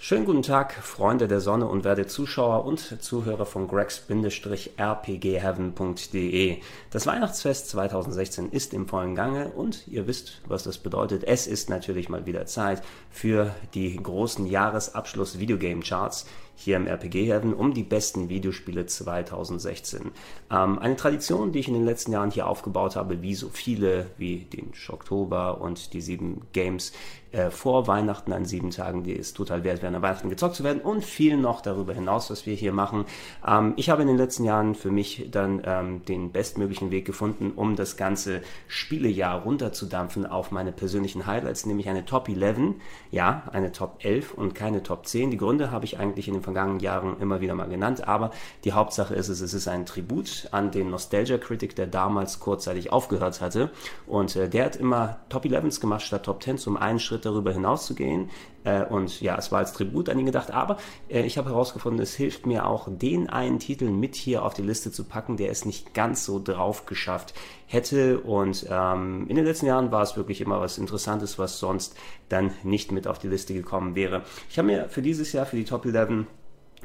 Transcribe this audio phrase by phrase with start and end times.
[0.00, 6.58] Schönen guten Tag, Freunde der Sonne und werte Zuschauer und Zuhörer von gregs-rpgheaven.de.
[6.92, 11.24] Das Weihnachtsfest 2016 ist im vollen Gange und ihr wisst, was das bedeutet.
[11.24, 12.80] Es ist natürlich mal wieder Zeit
[13.10, 16.26] für die großen Jahresabschluss Videogame Charts
[16.58, 20.10] hier im RPG Heaven um die besten Videospiele 2016.
[20.50, 24.06] Ähm, eine Tradition, die ich in den letzten Jahren hier aufgebaut habe, wie so viele,
[24.18, 26.92] wie den Oktober und die sieben Games
[27.30, 30.64] äh, vor Weihnachten an sieben Tagen, die es total wert wären, an Weihnachten gezockt zu
[30.64, 33.04] werden und viel noch darüber hinaus, was wir hier machen.
[33.46, 37.52] Ähm, ich habe in den letzten Jahren für mich dann ähm, den bestmöglichen Weg gefunden,
[37.54, 42.74] um das ganze Spielejahr runterzudampfen auf meine persönlichen Highlights, nämlich eine Top 11,
[43.10, 45.30] ja, eine Top 11 und keine Top 10.
[45.30, 48.30] Die Gründe habe ich eigentlich in den vergangenen Jahren immer wieder mal genannt, aber
[48.64, 52.92] die Hauptsache ist es, es ist ein Tribut an den Nostalgia Critic, der damals kurzzeitig
[52.92, 53.70] aufgehört hatte.
[54.06, 57.52] Und äh, der hat immer Top 11s gemacht statt Top 10 zum einen Schritt darüber
[57.52, 58.30] hinaus zu gehen
[58.68, 60.76] äh, und ja, es war als Tribut an ihn gedacht, aber
[61.08, 64.62] äh, ich habe herausgefunden, es hilft mir auch, den einen Titel mit hier auf die
[64.62, 67.34] Liste zu packen, der es nicht ganz so drauf geschafft
[67.66, 68.20] hätte.
[68.20, 71.96] Und ähm, in den letzten Jahren war es wirklich immer was Interessantes, was sonst
[72.28, 74.22] dann nicht mit auf die Liste gekommen wäre.
[74.50, 76.26] Ich habe mir für dieses Jahr, für die Top 11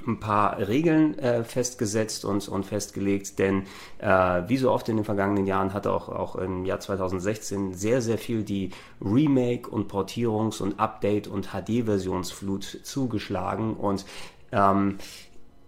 [0.08, 3.64] ein paar Regeln äh, festgesetzt und, und festgelegt, denn
[4.00, 8.02] äh, wie so oft in den vergangenen Jahren hat auch, auch im Jahr 2016 sehr,
[8.02, 14.06] sehr viel die Remake- und Portierungs- und Update- und HD-Versionsflut zugeschlagen und
[14.52, 14.98] ähm,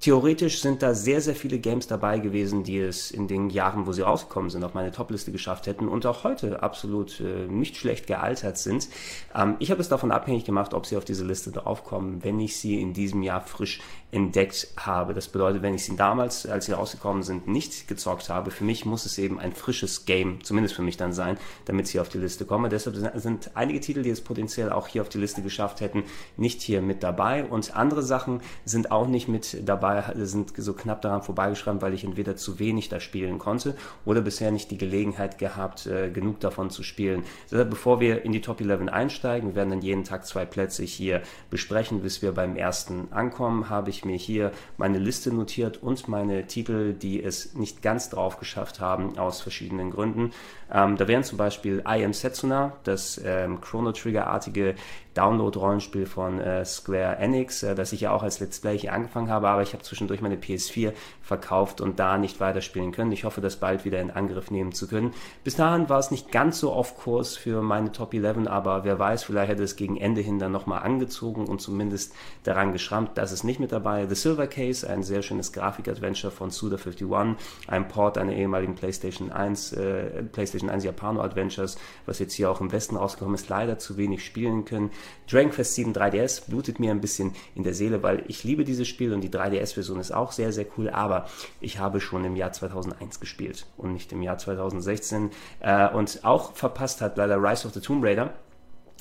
[0.02, 3.92] Theoretisch sind da sehr, sehr viele Games dabei gewesen, die es in den Jahren, wo
[3.92, 8.06] sie rausgekommen sind, auf meine Topliste geschafft hätten und auch heute absolut äh, nicht schlecht
[8.06, 8.90] gealtert sind.
[9.34, 12.58] Ähm, ich habe es davon abhängig gemacht, ob sie auf diese Liste draufkommen, wenn ich
[12.58, 15.14] sie in diesem Jahr frisch entdeckt habe.
[15.14, 18.86] Das bedeutet, wenn ich sie damals, als sie rausgekommen sind, nicht gezockt habe, für mich
[18.86, 22.20] muss es eben ein frisches Game, zumindest für mich dann sein, damit sie auf die
[22.20, 22.70] Liste kommen.
[22.70, 26.04] Deshalb sind einige Titel, die es potenziell auch hier auf die Liste geschafft hätten,
[26.38, 29.85] nicht hier mit dabei und andere Sachen sind auch nicht mit dabei
[30.16, 33.76] sind so knapp daran vorbeigeschrammt, weil ich entweder zu wenig da spielen konnte
[34.06, 37.24] oder bisher nicht die Gelegenheit gehabt, äh, genug davon zu spielen.
[37.52, 40.84] Deshalb, bevor wir in die Top 11 einsteigen, wir werden dann jeden Tag zwei Plätze
[40.84, 46.08] hier besprechen, bis wir beim ersten ankommen, habe ich mir hier meine Liste notiert und
[46.08, 50.32] meine Titel, die es nicht ganz drauf geschafft haben, aus verschiedenen Gründen.
[50.72, 54.76] Ähm, da wären zum Beispiel I Am Setsuna, das ähm, Chrono Trigger-artige
[55.14, 59.30] Download-Rollenspiel von äh, Square Enix, äh, das ich ja auch als Let's Play hier angefangen
[59.30, 63.12] habe, aber ich habe zwischendurch meine PS4 verkauft und da nicht weiterspielen können.
[63.12, 65.14] Ich hoffe, das bald wieder in Angriff nehmen zu können.
[65.44, 69.00] Bis dahin war es nicht ganz so auf Kurs für meine Top 11, aber wer
[69.00, 72.14] weiß, vielleicht hätte es gegen Ende hin dann nochmal angezogen und zumindest
[72.44, 73.12] daran geschrammt.
[73.16, 74.08] Das ist nicht mit dabei.
[74.08, 77.36] The Silver Case, ein sehr schönes Grafik-Adventure von Suda51,
[77.68, 82.62] ein Port einer ehemaligen PlayStation 1, äh, PlayStation 1 Japano Adventures, was jetzt hier auch
[82.62, 84.92] im Westen rausgekommen ist, leider zu wenig spielen können.
[85.30, 88.88] Dragon Quest 7 3DS blutet mir ein bisschen in der Seele, weil ich liebe dieses
[88.88, 89.32] Spiel und die
[89.66, 91.26] 3DS-Version ist auch sehr, sehr cool, aber
[91.60, 96.54] ich habe schon im Jahr 2001 gespielt und nicht im Jahr 2016 äh, und auch
[96.54, 98.34] verpasst hat leider Rise of the Tomb Raider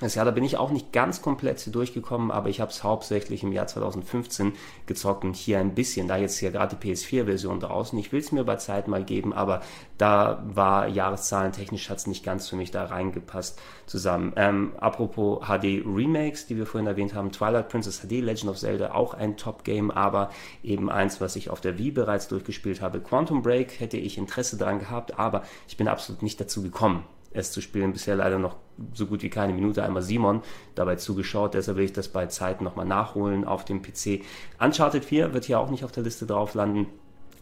[0.00, 3.44] das Jahr, da bin ich auch nicht ganz komplett durchgekommen, aber ich habe es hauptsächlich
[3.44, 4.54] im Jahr 2015
[4.86, 7.96] gezockt und hier ein bisschen, da jetzt ja gerade die PS4-Version draußen.
[8.00, 9.62] Ich will es mir bei Zeit mal geben, aber
[9.96, 14.32] da war Jahreszahlen technisch hat es nicht ganz für mich da reingepasst zusammen.
[14.34, 18.94] Ähm, apropos HD Remakes, die wir vorhin erwähnt haben, Twilight Princess HD, Legend of Zelda,
[18.94, 20.30] auch ein Top-Game, aber
[20.64, 22.98] eben eins, was ich auf der Wii bereits durchgespielt habe.
[22.98, 27.52] Quantum Break hätte ich Interesse daran gehabt, aber ich bin absolut nicht dazu gekommen es
[27.52, 27.92] zu spielen.
[27.92, 28.56] Bisher leider noch
[28.94, 29.82] so gut wie keine Minute.
[29.82, 30.42] Einmal Simon
[30.74, 31.54] dabei zugeschaut.
[31.54, 34.22] Deshalb will ich das bei Zeit nochmal nachholen auf dem PC.
[34.58, 36.86] Uncharted 4 wird hier auch nicht auf der Liste drauf landen.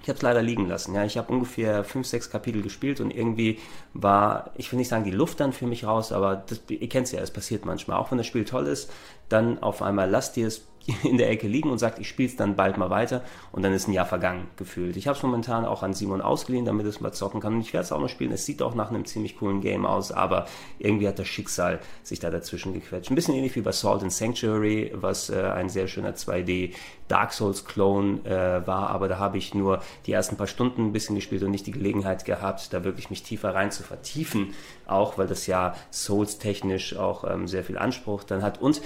[0.02, 0.94] Ich habe es leider liegen lassen.
[0.94, 3.60] Ja, ich habe ungefähr fünf, sechs Kapitel gespielt und irgendwie
[3.94, 7.06] war, ich will nicht sagen die Luft dann für mich raus, aber das, ihr kennt
[7.06, 7.98] es ja, es passiert manchmal.
[7.98, 8.90] Auch wenn das Spiel toll ist,
[9.28, 10.66] dann auf einmal lasst ihr es
[11.02, 13.22] in der Ecke liegen und sagt, ich spiele es dann bald mal weiter
[13.52, 14.96] und dann ist ein Jahr vergangen gefühlt.
[14.96, 17.72] Ich habe es momentan auch an Simon ausgeliehen, damit es mal zocken kann und ich
[17.72, 18.32] werde es auch noch spielen.
[18.32, 20.46] Es sieht auch nach einem ziemlich coolen Game aus, aber
[20.78, 23.10] irgendwie hat das Schicksal sich da dazwischen gequetscht.
[23.10, 26.74] Ein bisschen ähnlich wie bei Salt and Sanctuary, was äh, ein sehr schöner 2D
[27.12, 30.92] Dark Souls Clone äh, war, aber da habe ich nur die ersten paar Stunden ein
[30.92, 34.54] bisschen gespielt und nicht die Gelegenheit gehabt, da wirklich mich tiefer rein zu vertiefen,
[34.86, 38.80] auch weil das ja Souls technisch auch ähm, sehr viel Anspruch dann hat und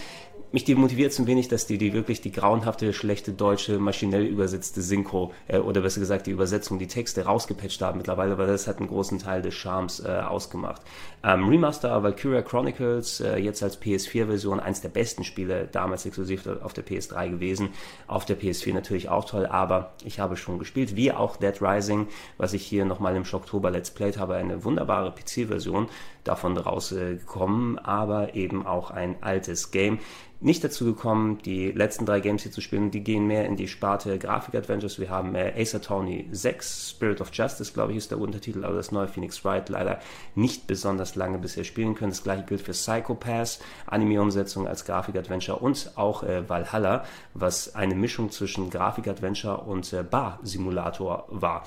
[0.56, 4.81] mich demotiviert es ein wenig, dass die, die wirklich die grauenhafte, schlechte deutsche, maschinell übersetzte
[4.81, 8.79] Synchro äh, oder besser gesagt die Übersetzung, die Texte rausgepatcht haben mittlerweile, weil das hat
[8.79, 10.81] einen großen Teil des Charmes äh, ausgemacht.
[11.23, 16.73] Ähm, Remaster Valkyria Chronicles, äh, jetzt als PS4-Version, eins der besten Spiele, damals exklusiv auf
[16.73, 17.69] der PS3 gewesen,
[18.06, 22.08] auf der PS4 natürlich auch toll, aber ich habe schon gespielt, wie auch Dead Rising,
[22.38, 25.88] was ich hier nochmal im Oktober Let's Played habe, eine wunderbare PC-Version,
[26.26, 29.99] davon rausgekommen, aber eben auch ein altes Game
[30.40, 32.90] nicht dazu gekommen, die letzten drei Games hier zu spielen.
[32.90, 34.99] Die gehen mehr in die Sparte Grafik-Adventures.
[34.99, 38.76] Wir haben äh, Ace Attorney 6, Spirit of Justice, glaube ich, ist der Untertitel, aber
[38.76, 39.99] das neue Phoenix Wright leider
[40.34, 42.11] nicht besonders lange bisher spielen können.
[42.11, 48.31] Das gleiche gilt für Psychopass, Anime-Umsetzung als Grafik-Adventure und auch äh, Valhalla, was eine Mischung
[48.31, 51.64] zwischen Grafik-Adventure und äh, Bar-Simulator war.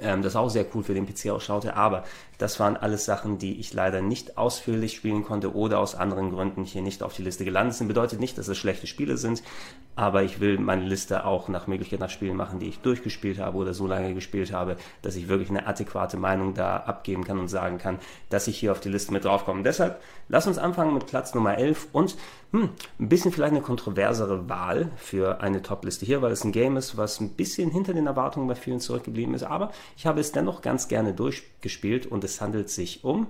[0.00, 2.04] Ähm, das auch sehr cool für den PC ausschaute, aber
[2.38, 6.64] das waren alles Sachen, die ich leider nicht ausführlich spielen konnte oder aus anderen Gründen
[6.64, 7.86] hier nicht auf die Liste gelandet sind.
[7.86, 9.42] Bedeutet nicht, dass es schlechte Spiele sind,
[9.94, 13.56] aber ich will meine Liste auch nach Möglichkeit nach Spielen machen, die ich durchgespielt habe
[13.56, 17.48] oder so lange gespielt habe, dass ich wirklich eine adäquate Meinung da abgeben kann und
[17.48, 17.98] sagen kann,
[18.30, 19.62] dass ich hier auf die Liste mit draufkomme.
[19.62, 22.16] Deshalb lass uns anfangen mit Platz Nummer 11 und
[22.50, 26.76] hm, ein bisschen vielleicht eine kontroversere Wahl für eine Top-Liste hier, weil es ein Game
[26.76, 30.32] ist, was ein bisschen hinter den Erwartungen bei vielen zurückgeblieben ist, aber ich habe es
[30.32, 33.26] dennoch ganz gerne durchgespielt und es handelt sich um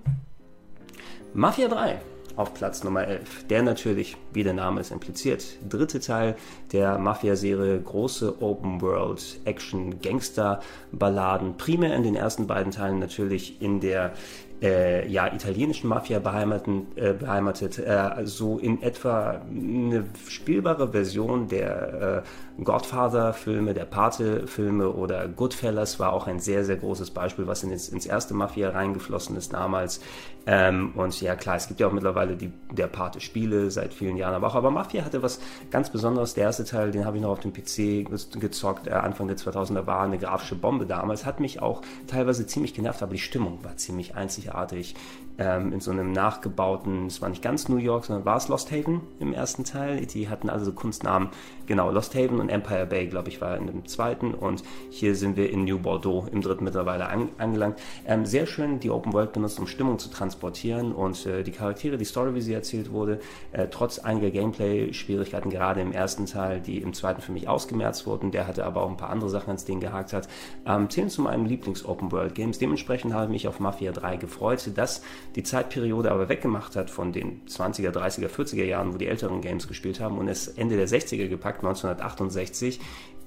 [1.33, 2.01] Mafia 3
[2.37, 3.47] auf Platz Nummer 11.
[3.49, 6.37] Der natürlich, wie der Name es impliziert, dritte Teil
[6.73, 10.61] der Mafia-Serie, große Open World Action Gangster
[10.93, 14.15] Balladen, primär in den ersten beiden Teilen natürlich in der
[14.62, 22.54] äh, ja, italienischen Mafia äh, beheimatet, äh, so in etwa eine spielbare Version der äh,
[22.62, 28.06] Godfather-Filme, der Pate-Filme oder Goodfellas war auch ein sehr, sehr großes Beispiel, was in ins,
[28.06, 30.01] erste Mafia reingeflossen ist damals.
[30.47, 34.35] Ähm, und ja, klar, es gibt ja auch mittlerweile die, der Pate-Spiele seit vielen Jahren,
[34.35, 35.41] aber auch aber Mafia hatte was
[35.71, 36.35] ganz Besonderes.
[36.35, 38.09] Der erste Teil, den habe ich noch auf dem PC
[38.39, 42.75] gezockt, äh, Anfang der 2000er war eine grafische Bombe damals, hat mich auch teilweise ziemlich
[42.75, 44.95] genervt, aber die Stimmung war ziemlich einzigartig
[45.39, 48.71] ähm, in so einem nachgebauten, es war nicht ganz New York, sondern war es Lost
[48.71, 50.07] Haven im ersten Teil.
[50.07, 51.31] Die hatten also so Kunstnamen,
[51.67, 55.37] genau, Lost Haven und Empire Bay, glaube ich, war in dem zweiten und hier sind
[55.37, 57.79] wir in New Bordeaux im dritten mittlerweile an, angelangt.
[58.07, 61.97] Ähm, sehr schön die Open World benutzt, um Stimmung zu transportieren und äh, die Charaktere,
[61.97, 63.21] die Story, wie sie erzählt wurde,
[63.53, 68.31] äh, trotz einiger Gameplay-Schwierigkeiten, gerade im ersten Teil, die im zweiten für mich ausgemerzt wurden,
[68.31, 70.29] der hatte aber auch ein paar andere Sachen ans Ding gehakt hat,
[70.67, 72.59] ähm, zählen zu meinem Lieblings-Open World Games.
[72.59, 75.03] Dementsprechend habe ich mich auf Mafia 3 gefreut, dass
[75.37, 79.67] die Zeitperiode aber weggemacht hat von den 20er, 30er, 40er Jahren, wo die älteren Games
[79.67, 82.81] gespielt haben und es Ende der 60er gepackt, 1968,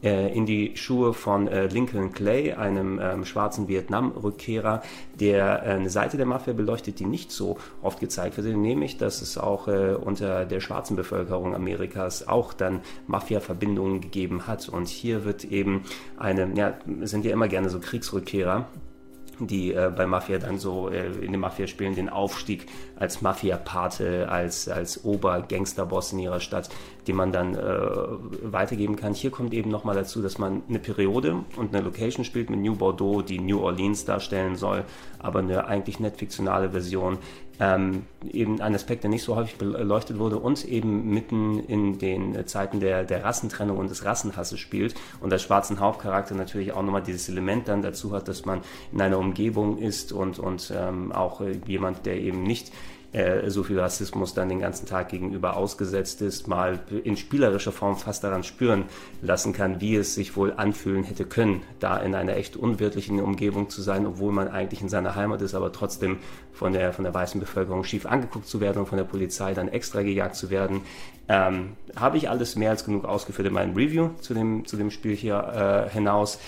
[0.04, 4.82] äh, in die Schuhe von äh, Lincoln Clay, einem ähm, schwarzen Vietnam-Rückkehrer,
[5.20, 9.22] der äh, eine Seite der Mafia beleuchtet, die nicht so oft gezeigt wird, nämlich, dass
[9.22, 14.70] es auch äh, unter der schwarzen Bevölkerung Amerikas auch dann Mafia-Verbindungen gegeben hat.
[14.70, 15.84] Und hier wird eben
[16.18, 18.68] eine, ja, sind ja immer gerne so Kriegsrückkehrer,
[19.40, 24.68] die äh, bei Mafia dann so äh, in den Mafia-Spielen den Aufstieg als Mafia-Pate, als,
[24.68, 26.70] als Ober-Gangster-Boss in ihrer Stadt,
[27.08, 27.62] den man dann äh,
[28.44, 29.14] weitergeben kann.
[29.14, 32.76] Hier kommt eben nochmal dazu, dass man eine Periode und eine Location spielt mit New
[32.76, 34.84] Bordeaux, die New Orleans darstellen soll,
[35.20, 37.18] aber eine eigentlich nicht fiktionale Version,
[37.60, 42.46] ähm, eben ein Aspekt, der nicht so häufig beleuchtet wurde und eben mitten in den
[42.46, 47.02] Zeiten der, der Rassentrennung und des Rassenhasses spielt und als schwarzen Hauptcharakter natürlich auch nochmal
[47.02, 48.62] dieses Element dann dazu hat, dass man
[48.92, 52.72] in einer Umgebung ist und, und ähm, auch jemand, der eben nicht
[53.14, 57.96] äh, so viel Rassismus dann den ganzen Tag gegenüber ausgesetzt ist, mal in spielerischer Form
[57.96, 58.86] fast daran spüren
[59.22, 63.70] lassen kann, wie es sich wohl anfühlen hätte können, da in einer echt unwirtlichen Umgebung
[63.70, 66.18] zu sein, obwohl man eigentlich in seiner Heimat ist, aber trotzdem
[66.52, 69.70] von der, von der weißen Bevölkerung schief angeguckt zu werden und von der Polizei dann
[69.70, 70.82] extra gejagt zu werden.
[71.30, 74.92] Ähm, Habe ich alles mehr als genug ausgeführt in meinem Review zu dem, zu dem
[74.92, 76.40] Spiel hier äh, hinaus.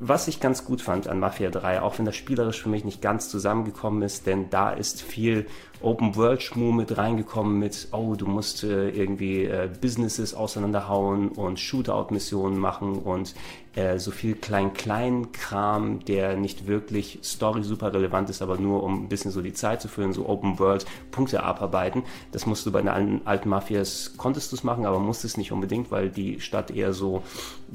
[0.00, 3.02] Was ich ganz gut fand an Mafia 3, auch wenn das spielerisch für mich nicht
[3.02, 5.46] ganz zusammengekommen ist, denn da ist viel
[5.80, 12.96] Open-World-Schmu mit reingekommen mit, oh, du musst äh, irgendwie äh, Businesses auseinanderhauen und Shootout-Missionen machen
[12.96, 13.34] und
[13.78, 19.08] äh, so viel Klein-Klein-Kram, der nicht wirklich Story super relevant ist, aber nur um ein
[19.08, 22.02] bisschen so die Zeit zu füllen, so Open-World-Punkte abarbeiten.
[22.32, 22.88] Das musst du bei den
[23.24, 27.22] alten Mafias, konntest du es machen, aber musstest nicht unbedingt, weil die Stadt eher so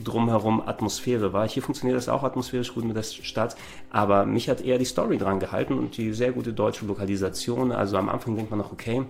[0.03, 1.47] drumherum Atmosphäre war.
[1.47, 3.55] Hier funktioniert das auch atmosphärisch gut mit der Stadt,
[3.89, 7.92] aber mich hat eher die Story dran gehalten und die sehr gute deutsche Lokalisation, also
[7.93, 9.03] also am Anfang denkt man noch, okay,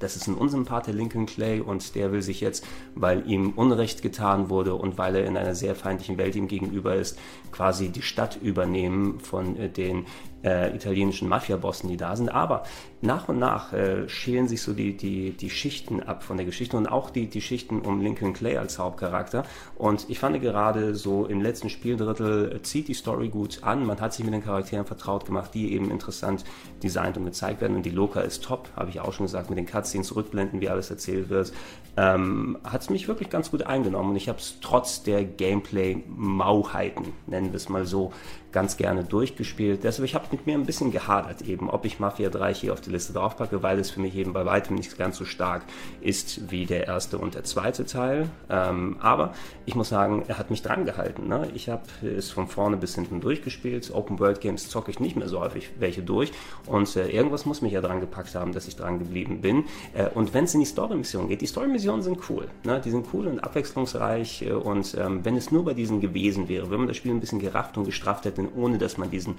[0.00, 4.02] das ist ein Unsympath, der Lincoln Clay, und der will sich jetzt, weil ihm Unrecht
[4.02, 7.16] getan wurde und weil er in einer sehr feindlichen Welt ihm gegenüber ist,
[7.52, 10.06] quasi die Stadt übernehmen von äh, den
[10.44, 12.28] äh, italienischen Mafia-Bossen, die da sind.
[12.28, 12.62] Aber
[13.00, 16.76] nach und nach äh, schälen sich so die, die, die Schichten ab von der Geschichte
[16.76, 19.44] und auch die, die Schichten um Lincoln Clay als Hauptcharakter.
[19.76, 23.84] Und ich fand gerade so im letzten Spieldrittel äh, zieht die Story gut an.
[23.84, 26.44] Man hat sich mit den Charakteren vertraut gemacht, die eben interessant
[26.82, 27.76] designt und gezeigt werden.
[27.76, 30.68] Und die Loka ist top, habe ich auch schon gesagt, mit den Cutscenes zurückblenden, wie
[30.68, 31.52] alles erzählt wird.
[31.96, 37.12] Ähm, hat es mich wirklich ganz gut eingenommen und ich habe es trotz der Gameplay-Mauheiten,
[37.40, 38.12] nennen wir es mal so,
[38.58, 39.84] ganz gerne durchgespielt.
[39.84, 42.80] Deshalb, ich habe mit mir ein bisschen gehadert eben, ob ich Mafia 3 hier auf
[42.80, 45.62] die Liste draufpacke, weil es für mich eben bei weitem nicht ganz so stark
[46.00, 48.28] ist wie der erste und der zweite Teil.
[48.50, 49.32] Ähm, aber
[49.64, 51.28] ich muss sagen, er hat mich dran gehalten.
[51.28, 51.48] Ne?
[51.54, 53.94] Ich habe es von vorne bis hinten durchgespielt.
[53.94, 56.32] Open World Games zocke ich nicht mehr so häufig welche durch
[56.66, 59.66] und äh, irgendwas muss mich ja dran gepackt haben, dass ich dran geblieben bin.
[59.94, 62.48] Äh, und wenn es in die Story-Mission geht, die Story-Missionen sind cool.
[62.64, 62.80] Ne?
[62.84, 66.72] Die sind cool und abwechslungsreich äh, und ähm, wenn es nur bei diesen gewesen wäre,
[66.72, 69.36] wenn man das Spiel ein bisschen gerafft und gestrafft hätte, ohne dass man diesen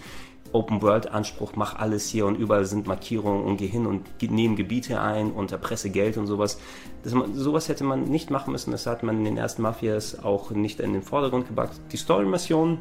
[0.51, 5.32] Open-World-Anspruch, mach alles hier und überall sind Markierungen und geh hin und nehmen Gebiete ein
[5.32, 6.60] und erpresse Geld und sowas.
[7.04, 10.51] Das, sowas hätte man nicht machen müssen, das hat man in den ersten Mafias auch
[10.51, 11.80] nicht in den Vordergrund gepackt.
[11.92, 12.80] Die Story-Mission,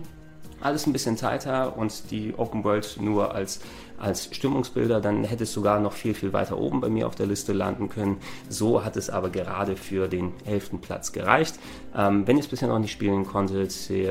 [0.60, 3.60] alles ein bisschen tighter und die Open World nur als
[3.98, 7.26] als Stimmungsbilder, dann hätte es sogar noch viel, viel weiter oben bei mir auf der
[7.26, 8.18] Liste landen können.
[8.48, 11.58] So hat es aber gerade für den elften Platz gereicht.
[11.96, 14.06] Ähm, wenn ihr es bisher noch nicht spielen konntet, äh,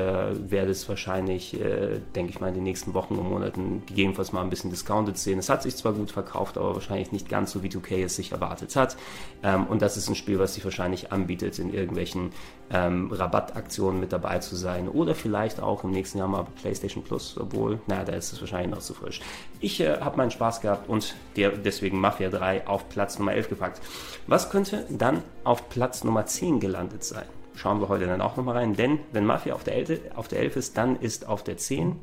[0.50, 4.42] werdet es wahrscheinlich, äh, denke ich mal, in den nächsten Wochen und Monaten gegebenenfalls mal
[4.42, 5.38] ein bisschen discounted sehen.
[5.38, 8.32] Es hat sich zwar gut verkauft, aber wahrscheinlich nicht ganz so wie 2K es sich
[8.32, 8.96] erwartet hat.
[9.42, 12.32] Ähm, und das ist ein Spiel, was sich wahrscheinlich anbietet, in irgendwelchen
[12.70, 17.36] ähm, Rabattaktionen mit dabei zu sein oder vielleicht auch im nächsten Jahr mal PlayStation Plus,
[17.38, 19.20] obwohl, naja, da ist es wahrscheinlich noch zu frisch.
[19.60, 23.48] Ich äh, habe meinen Spaß gehabt und der, deswegen Mafia 3 auf Platz Nummer 11
[23.48, 23.80] gepackt.
[24.26, 27.26] Was könnte dann auf Platz Nummer 10 gelandet sein?
[27.54, 30.40] Schauen wir heute dann auch nochmal rein, denn wenn Mafia auf der, 11, auf der
[30.40, 31.96] 11 ist, dann ist auf der 10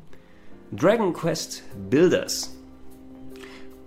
[0.72, 2.56] Dragon Quest Builders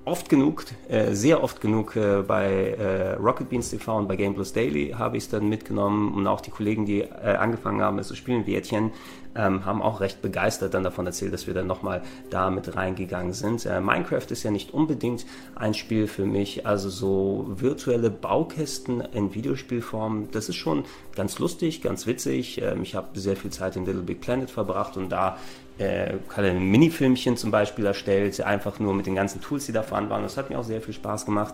[0.10, 4.34] oft genug, äh, sehr oft genug äh, bei äh, Rocket Beans TV und bei Game
[4.34, 8.00] Plus Daily habe ich es dann mitgenommen und auch die Kollegen, die äh, angefangen haben,
[8.00, 8.92] es zu spielen, wie Etienne,
[9.36, 13.34] ähm, haben auch recht begeistert dann davon erzählt, dass wir dann nochmal da mit reingegangen
[13.34, 13.66] sind.
[13.66, 19.34] Äh, Minecraft ist ja nicht unbedingt ein Spiel für mich, also so virtuelle Baukästen in
[19.34, 20.84] Videospielform, das ist schon
[21.16, 22.62] ganz lustig, ganz witzig.
[22.62, 25.38] Ähm, ich habe sehr viel Zeit in Little Big Planet verbracht und da
[25.80, 30.10] äh, ein Minifilmchen zum Beispiel erstellt, einfach nur mit den ganzen Tools, die da vorhanden
[30.10, 30.24] waren.
[30.24, 31.54] Das hat mir auch sehr viel Spaß gemacht.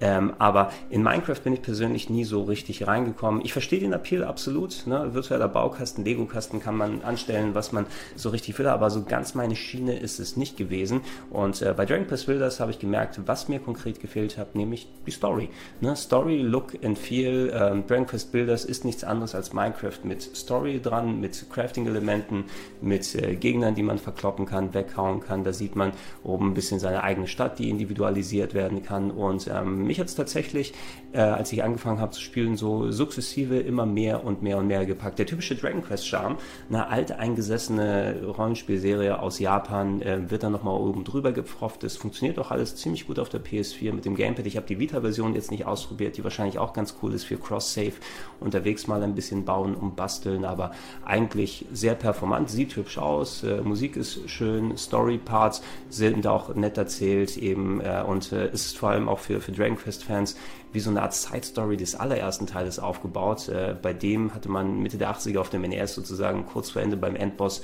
[0.00, 3.42] Ähm, aber in Minecraft bin ich persönlich nie so richtig reingekommen.
[3.44, 4.86] Ich verstehe den Appeal absolut.
[4.86, 5.14] Ne?
[5.14, 9.56] Virtueller Baukasten, Lego-Kasten kann man anstellen, was man so richtig will, aber so ganz meine
[9.56, 11.02] Schiene ist es nicht gewesen.
[11.30, 14.88] Und äh, bei Dragon Quest Builders habe ich gemerkt, was mir konkret gefehlt hat, nämlich
[15.06, 15.50] die Story.
[15.80, 15.94] Ne?
[15.96, 17.52] Story, Look and Feel.
[17.54, 22.44] Ähm, Dragon Quest Builders ist nichts anderes als Minecraft mit Story dran, mit Crafting-Elementen,
[22.80, 25.44] mit äh, Gegnern, die man verkloppen kann, weghauen kann.
[25.44, 25.92] Da sieht man
[26.22, 29.10] oben ein bisschen seine eigene Stadt, die individualisiert werden kann.
[29.10, 30.72] Und ähm, mich hat es tatsächlich,
[31.12, 34.86] äh, als ich angefangen habe zu spielen, so sukzessive immer mehr und mehr und mehr
[34.86, 35.18] gepackt.
[35.18, 36.36] Der typische Dragon Quest Charme,
[36.68, 41.82] eine alte eingesessene Rollenspielserie aus Japan, äh, wird dann nochmal oben drüber gepfropft.
[41.82, 44.46] Das funktioniert auch alles ziemlich gut auf der PS4 mit dem Gamepad.
[44.46, 47.94] Ich habe die Vita-Version jetzt nicht ausprobiert, die wahrscheinlich auch ganz cool ist für Cross-Save.
[48.38, 50.70] Unterwegs mal ein bisschen bauen und basteln, aber
[51.04, 57.36] eigentlich sehr performant, sieht hübsch aus, äh, Musik ist schön, Story-Parts sind auch nett erzählt
[57.36, 60.36] eben äh, und äh, ist vor allem auch für, für Dragon Quest-Fans
[60.72, 63.48] wie so eine Art Side-Story des allerersten Teiles aufgebaut.
[63.48, 66.96] Äh, bei dem hatte man Mitte der 80er auf dem NES sozusagen kurz vor Ende
[66.96, 67.62] beim Endboss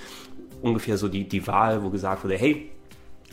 [0.63, 2.71] ungefähr so die, die Wahl, wo gesagt wurde, hey,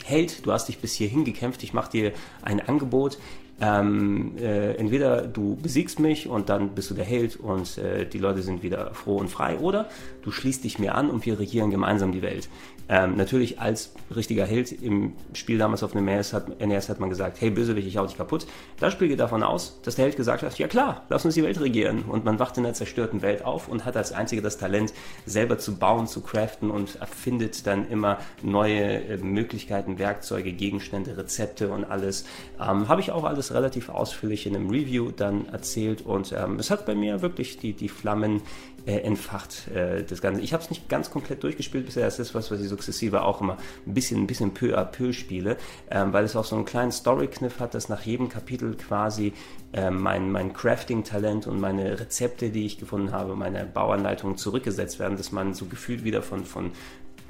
[0.03, 3.19] Held, du hast dich bis hierhin gekämpft, ich mache dir ein Angebot.
[3.61, 8.17] Ähm, äh, entweder du besiegst mich und dann bist du der Held und äh, die
[8.17, 9.87] Leute sind wieder froh und frei, oder
[10.23, 12.49] du schließt dich mir an und wir regieren gemeinsam die Welt.
[12.89, 17.09] Ähm, natürlich als richtiger Held im Spiel damals auf dem NES hat, NES hat man
[17.09, 18.45] gesagt, hey Bösewicht, ich hau dich kaputt.
[18.77, 21.43] Das Spiel geht davon aus, dass der Held gesagt hat, ja klar, lass uns die
[21.43, 22.03] Welt regieren.
[22.03, 24.93] Und man wacht in einer zerstörten Welt auf und hat als einziger das Talent,
[25.25, 31.69] selber zu bauen, zu craften und erfindet dann immer neue äh, Möglichkeiten, Werkzeuge, Gegenstände, Rezepte
[31.69, 32.25] und alles.
[32.59, 36.69] Ähm, Habe ich auch alles relativ ausführlich in einem Review dann erzählt und ähm, es
[36.69, 38.41] hat bei mir wirklich die, die Flammen
[38.85, 40.41] äh, entfacht, äh, das Ganze.
[40.41, 43.41] Ich habe es nicht ganz komplett durchgespielt bisher, das ist was, was ich sukzessive auch
[43.41, 43.57] immer
[43.87, 45.57] ein bisschen, ein bisschen peu à peu spiele,
[45.89, 49.33] ähm, weil es auch so einen kleinen Story-Kniff hat, dass nach jedem Kapitel quasi
[49.71, 55.17] äh, mein, mein Crafting-Talent und meine Rezepte, die ich gefunden habe, meine Bauanleitungen zurückgesetzt werden,
[55.17, 56.71] dass man so gefühlt wieder von, von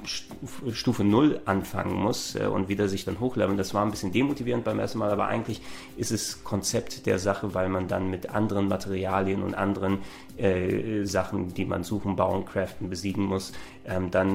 [0.06, 3.56] Stufe 0 anfangen muss äh, und wieder sich dann hochleveln.
[3.56, 5.60] Das war ein bisschen demotivierend beim ersten Mal, aber eigentlich
[5.96, 9.98] ist es Konzept der Sache, weil man dann mit anderen Materialien und anderen
[10.38, 13.52] äh, Sachen, die man suchen, bauen, craften, besiegen muss,
[13.86, 14.30] ähm, dann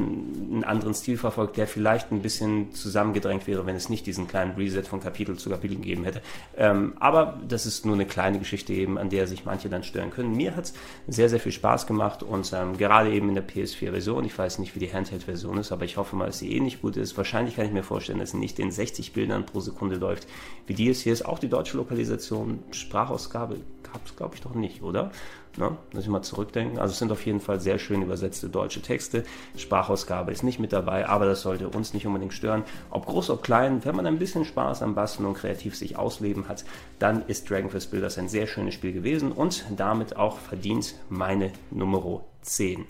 [0.51, 4.55] einen anderen Stil verfolgt, der vielleicht ein bisschen zusammengedrängt wäre, wenn es nicht diesen kleinen
[4.55, 6.21] Reset von Kapitel zu Kapitel gegeben hätte.
[6.57, 10.11] Ähm, aber das ist nur eine kleine Geschichte eben, an der sich manche dann stören
[10.11, 10.35] können.
[10.35, 10.73] Mir hat es
[11.07, 14.75] sehr, sehr viel Spaß gemacht und ähm, gerade eben in der PS4-Version, ich weiß nicht,
[14.75, 17.17] wie die Handheld-Version ist, aber ich hoffe mal, dass sie eh nicht gut ist.
[17.17, 20.27] Wahrscheinlich kann ich mir vorstellen, dass sie nicht in 60 Bildern pro Sekunde läuft,
[20.67, 21.25] wie die es hier ist.
[21.25, 23.57] Auch die deutsche Lokalisation, Sprachausgabe
[23.91, 25.11] gab es, glaube ich, doch nicht, oder?
[25.57, 25.77] Ne?
[25.93, 26.79] Muss ich mal zurückdenken.
[26.79, 29.23] Also es sind auf jeden Fall sehr schön übersetzte deutsche Texte.
[29.57, 32.63] Sprachausgabe ist nicht mit dabei, aber das sollte uns nicht unbedingt stören.
[32.89, 36.47] Ob groß, ob klein, wenn man ein bisschen Spaß am Basteln und kreativ sich ausleben
[36.47, 36.65] hat,
[36.99, 41.51] dann ist Dragon Quest Builders ein sehr schönes Spiel gewesen und damit auch verdient meine
[41.71, 42.85] Nummer 10.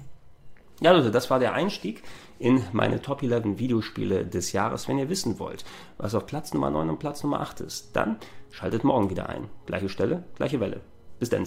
[0.81, 2.03] Ja, Leute, das war der Einstieg
[2.37, 4.87] in meine Top 11 Videospiele des Jahres.
[4.87, 5.65] Wenn ihr wissen wollt,
[5.97, 8.17] was auf Platz Nummer 9 und Platz Nummer 8 ist, dann
[8.51, 9.49] schaltet morgen wieder ein.
[9.65, 10.79] Gleiche Stelle, gleiche Welle.
[11.19, 11.43] Bis dann.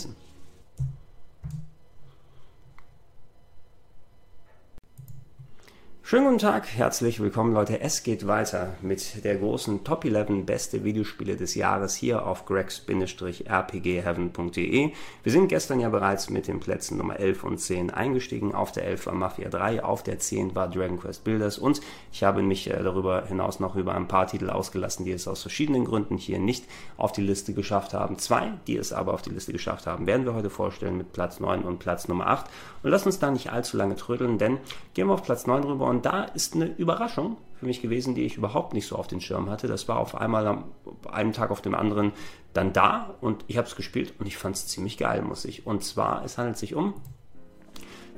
[6.13, 7.81] Schönen guten Tag, herzlich willkommen Leute.
[7.81, 14.91] Es geht weiter mit der großen Top 11 beste Videospiele des Jahres hier auf gregs-rpgheaven.de.
[15.23, 18.55] Wir sind gestern ja bereits mit den Plätzen Nummer 11 und 10 eingestiegen.
[18.55, 21.81] Auf der 11 war Mafia 3, auf der 10 war Dragon Quest Builders und
[22.13, 25.41] ich habe mich äh, darüber hinaus noch über ein paar Titel ausgelassen, die es aus
[25.41, 26.67] verschiedenen Gründen hier nicht
[26.99, 28.19] auf die Liste geschafft haben.
[28.19, 31.41] Zwei, die es aber auf die Liste geschafft haben, werden wir heute vorstellen mit Platz
[31.41, 32.51] 9 und Platz Nummer 8.
[32.83, 34.59] Und lasst uns da nicht allzu lange trödeln, denn
[34.95, 38.23] gehen wir auf Platz 9 rüber und da ist eine Überraschung für mich gewesen, die
[38.23, 39.69] ich überhaupt nicht so auf den Schirm hatte.
[39.69, 40.65] Das war auf einmal am
[41.11, 42.13] einem Tag auf dem anderen
[42.55, 45.67] dann da und ich habe es gespielt und ich fand es ziemlich geil, muss ich.
[45.67, 46.95] Und zwar, es handelt sich um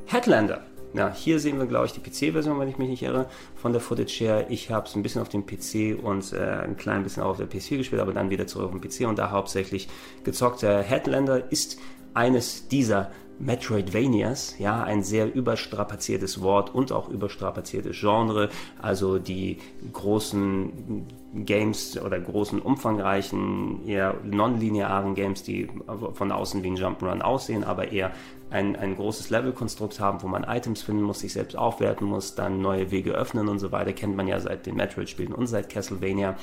[0.06, 0.62] Headlander.
[0.94, 3.80] Ja, hier sehen wir, glaube ich, die PC-Version, wenn ich mich nicht irre, von der
[3.80, 4.46] Footage her.
[4.48, 7.36] Ich habe es ein bisschen auf dem PC und äh, ein klein bisschen auch auf
[7.36, 9.88] der PS4 gespielt, aber dann wieder zurück auf den PC und da hauptsächlich
[10.22, 10.62] gezockt.
[10.62, 11.80] Der Headlander ist
[12.14, 18.48] eines dieser Metroidvanias, ja, ein sehr überstrapaziertes Wort und auch überstrapaziertes Genre,
[18.80, 19.58] also die
[19.92, 21.06] großen
[21.44, 25.68] Games oder großen umfangreichen, eher nonlinearen Games, die
[26.12, 28.12] von außen wie ein Jump'n'Run aussehen, aber eher
[28.50, 32.60] ein, ein großes Levelkonstrukt haben, wo man Items finden muss, sich selbst aufwerten muss, dann
[32.60, 36.36] neue Wege öffnen und so weiter, kennt man ja seit den Metroid-Spielen und seit Castlevania.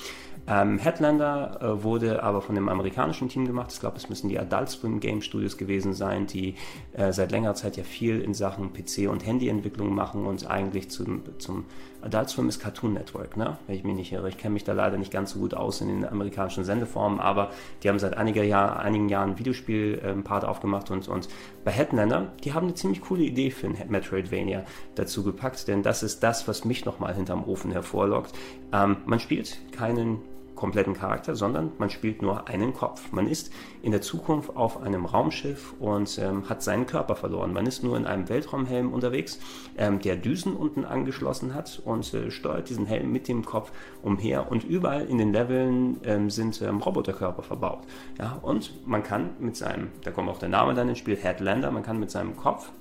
[0.47, 3.71] Ähm, Headlander äh, wurde aber von dem amerikanischen Team gemacht.
[3.73, 6.55] Ich glaube, es müssen die Adult Swim Game Studios gewesen sein, die
[6.93, 11.21] äh, seit längerer Zeit ja viel in Sachen PC- und Handyentwicklung machen und eigentlich zum,
[11.37, 11.65] zum
[12.01, 13.59] Adult Swim ist Cartoon Network, ne?
[13.67, 14.29] wenn ich mich nicht irre.
[14.29, 17.51] Ich kenne mich da leider nicht ganz so gut aus in den amerikanischen Sendeformen, aber
[17.83, 21.29] die haben seit einiger Jahr, einigen Jahren Videospiel-Part ähm, aufgemacht und, und
[21.63, 24.63] bei Headlander, die haben eine ziemlich coole Idee für ein Metroidvania
[24.95, 28.33] dazu gepackt, denn das ist das, was mich nochmal hinterm Ofen hervorlockt.
[28.73, 30.19] Ähm, man spielt keinen
[30.61, 33.11] kompletten Charakter, sondern man spielt nur einen Kopf.
[33.11, 37.51] Man ist in der Zukunft auf einem Raumschiff und ähm, hat seinen Körper verloren.
[37.51, 39.39] Man ist nur in einem Weltraumhelm unterwegs,
[39.75, 43.71] ähm, der Düsen unten angeschlossen hat und äh, steuert diesen Helm mit dem Kopf
[44.03, 44.51] umher.
[44.51, 47.79] Und überall in den Leveln ähm, sind ähm, Roboterkörper verbaut.
[48.19, 51.71] Ja, und man kann mit seinem, da kommt auch der Name dann ins Spiel, Headlander,
[51.71, 52.71] man kann mit seinem Kopf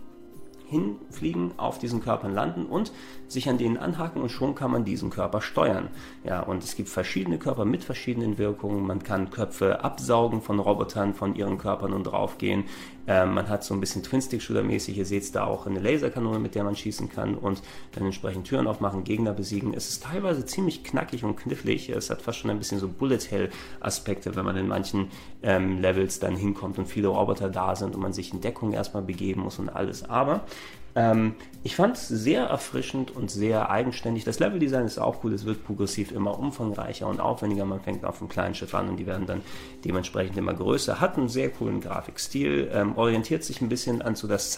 [0.71, 2.93] hinfliegen, auf diesen Körpern landen und
[3.27, 5.89] sich an denen anhaken und schon kann man diesen Körper steuern.
[6.25, 8.87] Ja, und es gibt verschiedene Körper mit verschiedenen Wirkungen.
[8.87, 12.65] Man kann Köpfe absaugen von Robotern, von ihren Körpern und draufgehen.
[13.07, 14.97] Ähm, man hat so ein bisschen Twin-Stick-Shooter-mäßig.
[14.97, 18.67] Ihr seht da auch eine Laserkanone, mit der man schießen kann und dann entsprechend Türen
[18.67, 19.75] aufmachen, Gegner besiegen.
[19.75, 21.89] Es ist teilweise ziemlich knackig und knifflig.
[21.91, 25.09] Es hat fast schon ein bisschen so Bullet-Hell-Aspekte, wenn man in manchen
[25.43, 29.03] ähm, Levels dann hinkommt und viele Roboter da sind und man sich in Deckung erstmal
[29.03, 30.09] begeben muss und alles.
[30.09, 30.45] Aber
[30.95, 34.25] ähm, ich fand es sehr erfrischend und sehr eigenständig.
[34.25, 37.67] Das Leveldesign ist auch cool, es wird progressiv immer umfangreicher und aufwendiger.
[37.67, 39.43] Man fängt auf einem kleinen Schiff an und die werden dann
[39.85, 41.01] dementsprechend immer größer.
[41.01, 44.53] Hat einen sehr coolen Grafikstil, ähm, orientiert sich ein bisschen an so das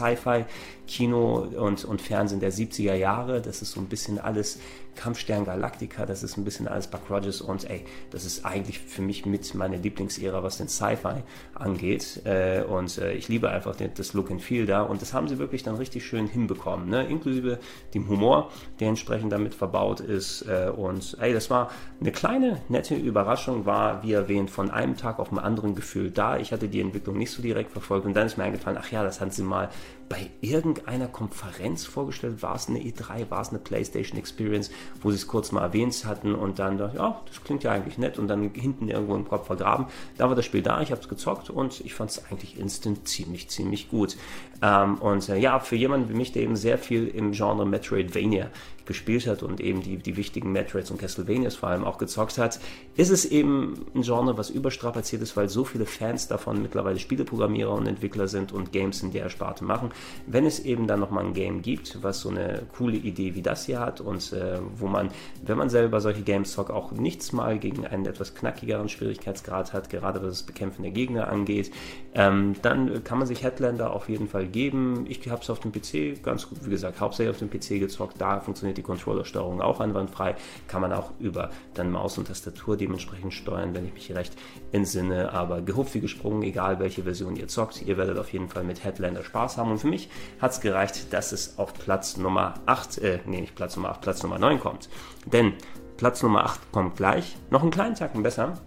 [0.93, 3.41] Sci-Fi-Kino und, und Fernsehen der 70er Jahre.
[3.41, 4.59] Das ist so ein bisschen alles
[4.95, 9.03] Kampfstern Galactica, das ist ein bisschen alles Buck Rogers und ey, das ist eigentlich für
[9.03, 11.23] mich mit meine Lieblingsära, was den Sci-Fi
[11.55, 12.21] angeht.
[12.25, 15.29] Äh, und äh, ich liebe einfach den, das Look and Feel da und das haben
[15.29, 17.07] sie wirklich dann richtig schön hinbekommen, ne?
[17.07, 17.59] inklusive
[17.95, 18.51] dem Humor,
[18.81, 20.43] der entsprechend damit verbaut ist.
[20.43, 25.19] Äh, und ey, das war eine kleine, nette Überraschung, war wie erwähnt von einem Tag
[25.19, 26.37] auf den anderen Gefühl da.
[26.37, 29.03] Ich hatte die Entwicklung nicht so direkt verfolgt und dann ist mir eingefallen, ach ja,
[29.03, 29.71] das haben sie mal
[30.13, 32.43] bei irgendeiner Konferenz vorgestellt.
[32.43, 34.71] War es eine E3, war es eine PlayStation Experience,
[35.01, 37.97] wo sie es kurz mal erwähnt hatten und dann dachte ja, das klingt ja eigentlich
[37.97, 39.87] nett und dann hinten irgendwo im Kopf vergraben.
[40.19, 43.09] Da war das Spiel da, ich habe es gezockt und ich fand es eigentlich instant
[43.09, 44.19] ziemlich, ziemlich gut.
[44.61, 48.51] Ähm, und äh, ja, für jemanden wie mich, der eben sehr viel im Genre Metroidvania
[48.87, 52.61] gespielt hat und eben die, die wichtigen Metroids und Castlevanias vor allem auch gezockt hat,
[52.97, 57.73] ist es eben ein Genre, was überstrapaziert ist, weil so viele Fans davon mittlerweile Spieleprogrammierer
[57.73, 59.91] und Entwickler sind und Games in der Sparte machen.
[60.27, 63.67] Wenn es eben dann nochmal ein Game gibt, was so eine coole Idee wie das
[63.67, 65.11] hier hat und äh, wo man,
[65.45, 69.91] wenn man selber solche Games zockt, auch nichts mal gegen einen etwas knackigeren Schwierigkeitsgrad hat,
[69.91, 71.71] gerade was das Bekämpfen der Gegner angeht,
[72.15, 75.07] ähm, dann kann man sich Headlander auf jeden Fall geben.
[75.09, 78.21] Ich habe es auf dem PC ganz gut, wie gesagt, hauptsächlich auf dem PC gezockt.
[78.21, 80.37] Da funktioniert die Controllersteuerung auch einwandfrei.
[80.69, 84.37] Kann man auch über dann Maus und Tastatur dementsprechend steuern, wenn ich mich recht
[84.73, 85.33] entsinne.
[85.33, 88.85] Aber gehupft wie gesprungen, egal welche Version ihr zockt, ihr werdet auf jeden Fall mit
[88.85, 89.71] Headlander Spaß haben.
[89.71, 90.09] Und für mich
[90.41, 94.01] hat es gereicht, dass es auf Platz Nummer 8, äh, nee, nicht Platz Nummer 8,
[94.01, 94.89] Platz Nummer 9 kommt.
[95.27, 95.55] Denn
[95.97, 97.37] Platz Nummer 8 kommt gleich.
[97.51, 98.59] Noch einen kleinen Tacken besser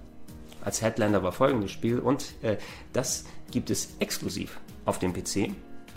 [0.66, 2.58] als Headlander war folgendes Spiel und äh,
[2.92, 5.52] das gibt es exklusiv auf dem PC.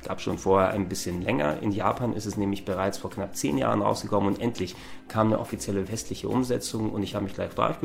[0.04, 1.60] Gab schon vorher ein bisschen länger.
[1.60, 4.76] In Japan ist es nämlich bereits vor knapp zehn Jahren rausgekommen und endlich
[5.08, 7.76] kam eine offizielle westliche Umsetzung und ich habe mich gleich drauf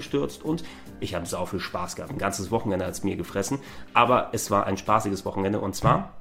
[0.43, 0.63] und
[0.99, 2.11] ich habe sau viel Spaß gehabt.
[2.11, 3.59] Ein ganzes Wochenende hat es mir gefressen,
[3.93, 6.13] aber es war ein spaßiges Wochenende und zwar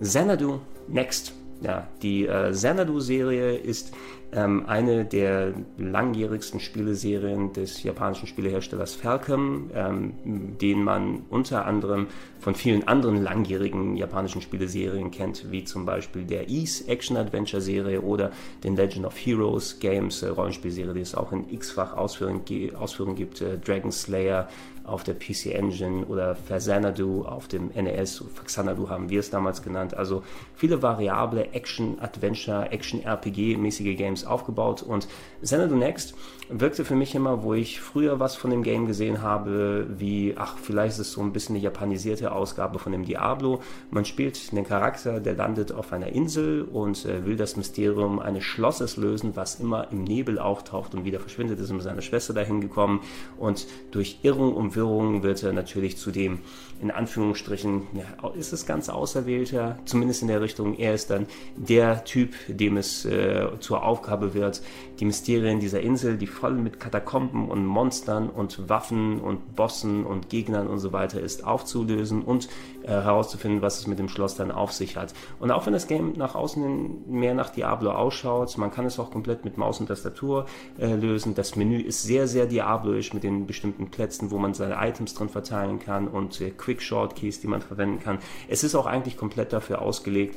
[0.00, 1.32] Xanadu Next.
[1.60, 3.92] Ja, die äh, Xanadu-Serie ist
[4.32, 10.12] ähm, eine der langjährigsten Spieleserien des japanischen Spieleherstellers Falcom, ähm,
[10.60, 16.48] den man unter anderem von vielen anderen langjährigen japanischen Spieleserien kennt, wie zum Beispiel der
[16.48, 18.30] Ease Action-Adventure-Serie oder
[18.64, 22.42] den Legend of Heroes Games äh, Rollenspielserie, die es auch in x-fach Ausführung,
[22.78, 24.48] Ausführung gibt, äh, Dragon Slayer
[24.88, 29.94] auf der PC Engine oder Xanadu auf dem NES, Xanadu haben wir es damals genannt,
[29.94, 30.22] also
[30.54, 34.82] viele variable Action-Adventure, Action-RPG-mäßige Games aufgebaut.
[34.82, 35.08] Und
[35.42, 36.14] Xanadu Next
[36.50, 40.56] wirkte für mich immer, wo ich früher was von dem Game gesehen habe, wie, ach,
[40.58, 43.60] vielleicht ist es so ein bisschen eine japanisierte Ausgabe von dem Diablo.
[43.90, 48.44] Man spielt den Charakter, der landet auf einer Insel und äh, will das Mysterium eines
[48.44, 52.60] Schlosses lösen, was immer im Nebel auftaucht und wieder verschwindet, ist mit seiner Schwester dahin
[52.60, 53.00] gekommen
[53.38, 56.38] und durch Irrung und Wirrung wird er natürlich zu dem,
[56.80, 62.04] in Anführungsstrichen, ja, ist es ganz Auserwählter, zumindest in der Richtung, er ist dann der
[62.04, 64.62] Typ, dem es äh, zur Aufgabe wird,
[65.00, 70.28] die Mysterien dieser Insel, die voll mit Katakomben und Monstern und Waffen und Bossen und
[70.28, 72.48] Gegnern und so weiter ist, aufzulösen und
[72.84, 75.12] äh, herauszufinden, was es mit dem Schloss dann auf sich hat.
[75.40, 79.10] Und auch wenn das Game nach außen mehr nach Diablo ausschaut, man kann es auch
[79.10, 80.46] komplett mit Maus und Tastatur
[80.78, 81.34] äh, lösen.
[81.34, 85.28] Das Menü ist sehr, sehr diabloisch mit den bestimmten Plätzen, wo man seine Items drin
[85.28, 88.18] verteilen kann und äh, Quick Shortkeys, die man verwenden kann.
[88.46, 90.36] Es ist auch eigentlich komplett dafür ausgelegt,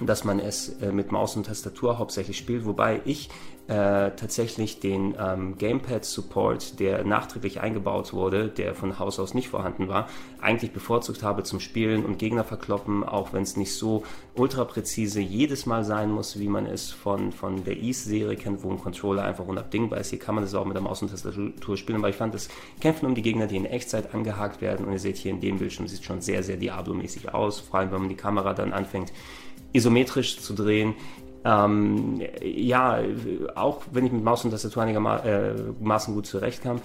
[0.00, 3.28] dass man es äh, mit Maus und Tastatur hauptsächlich spielt, wobei ich
[3.70, 9.86] äh, tatsächlich den ähm, Gamepad-Support, der nachträglich eingebaut wurde, der von Haus aus nicht vorhanden
[9.86, 10.08] war,
[10.40, 14.02] eigentlich bevorzugt habe zum Spielen und Gegner verkloppen, auch wenn es nicht so
[14.34, 18.72] ultra präzise jedes Mal sein muss, wie man es von, von der East-Serie kennt, wo
[18.72, 20.10] ein Controller einfach unabdingbar ist.
[20.10, 22.48] Hier kann man das auch mit der Maus und Tastatur spielen, aber ich fand das
[22.80, 25.58] Kämpfen um die Gegner, die in Echtzeit angehakt werden und ihr seht hier in dem
[25.58, 29.12] Bildschirm, sieht schon sehr, sehr Diablo-mäßig aus, vor allem wenn man die Kamera dann anfängt,
[29.72, 30.94] isometrisch zu drehen.
[31.44, 32.98] Ähm, ja,
[33.54, 36.80] auch wenn ich mit Maus und Tastatur einigermaßen äh, gut zurechtkam.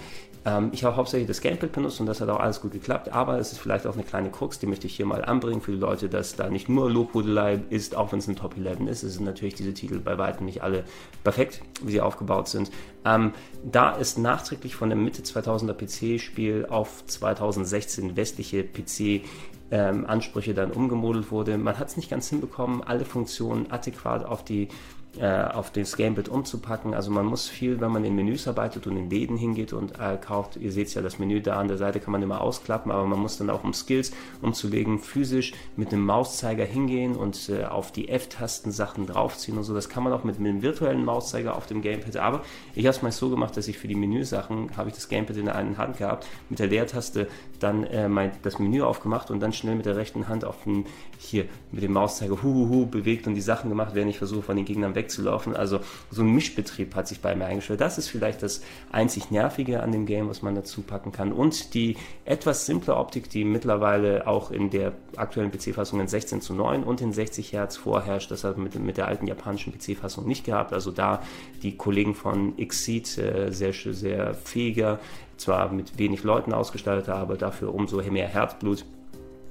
[0.46, 3.38] Ähm, ich habe hauptsächlich das Gamepad benutzt und das hat auch alles gut geklappt, aber
[3.38, 5.78] es ist vielleicht auch eine kleine Krux, die möchte ich hier mal anbringen für die
[5.78, 9.02] Leute, dass da nicht nur Lobhudelei ist, auch wenn es ein Top 11 ist.
[9.02, 10.84] Es sind natürlich diese Titel bei weitem nicht alle
[11.24, 12.70] perfekt, wie sie aufgebaut sind.
[13.04, 13.32] Ähm,
[13.64, 19.22] da ist nachträglich von dem Mitte 2000er PC-Spiel auf 2016 westliche PC
[19.70, 21.58] ähm, Ansprüche dann umgemodelt wurde.
[21.58, 24.68] Man hat es nicht ganz hinbekommen, alle Funktionen adäquat auf die
[25.18, 26.94] äh, auf das Gamepad umzupacken.
[26.94, 30.16] Also man muss viel, wenn man in Menüs arbeitet und in Läden hingeht und äh,
[30.16, 33.04] kauft, ihr seht ja das Menü da an der Seite, kann man immer ausklappen, aber
[33.06, 37.92] man muss dann auch um Skills umzulegen, physisch mit dem Mauszeiger hingehen und äh, auf
[37.92, 39.74] die F-Tasten Sachen draufziehen und so.
[39.74, 42.42] Das kann man auch mit, mit dem virtuellen Mauszeiger auf dem Gamepad, aber
[42.74, 45.36] ich habe es mal so gemacht, dass ich für die Menüsachen habe ich das Gamepad
[45.36, 49.40] in der einen Hand gehabt, mit der Leertaste dann äh, mein, das Menü aufgemacht und
[49.40, 50.84] dann schnell mit der rechten Hand auf den,
[51.18, 54.42] hier mit dem Mauszeiger hu, hu, hu bewegt und die Sachen gemacht, während ich versuche
[54.42, 55.56] von den Gegnern weg wegzulaufen.
[55.56, 57.80] Also so ein Mischbetrieb hat sich bei mir eingestellt.
[57.80, 61.32] Das ist vielleicht das einzig Nervige an dem Game, was man dazu packen kann.
[61.32, 66.54] Und die etwas simple Optik, die mittlerweile auch in der aktuellen PC-Fassung in 16 zu
[66.54, 68.30] 9 und in 60 Hertz vorherrscht.
[68.30, 70.72] Das hat mit, mit der alten japanischen PC-Fassung nicht gehabt.
[70.72, 71.22] Also da
[71.62, 74.98] die Kollegen von Xseed äh, sehr, sehr fähiger,
[75.36, 78.84] zwar mit wenig Leuten ausgestattet, aber dafür umso mehr Herzblut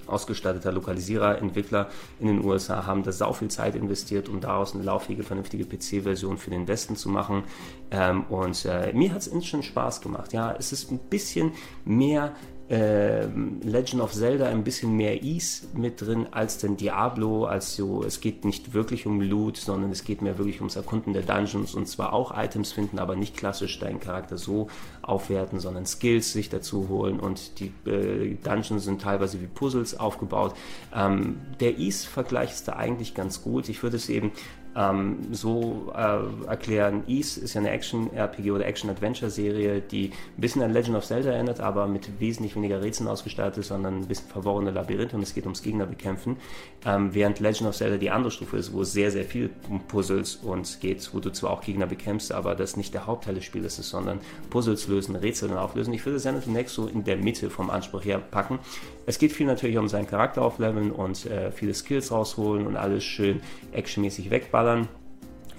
[0.08, 1.90] ausgestatteter Lokalisierer, Entwickler
[2.20, 6.38] in den USA haben da sau viel Zeit investiert, um daraus eine lauffähige, vernünftige PC-Version
[6.38, 7.44] für den Westen zu machen.
[7.92, 10.34] Ähm, und äh, mir hat es instant Spaß gemacht.
[10.34, 11.52] Ja, es ist ein bisschen
[11.86, 12.34] mehr
[12.70, 17.46] äh, Legend of Zelda ein bisschen mehr Ease mit drin als den Diablo.
[17.46, 21.22] Also es geht nicht wirklich um Loot, sondern es geht mehr wirklich ums Erkunden der
[21.22, 24.68] Dungeons und zwar auch Items finden, aber nicht klassisch deinen Charakter so
[25.04, 30.56] aufwerten, sondern Skills sich dazu holen und die äh, Dungeons sind teilweise wie Puzzles aufgebaut.
[30.94, 33.70] Ähm, der Ease-Vergleich ist da eigentlich ganz gut.
[33.70, 34.32] Ich würde es eben
[34.76, 37.04] ähm, so äh, erklären.
[37.08, 41.60] Ease ist ja eine Action-RPG oder Action-Adventure-Serie, die ein bisschen an Legend of Zelda erinnert,
[41.60, 45.46] aber mit wesentlich weniger Rätseln ausgestattet ist, sondern ein bisschen verworrene Labyrinthe und es geht
[45.46, 46.38] ums Gegnerbekämpfen.
[46.86, 49.82] Ähm, während Legend of Zelda die andere Stufe ist, wo es sehr, sehr viel um
[49.82, 53.46] Puzzles und geht, wo du zwar auch Gegner bekämpfst, aber das nicht der Hauptteil des
[53.46, 55.94] Spiels ist, sondern Puzzles lösen, Rätsel auflösen.
[55.94, 58.60] Ich würde Xenoblade Next so in der Mitte vom Anspruch her packen.
[59.06, 63.04] Es geht viel natürlich um seinen Charakter aufleveln und äh, viele Skills rausholen und alles
[63.04, 63.42] schön
[63.72, 64.88] actionmäßig wegballern.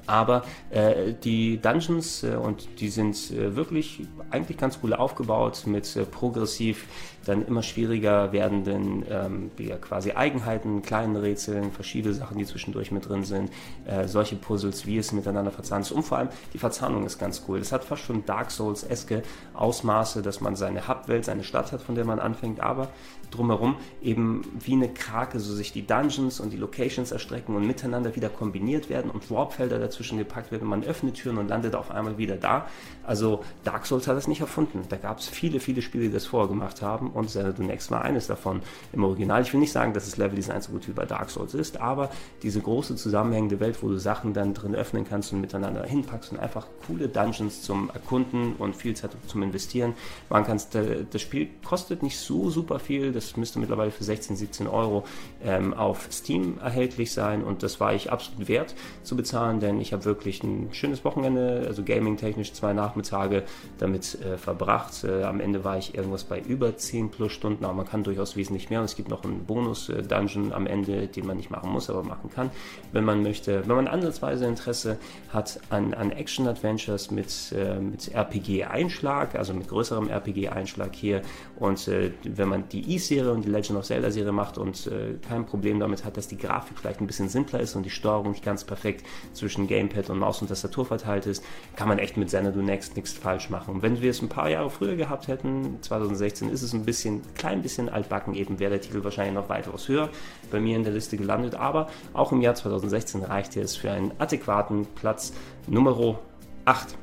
[0.06, 5.96] Aber äh, die Dungeons, äh, und die sind äh, wirklich eigentlich ganz cool aufgebaut mit
[5.96, 6.86] äh, progressiv
[7.26, 13.24] dann immer schwieriger werdenden ähm, quasi Eigenheiten, kleinen Rätseln, verschiedene Sachen, die zwischendurch mit drin
[13.24, 13.50] sind,
[13.84, 15.92] äh, solche Puzzles, wie es miteinander verzahnt ist.
[15.92, 17.58] Und vor allem die Verzahnung ist ganz cool.
[17.58, 19.22] Das hat fast schon Dark Souls-eske
[19.54, 22.88] Ausmaße, dass man seine Hubwelt, seine Stadt hat, von der man anfängt, aber
[23.30, 28.14] drumherum eben wie eine Krake, so sich die Dungeons und die Locations erstrecken und miteinander
[28.14, 30.68] wieder kombiniert werden und Warpfelder dazwischen gepackt werden.
[30.68, 32.66] Man öffnet Türen und landet auf einmal wieder da.
[33.02, 34.82] Also Dark Souls hat das nicht erfunden.
[34.88, 38.02] Da gab es viele, viele Spiele, die das vorher gemacht haben und Xanadu Next war
[38.02, 38.60] eines davon
[38.92, 39.42] im Original.
[39.42, 41.80] Ich will nicht sagen, dass das Level Design so gut wie bei Dark Souls ist,
[41.80, 42.10] aber
[42.42, 46.38] diese große zusammenhängende Welt, wo du Sachen dann drin öffnen kannst und miteinander hinpackst und
[46.38, 49.94] einfach coole Dungeons zum Erkunden und viel Zeit zum Investieren
[50.28, 50.76] machen kannst.
[51.10, 55.04] Das Spiel kostet nicht so super viel, das müsste mittlerweile für 16, 17 Euro
[55.42, 59.92] ähm, auf Steam erhältlich sein und das war ich absolut wert zu bezahlen, denn ich
[59.92, 63.44] habe wirklich ein schönes Wochenende, also gaming-technisch zwei Nachmittage
[63.78, 65.04] damit äh, verbracht.
[65.04, 68.36] Äh, am Ende war ich irgendwas bei über 10 plus Stunden, aber man kann durchaus
[68.36, 71.90] wesentlich mehr und es gibt noch einen Bonus-Dungeon am Ende, den man nicht machen muss,
[71.90, 72.50] aber machen kann,
[72.92, 73.66] wenn man möchte.
[73.66, 74.98] Wenn man ansatzweise Interesse
[75.32, 81.22] hat an, an Action-Adventures mit, äh, mit RPG-Einschlag, also mit größerem RPG-Einschlag hier
[81.58, 85.46] und äh, wenn man die E-Serie und die Legend of Zelda-Serie macht und äh, kein
[85.46, 88.44] Problem damit hat, dass die Grafik vielleicht ein bisschen simpler ist und die Steuerung nicht
[88.44, 91.42] ganz perfekt zwischen Gamepad und Maus und Tastatur verteilt ist,
[91.74, 93.76] kann man echt mit Xanadu Next nichts falsch machen.
[93.76, 97.22] Und wenn wir es ein paar Jahre früher gehabt hätten, 2016, ist es ein bisschen,
[97.34, 100.10] klein bisschen altbacken eben, wäre der Titel wahrscheinlich noch weitaus höher
[100.50, 101.54] bei mir in der Liste gelandet.
[101.54, 105.32] Aber auch im Jahr 2016 reichte es für einen adäquaten Platz
[105.66, 106.18] Nummer
[106.66, 106.98] 8.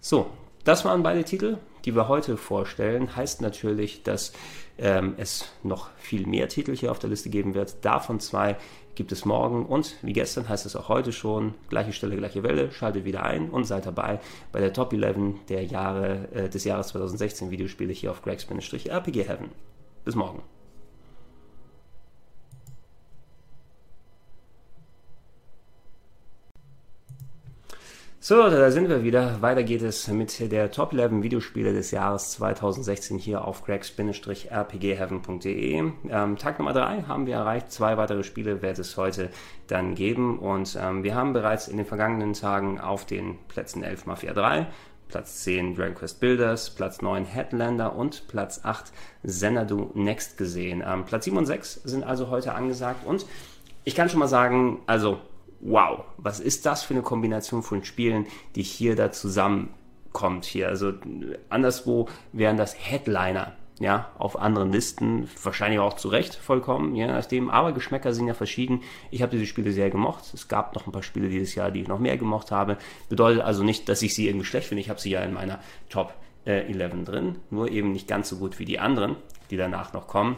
[0.00, 0.26] So,
[0.64, 3.16] das waren beide Titel, die wir heute vorstellen.
[3.16, 4.32] Heißt natürlich, dass
[4.78, 7.84] ähm, es noch viel mehr Titel hier auf der Liste geben wird.
[7.84, 8.56] Davon zwei
[8.94, 12.70] gibt es morgen und wie gestern heißt es auch heute schon, gleiche Stelle, gleiche Welle,
[12.72, 14.20] schaltet wieder ein und seid dabei
[14.52, 19.50] bei der Top 11 der Jahre, äh, des Jahres 2016 Videospiele hier auf Greg's-RPG Heaven.
[20.04, 20.42] Bis morgen.
[28.22, 29.40] So, da sind wir wieder.
[29.40, 35.92] Weiter geht es mit der Top 11 Videospiele des Jahres 2016 hier auf cracks-rpgheaven.de.
[36.10, 37.72] Ähm, Tag Nummer 3 haben wir erreicht.
[37.72, 39.30] Zwei weitere Spiele wird es heute
[39.68, 40.38] dann geben.
[40.38, 44.66] Und ähm, wir haben bereits in den vergangenen Tagen auf den Plätzen 11 Mafia 3,
[45.08, 48.92] Platz 10 Dragon Quest Builders, Platz 9 Headlander und Platz 8
[49.24, 50.84] Xanadu Next gesehen.
[50.86, 53.06] Ähm, Platz 7 und 6 sind also heute angesagt.
[53.06, 53.24] Und
[53.84, 55.20] ich kann schon mal sagen, also
[55.60, 60.68] wow, was ist das für eine Kombination von Spielen, die hier da zusammenkommt hier.
[60.68, 60.92] Also
[61.48, 67.48] anderswo wären das Headliner, ja, auf anderen Listen, wahrscheinlich auch zu Recht vollkommen, je nachdem,
[67.48, 68.82] aber Geschmäcker sind ja verschieden.
[69.10, 70.34] Ich habe diese Spiele sehr gemocht.
[70.34, 72.76] Es gab noch ein paar Spiele dieses Jahr, die ich noch mehr gemocht habe.
[73.08, 74.82] Bedeutet also nicht, dass ich sie irgendwie schlecht finde.
[74.82, 78.36] Ich habe sie ja in meiner Top äh, 11 drin, nur eben nicht ganz so
[78.36, 79.16] gut wie die anderen,
[79.50, 80.36] die danach noch kommen.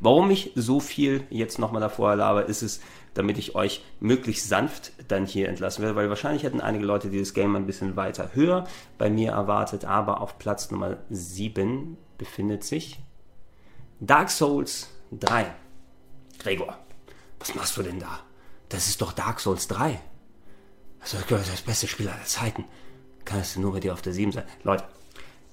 [0.00, 2.80] Warum ich so viel jetzt nochmal davor laber, ist es,
[3.18, 7.34] damit ich euch möglichst sanft dann hier entlassen werde, weil wahrscheinlich hätten einige Leute dieses
[7.34, 8.64] Game ein bisschen weiter höher
[8.96, 13.00] bei mir erwartet, aber auf Platz Nummer 7 befindet sich
[13.98, 15.46] Dark Souls 3.
[16.38, 16.78] Gregor,
[17.40, 18.20] was machst du denn da?
[18.68, 20.00] Das ist doch Dark Souls 3.
[21.00, 22.66] Das ist das beste Spiel aller Zeiten.
[23.24, 24.44] Kann es nur bei dir auf der 7 sein?
[24.62, 24.84] Leute,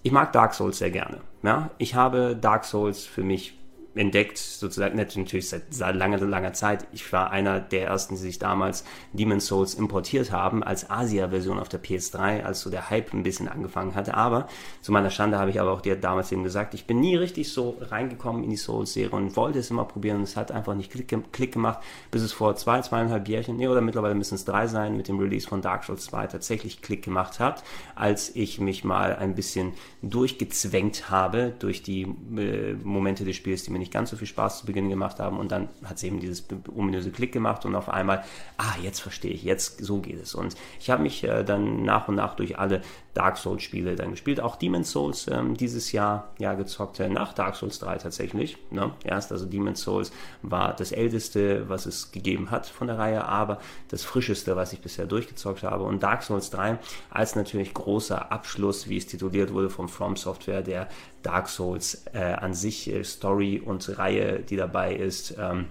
[0.03, 1.21] ich mag Dark Souls sehr gerne.
[1.41, 1.71] Ja?
[1.79, 3.57] Ich habe Dark Souls für mich
[3.95, 6.87] entdeckt, sozusagen, natürlich seit langer, langer Zeit.
[6.91, 11.69] Ich war einer der ersten, die sich damals Demon's Souls importiert haben, als Asia-Version auf
[11.69, 14.15] der PS3, als so der Hype ein bisschen angefangen hatte.
[14.15, 14.47] Aber
[14.81, 17.51] zu meiner Schande habe ich aber auch dir damals eben gesagt, ich bin nie richtig
[17.51, 21.15] so reingekommen in die Souls-Serie und wollte es immer probieren es hat einfach nicht Klick,
[21.31, 21.79] Klick gemacht,
[22.11, 25.19] bis es vor zwei, zweieinhalb Jährchen, nee, oder mittlerweile müssen es drei sein, mit dem
[25.19, 27.63] Release von Dark Souls 2 tatsächlich Klick gemacht hat,
[27.95, 33.71] als ich mich mal ein bisschen durchgezwängt habe durch die äh, Momente des Spiels, die
[33.71, 36.19] mir nicht ganz so viel Spaß zu Beginn gemacht haben und dann hat es eben
[36.19, 36.45] dieses
[36.75, 38.23] ominöse Klick gemacht und auf einmal,
[38.57, 40.35] ah, jetzt verstehe ich, jetzt so geht es.
[40.35, 42.81] Und ich habe mich äh, dann nach und nach durch alle
[43.13, 47.33] Dark Souls Spiele dann gespielt, auch Demon's Souls ähm, dieses Jahr ja gezockt, äh, nach
[47.33, 48.57] Dark Souls 3 tatsächlich.
[48.71, 48.91] Ne?
[49.03, 53.59] Erst also Demon's Souls war das älteste, was es gegeben hat von der Reihe, aber
[53.87, 55.85] das frischeste, was ich bisher durchgezockt habe.
[55.85, 56.77] Und Dark Souls 3
[57.09, 60.89] als natürlich großer Abschluss, wie es tituliert wurde vom From Software, der
[61.25, 65.35] Dark Souls äh, an sich äh, Story und Reihe, die dabei ist.
[65.39, 65.65] Ähm,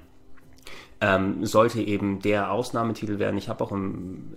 [1.05, 3.37] ähm, sollte eben der Ausnahmetitel werden.
[3.37, 4.33] Ich habe auch im,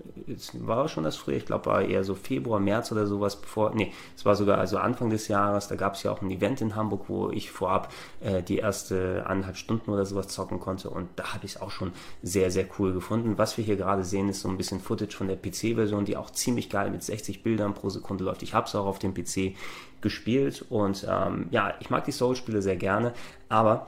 [0.53, 3.93] war schon das früher, ich glaube war eher so Februar, März oder sowas bevor, nee,
[4.17, 6.75] es war sogar also Anfang des Jahres, da gab es ja auch ein Event in
[6.75, 11.33] Hamburg, wo ich vorab äh, die erste anderthalb Stunden oder sowas zocken konnte und da
[11.33, 13.37] habe ich es auch schon sehr, sehr cool gefunden.
[13.37, 16.31] Was wir hier gerade sehen, ist so ein bisschen Footage von der PC-Version, die auch
[16.31, 18.43] ziemlich geil mit 60 Bildern pro Sekunde läuft.
[18.43, 19.55] Ich habe es auch auf dem PC
[20.01, 23.13] gespielt und ähm, ja, ich mag die Soul-Spiele sehr gerne,
[23.47, 23.87] aber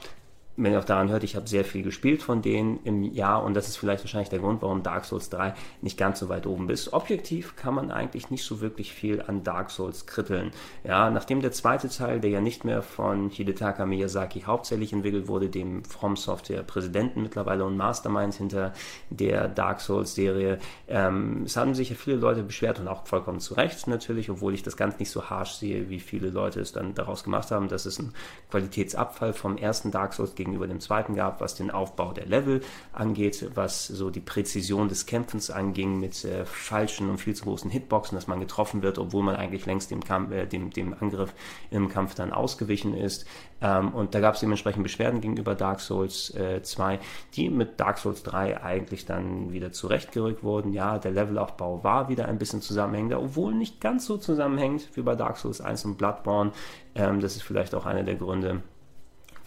[0.62, 3.54] wenn ihr auch daran hört, ich habe sehr viel gespielt von denen im Jahr und
[3.54, 6.70] das ist vielleicht wahrscheinlich der Grund, warum Dark Souls 3 nicht ganz so weit oben
[6.70, 6.92] ist.
[6.92, 10.52] Objektiv kann man eigentlich nicht so wirklich viel an Dark Souls kritteln.
[10.84, 15.50] Ja, nachdem der zweite Teil, der ja nicht mehr von Hidetaka Miyazaki hauptsächlich entwickelt wurde,
[15.50, 18.74] dem From Software Präsidenten mittlerweile und Mastermind hinter
[19.10, 23.40] der Dark Souls Serie, ähm, es haben sich ja viele Leute beschwert und auch vollkommen
[23.40, 26.74] zu Recht natürlich, obwohl ich das ganz nicht so harsh sehe, wie viele Leute es
[26.74, 28.14] dann daraus gemacht haben, dass es ein
[28.52, 32.62] Qualitätsabfall vom ersten Dark Souls gegen gegenüber dem zweiten gab, was den Aufbau der Level
[32.94, 37.70] angeht, was so die Präzision des Kämpfens anging mit äh, falschen und viel zu großen
[37.70, 41.34] Hitboxen, dass man getroffen wird, obwohl man eigentlich längst dem, Kampf, äh, dem, dem Angriff
[41.72, 43.26] im Kampf dann ausgewichen ist.
[43.62, 47.00] Ähm, und da gab es dementsprechend Beschwerden gegenüber Dark Souls äh, 2,
[47.36, 50.74] die mit Dark Souls 3 eigentlich dann wieder zurechtgerückt wurden.
[50.74, 55.16] Ja, der Levelaufbau war wieder ein bisschen zusammenhängender, obwohl nicht ganz so zusammenhängt wie bei
[55.16, 56.52] Dark Souls 1 und Bloodborne.
[56.96, 58.62] Ähm, das ist vielleicht auch einer der Gründe,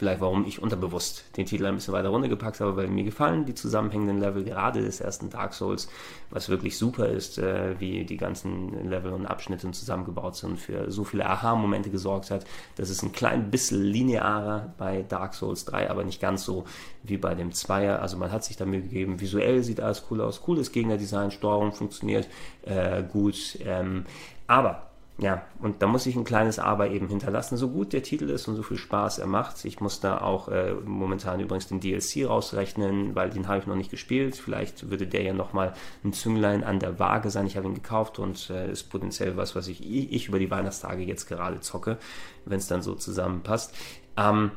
[0.02, 3.54] vielleicht warum ich unterbewusst den Titel ein bisschen weiter runtergepackt habe, weil mir gefallen die
[3.54, 5.88] zusammenhängenden Level gerade des ersten Dark Souls,
[6.28, 11.04] was wirklich super ist, äh, wie die ganzen Level und Abschnitte zusammengebaut sind, für so
[11.04, 12.44] viele Aha-Momente gesorgt hat.
[12.74, 16.64] Das ist ein klein bisschen linearer bei Dark Souls 3, aber nicht ganz so
[17.04, 18.02] wie bei dem Zweier.
[18.02, 19.20] Also man hat sich da Mühe gegeben.
[19.20, 22.28] Visuell sieht alles cool aus, cooles Gegnerdesign, Steuerung funktioniert
[22.62, 23.56] äh, gut.
[23.64, 24.04] Ähm,
[24.48, 27.56] aber ja, und da muss ich ein kleines Aber eben hinterlassen.
[27.56, 29.64] So gut der Titel ist und so viel Spaß er macht.
[29.64, 33.76] Ich muss da auch äh, momentan übrigens den DLC rausrechnen, weil den habe ich noch
[33.76, 34.36] nicht gespielt.
[34.36, 37.46] Vielleicht würde der ja nochmal ein Zünglein an der Waage sein.
[37.46, 41.02] Ich habe ihn gekauft und äh, ist potenziell was, was ich, ich über die Weihnachtstage
[41.02, 41.98] jetzt gerade zocke,
[42.46, 43.74] wenn es dann so zusammenpasst.
[44.16, 44.50] Ähm,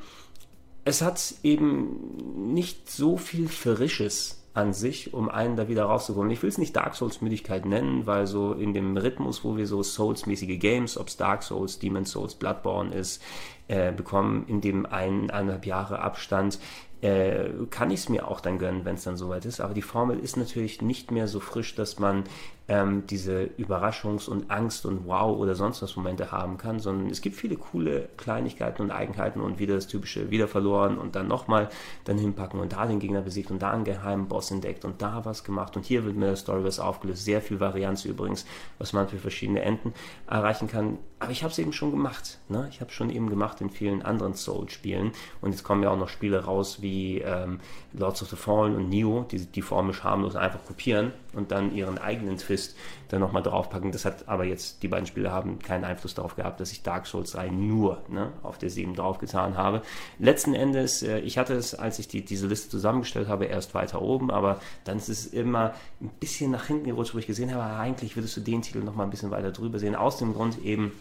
[0.86, 6.32] es hat eben nicht so viel Frisches an sich, um einen da wieder rauszukommen.
[6.32, 9.68] Ich will es nicht Dark Souls Müdigkeit nennen, weil so in dem Rhythmus, wo wir
[9.68, 13.22] so Souls-mäßige Games, ob es Dark Souls, Demon Souls, Bloodborne ist,
[13.68, 16.58] äh, bekommen, in dem ein, eineinhalb Jahre Abstand,
[17.02, 19.60] äh, kann ich es mir auch dann gönnen, wenn es dann soweit ist.
[19.60, 22.24] Aber die Formel ist natürlich nicht mehr so frisch, dass man
[22.68, 27.22] ähm, diese Überraschungs- und Angst- und Wow- oder sonst was Momente haben kann, sondern es
[27.22, 31.70] gibt viele coole Kleinigkeiten und Eigenheiten und wieder das typische wieder verloren und dann nochmal
[32.06, 35.26] dann hinpacken und da den Gegner besiegt und da einen geheimen Boss entdeckt und da
[35.26, 37.24] was gemacht und hier wird mir der Story was aufgelöst.
[37.24, 38.46] Sehr viel Varianz übrigens,
[38.80, 39.94] was man für verschiedene Enden
[40.28, 40.98] erreichen kann.
[41.20, 42.40] Aber ich habe es eben schon gemacht.
[42.50, 42.68] Ne?
[42.72, 45.98] Ich habe es schon eben gemacht in vielen anderen Soul-Spielen und jetzt kommen ja auch
[45.98, 47.60] noch Spiele raus wie ähm,
[47.94, 51.98] Lords of the Fallen und Neo, die die Formel schamlos einfach kopieren und dann ihren
[51.98, 52.76] eigenen Twist
[53.10, 53.92] dann nochmal draufpacken.
[53.92, 57.08] Das hat aber jetzt, die beiden Spiele haben keinen Einfluss darauf gehabt, dass ich Dark
[57.08, 59.82] Souls 3 nur ne, auf der 7 draufgetan habe.
[60.20, 64.02] Letzten Endes, äh, ich hatte es, als ich die, diese Liste zusammengestellt habe, erst weiter
[64.02, 67.78] oben, aber dann ist es immer ein bisschen nach hinten gerutscht, wo ich gesehen habe,
[67.78, 69.96] eigentlich würdest du den Titel nochmal ein bisschen weiter drüber sehen.
[69.96, 70.92] Aus dem Grund eben,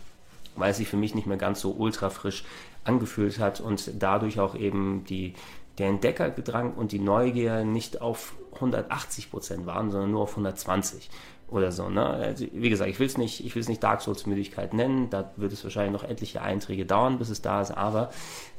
[0.56, 2.44] weil es sich für mich nicht mehr ganz so ultra frisch
[2.84, 5.34] angefühlt hat und dadurch auch eben die,
[5.78, 11.10] der Entdeckergedrang und die Neugier nicht auf 180 Prozent waren, sondern nur auf 120
[11.48, 11.88] oder so.
[11.88, 12.04] Ne?
[12.04, 15.10] Also, wie gesagt, ich will es nicht, nicht Dark Souls Müdigkeit nennen.
[15.10, 17.70] Da wird es wahrscheinlich noch etliche Einträge dauern, bis es da ist.
[17.72, 18.10] Aber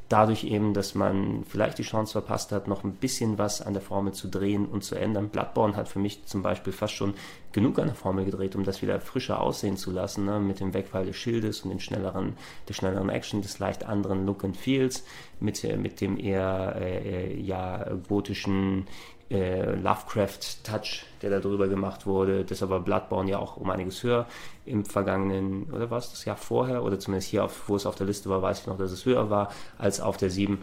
[0.10, 3.82] dadurch eben, dass man vielleicht die Chance verpasst hat, noch ein bisschen was an der
[3.82, 5.30] Formel zu drehen und zu ändern.
[5.30, 7.16] Bloodborne hat für mich zum Beispiel fast schon
[7.54, 10.40] genug an der Formel gedreht, um das wieder frischer aussehen zu lassen, ne?
[10.40, 12.34] mit dem Wegfall des Schildes und den schnelleren,
[12.68, 15.04] der schnelleren Action, des leicht anderen Look and Feels,
[15.40, 18.88] mit, äh, mit dem eher äh, äh, ja, gotischen
[19.30, 22.46] äh, Lovecraft-Touch, der da drüber gemacht wurde.
[22.46, 24.28] Deshalb war Bloodborne ja auch um einiges höher
[24.66, 28.08] im vergangenen, oder was, das Jahr vorher, oder zumindest hier, auf, wo es auf der
[28.08, 30.60] Liste war, weiß ich noch, dass es höher war als auf der 7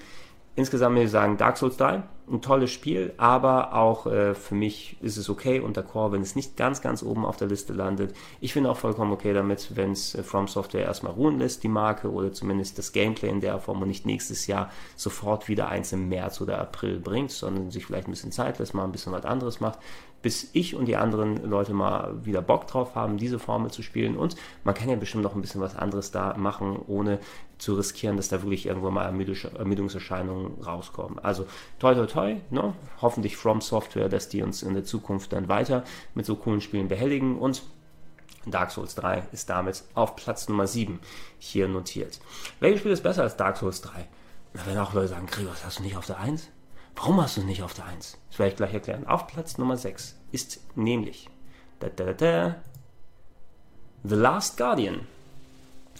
[0.56, 4.96] insgesamt würde ich sagen, Dark Souls 3, ein tolles Spiel, aber auch äh, für mich
[5.00, 8.14] ist es okay unter Core, wenn es nicht ganz, ganz oben auf der Liste landet.
[8.40, 11.68] Ich finde auch vollkommen okay damit, wenn es äh, From Software erstmal ruhen lässt, die
[11.68, 15.92] Marke, oder zumindest das Gameplay in der Form und nicht nächstes Jahr sofort wieder eins
[15.92, 19.12] im März oder April bringt, sondern sich vielleicht ein bisschen Zeit lässt, mal ein bisschen
[19.12, 19.78] was anderes macht
[20.22, 24.16] bis ich und die anderen Leute mal wieder Bock drauf haben, diese Formel zu spielen.
[24.16, 27.18] Und man kann ja bestimmt noch ein bisschen was anderes da machen, ohne
[27.58, 31.18] zu riskieren, dass da wirklich irgendwo mal Ermüdungserscheinungen rauskommen.
[31.18, 31.46] Also
[31.79, 32.75] toi toi toi, ne?
[33.00, 36.88] hoffentlich From Software, dass die uns in der Zukunft dann weiter mit so coolen Spielen
[36.88, 37.62] behelligen und
[38.46, 40.98] Dark Souls 3 ist damit auf Platz Nummer 7
[41.38, 42.18] hier notiert.
[42.58, 44.08] Welches Spiel ist besser als Dark Souls 3?
[44.54, 46.48] Da werden auch Leute sagen, Gregor, hast du nicht auf der 1?
[46.96, 48.18] Warum hast du nicht auf der 1?
[48.30, 49.06] Das werde ich gleich erklären.
[49.06, 51.28] Auf Platz Nummer 6 ist nämlich
[51.80, 52.56] da, da, da,
[54.04, 55.00] The Last Guardian.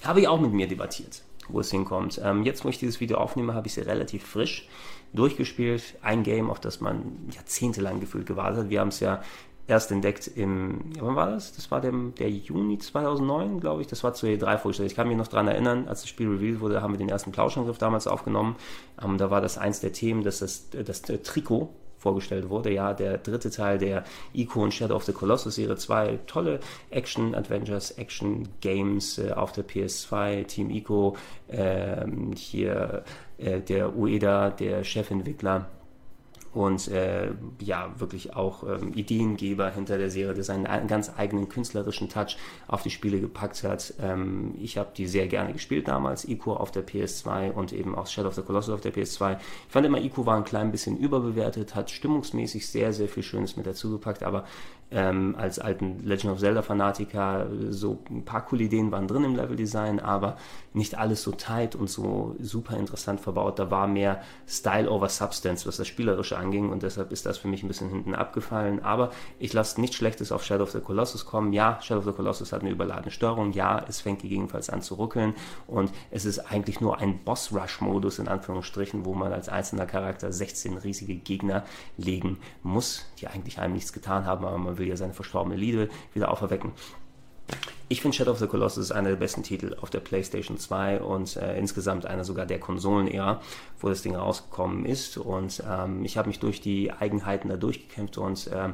[0.05, 2.21] Habe ich auch mit mir debattiert, wo es hinkommt.
[2.23, 4.69] Ähm, jetzt, wo ich dieses Video aufnehme, habe ich sie relativ frisch
[5.13, 5.97] durchgespielt.
[6.03, 8.71] Ein Game, auf das man jahrzehntelang gefühlt gewartet hat.
[8.71, 9.23] Wir haben es ja
[9.67, 11.55] erst entdeckt im, wann war das?
[11.55, 13.87] Das war der, der Juni 2009, glaube ich.
[13.87, 14.91] Das war zur E3 vorgestellt.
[14.91, 17.33] Ich kann mich noch daran erinnern, als das Spiel revealed wurde, haben wir den ersten
[17.33, 18.57] Plauschangriff damals aufgenommen.
[19.03, 22.73] Ähm, da war das eins der Themen, dass das, das, das Trikot vorgestellt wurde.
[22.73, 24.05] Ja, der dritte Teil der
[24.35, 25.77] Ico und Shadow of the Colossus Serie.
[25.77, 26.59] Zwei tolle
[26.91, 30.45] Action-Adventures, Action-Games äh, auf der PS2.
[30.47, 31.17] Team Ico,
[31.49, 32.05] äh,
[32.35, 33.05] hier
[33.39, 35.69] äh, der Ueda, der Chefentwickler
[36.55, 37.31] und äh,
[37.61, 42.37] ja, wirklich auch ähm, Ideengeber hinter der Serie, der seinen ganz eigenen künstlerischen Touch
[42.69, 43.95] auf die Spiele gepackt hat.
[44.01, 48.07] Ähm, ich habe die sehr gerne gespielt damals, Ico auf der PS2 und eben auch
[48.07, 49.39] Shadow of the Colossus auf der PS2.
[49.67, 53.57] Ich fand immer, Ico war ein klein bisschen überbewertet, hat stimmungsmäßig sehr, sehr viel Schönes
[53.57, 54.45] mit dazu gepackt, aber
[54.93, 60.01] ähm, als alten Legend of Zelda-Fanatiker so ein paar coole Ideen waren drin im Leveldesign,
[60.01, 60.37] aber
[60.75, 63.59] nicht alles so tight und so super interessant verbaut.
[63.59, 67.49] Da war mehr Style over Substance, was das Spielerische anging und deshalb ist das für
[67.49, 68.83] mich ein bisschen hinten abgefallen.
[68.83, 71.53] Aber ich lasse nichts Schlechtes auf Shadow of the Colossus kommen.
[71.53, 73.53] Ja, Shadow of the Colossus hat eine überladene Steuerung.
[73.53, 75.35] Ja, es fängt gegebenenfalls an zu ruckeln
[75.67, 80.79] und es ist eigentlich nur ein Boss-Rush-Modus in Anführungsstrichen, wo man als einzelner Charakter 16
[80.79, 81.65] riesige Gegner
[81.97, 85.89] legen muss, die eigentlich einem nichts getan haben, aber man will ja seine verstorbene Liebe
[86.15, 86.73] wieder auferwecken.
[87.89, 91.37] Ich finde Shadow of the Colossus einer der besten Titel auf der PlayStation 2 und
[91.37, 93.43] äh, insgesamt einer sogar der Konsolen-Ära,
[93.81, 95.19] wo das Ding rausgekommen ist.
[95.19, 98.73] Und ähm, ich habe mich durch die Eigenheiten da durchgekämpft und ähm,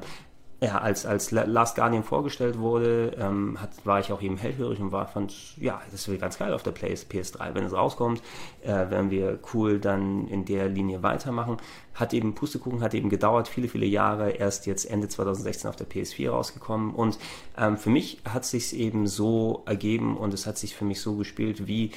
[0.61, 4.91] ja, als, als Last Guardian vorgestellt wurde, ähm, hat, war ich auch eben hellhörig und
[4.91, 7.55] war, fand, ja, das wäre ganz geil auf der PS, PS3.
[7.55, 8.21] Wenn es rauskommt,
[8.63, 11.59] äh, werden wir cool dann in der Linie weitermachen.
[11.95, 15.89] Hat eben, Pustekuchen hat eben gedauert, viele, viele Jahre, erst jetzt Ende 2016 auf der
[15.89, 16.93] PS4 rausgekommen.
[16.93, 17.19] Und
[17.57, 21.01] ähm, für mich hat es sich eben so ergeben und es hat sich für mich
[21.01, 21.93] so gespielt, wie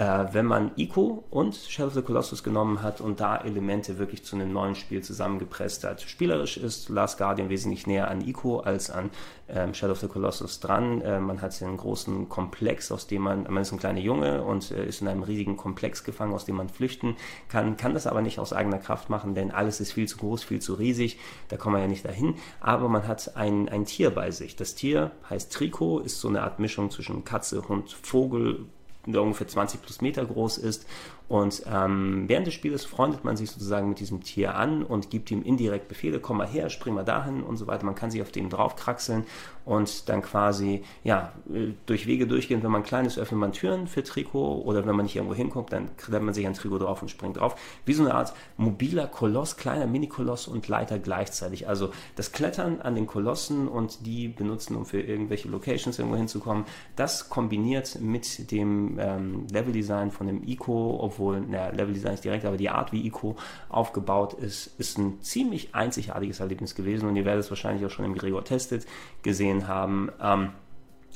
[0.00, 4.24] äh, wenn man Ico und Shadow of the Colossus genommen hat und da Elemente wirklich
[4.24, 6.00] zu einem neuen Spiel zusammengepresst hat.
[6.00, 9.10] Spielerisch ist Last Guardian wesentlich näher an Ico als an
[9.46, 11.02] ähm, Shadow of the Colossus dran.
[11.02, 14.70] Äh, man hat einen großen Komplex, aus dem man, man ist ein kleiner Junge und
[14.70, 17.16] äh, ist in einem riesigen Komplex gefangen, aus dem man flüchten
[17.50, 20.42] kann, kann das aber nicht aus eigener Kraft machen, denn alles ist viel zu groß,
[20.44, 24.08] viel zu riesig, da kommt man ja nicht dahin, aber man hat ein, ein Tier
[24.08, 24.56] bei sich.
[24.56, 28.66] Das Tier heißt Trico, ist so eine Art Mischung zwischen Katze, Hund, Vogel,
[29.06, 30.86] ungefähr 20 plus Meter groß ist
[31.30, 35.30] und ähm, während des Spieles freundet man sich sozusagen mit diesem Tier an und gibt
[35.30, 37.86] ihm indirekt Befehle, komm mal her, spring mal dahin und so weiter.
[37.86, 39.22] Man kann sich auf dem draufkraxeln
[39.64, 41.32] und dann quasi, ja,
[41.86, 42.64] durch Wege durchgehen.
[42.64, 45.72] Wenn man klein ist, öffnet man Türen für Trikot oder wenn man nicht irgendwo hinkommt,
[45.72, 47.54] dann klemmt man sich ein Trikot drauf und springt drauf.
[47.84, 51.68] Wie so eine Art mobiler Koloss, kleiner Mini-Koloss und Leiter gleichzeitig.
[51.68, 56.64] Also das Klettern an den Kolossen und die benutzen, um für irgendwelche Locations irgendwo hinzukommen,
[56.96, 62.46] das kombiniert mit dem ähm, Level-Design von dem Ico, obwohl obwohl, naja, Leveldesign ist direkt,
[62.46, 63.36] aber die Art, wie Ico
[63.68, 68.06] aufgebaut ist, ist ein ziemlich einzigartiges Erlebnis gewesen und ihr werdet es wahrscheinlich auch schon
[68.06, 68.86] im Gregor Tested
[69.22, 70.10] gesehen haben.
[70.20, 70.52] Ähm,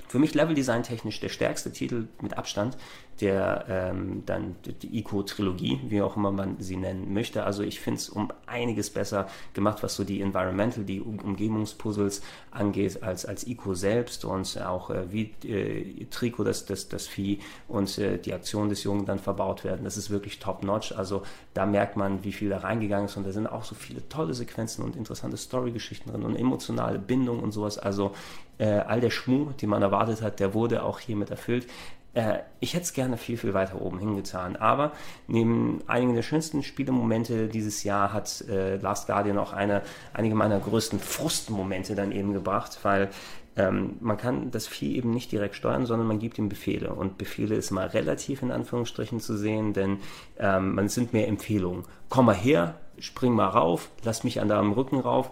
[0.07, 2.77] für mich Leveldesign technisch der stärkste Titel mit Abstand
[3.21, 7.45] der ähm, dann die Ico-Trilogie, wie auch immer man sie nennen möchte.
[7.45, 12.23] Also ich finde es um einiges besser gemacht, was so die Environmental, die um Umgebungspuzzles
[12.51, 17.39] angeht, als, als Ico selbst und auch äh, wie äh, Trico, das, das, das Vieh
[17.69, 19.85] und äh, die Aktion des Jungen dann verbaut werden.
[19.85, 20.93] Das ist wirklich top-notch.
[20.93, 21.23] Also
[21.55, 24.35] da merkt man, wie viel da reingegangen ist und da sind auch so viele tolle
[24.35, 27.79] Sequenzen und interessante Story-Geschichten drin und emotionale Bindung und sowas.
[27.79, 28.13] Also
[28.59, 31.67] äh, all der Schmuh, den man erwartet hat, der wurde auch hiermit erfüllt.
[32.15, 34.57] Äh, ich hätte es gerne viel, viel weiter oben hingetan.
[34.57, 34.93] Aber
[35.27, 40.59] neben einigen der schönsten Spielemomente dieses Jahr hat äh, Last Guardian auch eine, einige meiner
[40.59, 43.11] größten Frustmomente dann eben gebracht, weil
[43.57, 46.95] ähm, man kann das Vieh eben nicht direkt steuern, sondern man gibt ihm Befehle.
[46.95, 49.99] Und Befehle ist mal relativ in Anführungsstrichen zu sehen, denn
[50.39, 51.85] ähm, man sind mehr Empfehlungen.
[52.09, 55.31] Komm mal her, spring mal rauf, lass mich an deinem Rücken rauf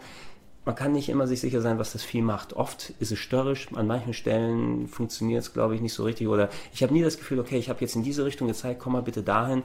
[0.64, 2.52] man kann nicht immer sich sicher sein, was das Vieh macht.
[2.52, 6.28] Oft ist es störrisch, an manchen Stellen funktioniert es, glaube ich, nicht so richtig.
[6.28, 8.92] Oder ich habe nie das Gefühl, okay, ich habe jetzt in diese Richtung gezeigt, komm
[8.92, 9.62] mal bitte dahin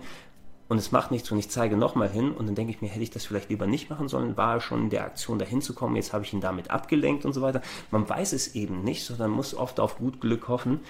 [0.70, 3.04] und es macht nichts und ich zeige nochmal hin und dann denke ich mir, hätte
[3.04, 5.96] ich das vielleicht lieber nicht machen sollen, war schon in der Aktion dahin zu kommen,
[5.96, 7.62] jetzt habe ich ihn damit abgelenkt und so weiter.
[7.92, 10.82] Man weiß es eben nicht, sondern muss oft auf gut Glück hoffen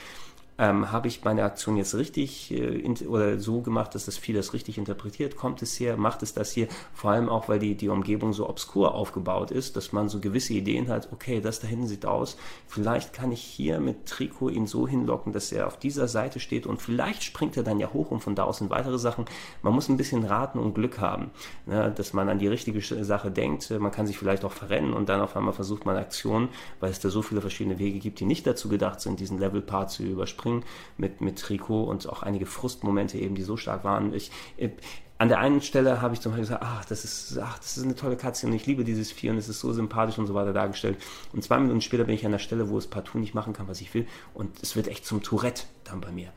[0.58, 4.34] ähm, habe ich meine Aktion jetzt richtig äh, in, oder so gemacht, dass das Vieh
[4.34, 5.36] das richtig interpretiert?
[5.36, 5.98] Kommt es her?
[5.98, 6.68] Macht es das hier?
[6.94, 10.54] Vor allem auch, weil die, die Umgebung so obskur aufgebaut ist, dass man so gewisse
[10.54, 12.38] Ideen hat, okay, das da hinten sieht aus,
[12.68, 16.66] vielleicht kann ich hier mit Trikot ihn so hinlocken, dass er auf dieser Seite steht
[16.66, 19.26] und vielleicht springt er dann ja hoch und von da aus sind weitere Sachen.
[19.62, 21.30] Man muss ein bisschen raten und Glück haben,
[21.68, 23.70] ne, dass man an die richtige Sache denkt.
[23.70, 26.50] Man kann sich vielleicht auch verrennen und dann auf einmal versucht man Aktionen,
[26.80, 29.92] weil es da so viele verschiedene Wege gibt, die nicht dazu gedacht sind, diesen Level-Part
[29.92, 30.64] zu überspringen springen
[30.98, 34.14] mit, mit Trikot und auch einige Frustmomente eben, die so stark waren.
[34.14, 34.72] Ich, ich
[35.20, 37.84] an der einen Stelle habe ich zum Beispiel gesagt, ach, das ist, ach, das ist
[37.84, 40.36] eine tolle Katze und ich liebe dieses Vieh und es ist so sympathisch und so
[40.36, 41.02] weiter dargestellt.
[41.34, 43.68] Und zwei Minuten später bin ich an der Stelle, wo es partout nicht machen kann,
[43.68, 44.06] was ich will.
[44.36, 46.32] Und es wird echt zum Tourette dann bei mir.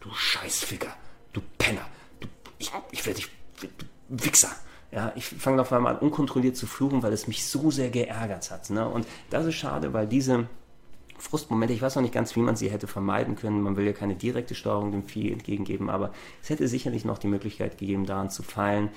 [0.00, 0.94] Du Scheißficker,
[1.34, 1.84] du Penner,
[2.20, 2.28] du,
[2.58, 3.28] ich, ich werde dich,
[4.08, 4.50] Wichser.
[4.90, 8.50] Ja, ich fange auf einmal an, unkontrolliert zu fluchen, weil es mich so sehr geärgert
[8.50, 8.70] hat.
[8.70, 8.88] Ne?
[8.88, 10.46] Und das ist schade, weil diese,
[11.18, 11.74] Frustmomente.
[11.74, 13.62] Ich weiß noch nicht ganz, wie man sie hätte vermeiden können.
[13.62, 16.12] Man will ja keine direkte Steuerung dem Vieh entgegengeben, aber
[16.42, 18.90] es hätte sicherlich noch die Möglichkeit gegeben, daran zu fallen.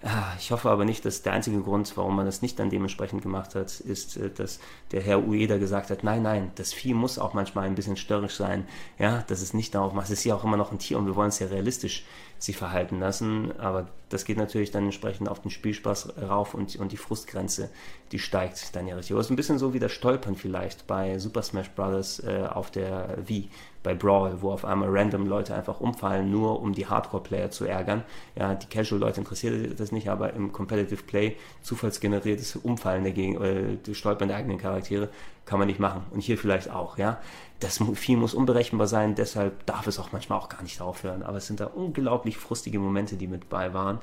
[0.00, 3.20] Ah, ich hoffe aber nicht, dass der einzige Grund, warum man das nicht dann dementsprechend
[3.20, 4.60] gemacht hat, ist, äh, dass
[4.92, 8.36] der Herr Ueda gesagt hat, nein, nein, das Vieh muss auch manchmal ein bisschen störrisch
[8.36, 8.68] sein.
[8.98, 10.06] Ja, dass es nicht darauf macht.
[10.06, 12.04] Es ist ja auch immer noch ein Tier und wir wollen es ja realistisch
[12.38, 13.52] sich verhalten lassen.
[13.58, 17.70] Aber das geht natürlich dann entsprechend auf den Spielspaß rauf und, und die Frustgrenze,
[18.12, 19.16] die steigt dann ja richtig.
[19.16, 22.20] Es ist ein bisschen so wie das Stolpern vielleicht bei Super Smash Bros.
[22.20, 23.50] Äh, auf der Wii
[23.82, 28.02] bei Brawl, wo auf einmal random Leute einfach umfallen, nur um die Hardcore-Player zu ärgern.
[28.36, 34.28] Ja, die Casual-Leute interessiert das nicht, aber im Competitive Play zufallsgeneriertes Umfallen dagegen, äh, Stolpern
[34.28, 35.08] der eigenen Charaktere
[35.44, 36.02] kann man nicht machen.
[36.10, 37.20] Und hier vielleicht auch, ja.
[37.60, 41.22] Das Vieh muss unberechenbar sein, deshalb darf es auch manchmal auch gar nicht aufhören.
[41.22, 43.98] Aber es sind da unglaublich frustige Momente, die mit bei waren.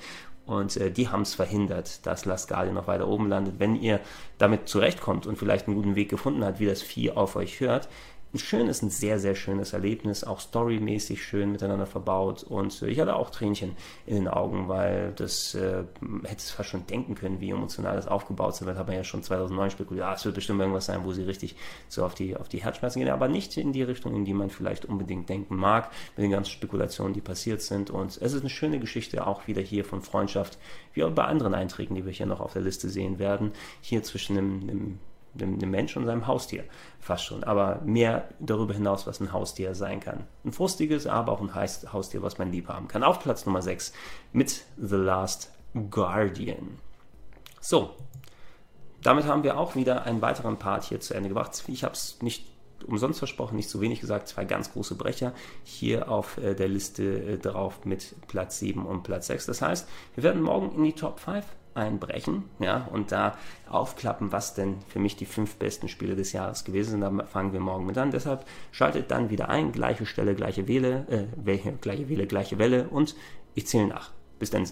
[0.45, 3.55] Und äh, die haben es verhindert, dass Last Guardian noch weiter oben landet.
[3.59, 3.99] Wenn ihr
[4.37, 7.89] damit zurechtkommt und vielleicht einen guten Weg gefunden habt, wie das Vieh auf euch hört,
[8.33, 12.99] ein schönes, ein sehr, sehr schönes Erlebnis, auch storymäßig schön miteinander verbaut und äh, ich
[12.99, 15.83] hatte auch Tränchen in den Augen, weil das äh,
[16.23, 18.77] hätte es fast schon denken können, wie emotional das aufgebaut wird.
[18.77, 21.55] Hat man ja schon 2009 spekuliert, ah, es wird bestimmt irgendwas sein, wo sie richtig
[21.87, 24.49] so auf die, auf die Herzschmerzen gehen, aber nicht in die Richtung, in die man
[24.49, 27.89] vielleicht unbedingt denken mag, mit den ganzen Spekulationen, die passiert sind.
[27.89, 30.57] Und es ist eine schöne Geschichte, auch wieder hier von Freundschaft,
[30.93, 33.51] wie auch bei anderen Einträgen, die wir hier noch auf der Liste sehen werden,
[33.81, 34.99] hier zwischen
[35.35, 36.63] einem, einem dem, dem Mensch und seinem Haustier
[36.99, 37.43] fast schon.
[37.43, 40.25] Aber mehr darüber hinaus, was ein Haustier sein kann.
[40.43, 43.03] Ein frustiges, aber auch ein Haustier, was man lieb haben kann.
[43.03, 43.93] Auf Platz Nummer 6
[44.33, 45.51] mit The Last
[45.89, 46.79] Guardian.
[47.59, 47.95] So,
[49.01, 51.63] damit haben wir auch wieder einen weiteren Part hier zu Ende gebracht.
[51.67, 52.45] Ich habe es nicht
[52.87, 55.33] umsonst versprochen, nicht zu wenig gesagt, zwei ganz große Brecher
[55.63, 59.45] hier auf äh, der Liste äh, drauf mit Platz 7 und Platz 6.
[59.45, 63.37] Das heißt, wir werden morgen in die Top 5 einbrechen ja, und da
[63.69, 67.01] aufklappen, was denn für mich die fünf besten Spiele des Jahres gewesen sind.
[67.01, 68.11] Da fangen wir morgen mit an.
[68.11, 73.15] Deshalb schaltet dann wieder ein, gleiche Stelle, gleiche Wähle, äh, gleiche Wähle, gleiche Welle und
[73.53, 74.11] ich zähle nach.
[74.39, 74.65] Bis dann.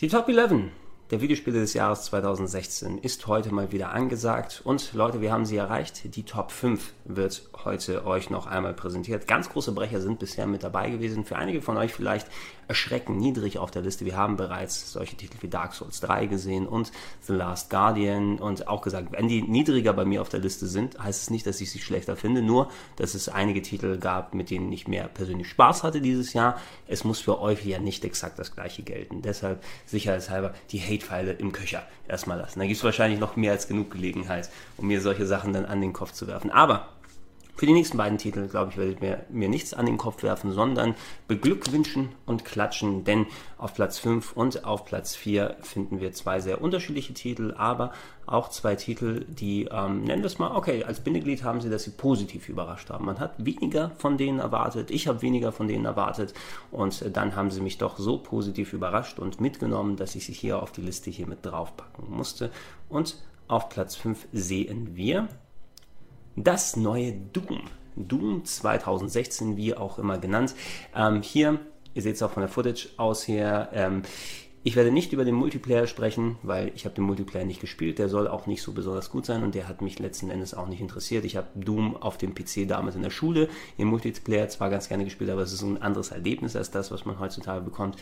[0.00, 0.70] Die Top 11
[1.10, 5.56] der Videospiele des Jahres 2016 ist heute mal wieder angesagt und Leute, wir haben sie
[5.56, 6.14] erreicht.
[6.14, 9.26] Die Top 5 wird heute euch noch einmal präsentiert.
[9.26, 11.24] Ganz große Brecher sind bisher mit dabei gewesen.
[11.24, 12.28] Für einige von euch vielleicht
[12.68, 14.04] erschreckend niedrig auf der Liste.
[14.04, 16.92] Wir haben bereits solche Titel wie Dark Souls 3 gesehen und
[17.22, 20.96] The Last Guardian und auch gesagt, wenn die niedriger bei mir auf der Liste sind,
[20.96, 24.50] heißt es nicht, dass ich sie schlechter finde, nur dass es einige Titel gab, mit
[24.50, 26.60] denen ich mehr persönlich Spaß hatte dieses Jahr.
[26.86, 29.22] Es muss für euch ja nicht exakt das gleiche gelten.
[29.22, 32.58] Deshalb sicherheitshalber die Hate Tretpfeile im Köcher erstmal lassen.
[32.58, 35.80] Da gibt es wahrscheinlich noch mehr als genug Gelegenheit, um mir solche Sachen dann an
[35.80, 36.50] den Kopf zu werfen.
[36.50, 36.88] Aber
[37.60, 40.22] für die nächsten beiden Titel, glaube ich, werde ich mir, mir nichts an den Kopf
[40.22, 40.94] werfen, sondern
[41.28, 43.26] beglückwünschen und klatschen, denn
[43.58, 47.92] auf Platz 5 und auf Platz 4 finden wir zwei sehr unterschiedliche Titel, aber
[48.24, 51.82] auch zwei Titel, die, ähm, nennen wir es mal, okay, als Bindeglied haben sie, dass
[51.82, 53.04] sie positiv überrascht haben.
[53.04, 56.32] Man hat weniger von denen erwartet, ich habe weniger von denen erwartet
[56.70, 60.62] und dann haben sie mich doch so positiv überrascht und mitgenommen, dass ich sie hier
[60.62, 62.50] auf die Liste hier mit draufpacken musste.
[62.88, 63.16] Und
[63.48, 65.28] auf Platz 5 sehen wir
[66.44, 67.62] das neue Doom.
[67.96, 70.54] Doom 2016, wie auch immer genannt.
[70.94, 71.58] Ähm, hier,
[71.94, 74.02] ihr seht es auch von der Footage aus her, ähm,
[74.62, 77.98] ich werde nicht über den Multiplayer sprechen, weil ich habe den Multiplayer nicht gespielt.
[77.98, 80.68] Der soll auch nicht so besonders gut sein und der hat mich letzten Endes auch
[80.68, 81.24] nicht interessiert.
[81.24, 85.04] Ich habe Doom auf dem PC damals in der Schule im Multiplayer zwar ganz gerne
[85.04, 87.96] gespielt, aber es ist ein anderes Erlebnis als das, was man heutzutage bekommt.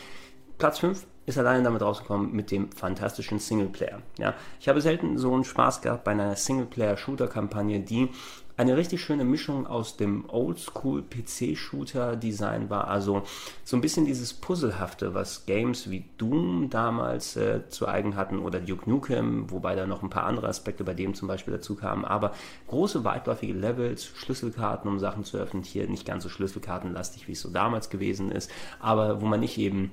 [0.59, 4.01] Platz 5 ist alleine damit rausgekommen mit dem fantastischen Singleplayer.
[4.17, 8.09] Ja, ich habe selten so einen Spaß gehabt bei einer Singleplayer-Shooter-Kampagne, die
[8.57, 12.89] eine richtig schöne Mischung aus dem Oldschool-PC-Shooter-Design war.
[12.89, 13.23] Also
[13.63, 18.59] so ein bisschen dieses Puzzlehafte, was Games wie Doom damals äh, zu eigen hatten oder
[18.59, 22.03] Duke Nukem, wobei da noch ein paar andere Aspekte bei dem zum Beispiel dazu kamen.
[22.03, 22.33] Aber
[22.67, 25.63] große, weitläufige Levels, Schlüsselkarten, um Sachen zu öffnen.
[25.63, 28.51] Hier nicht ganz so schlüsselkartenlastig, wie es so damals gewesen ist,
[28.81, 29.91] aber wo man nicht eben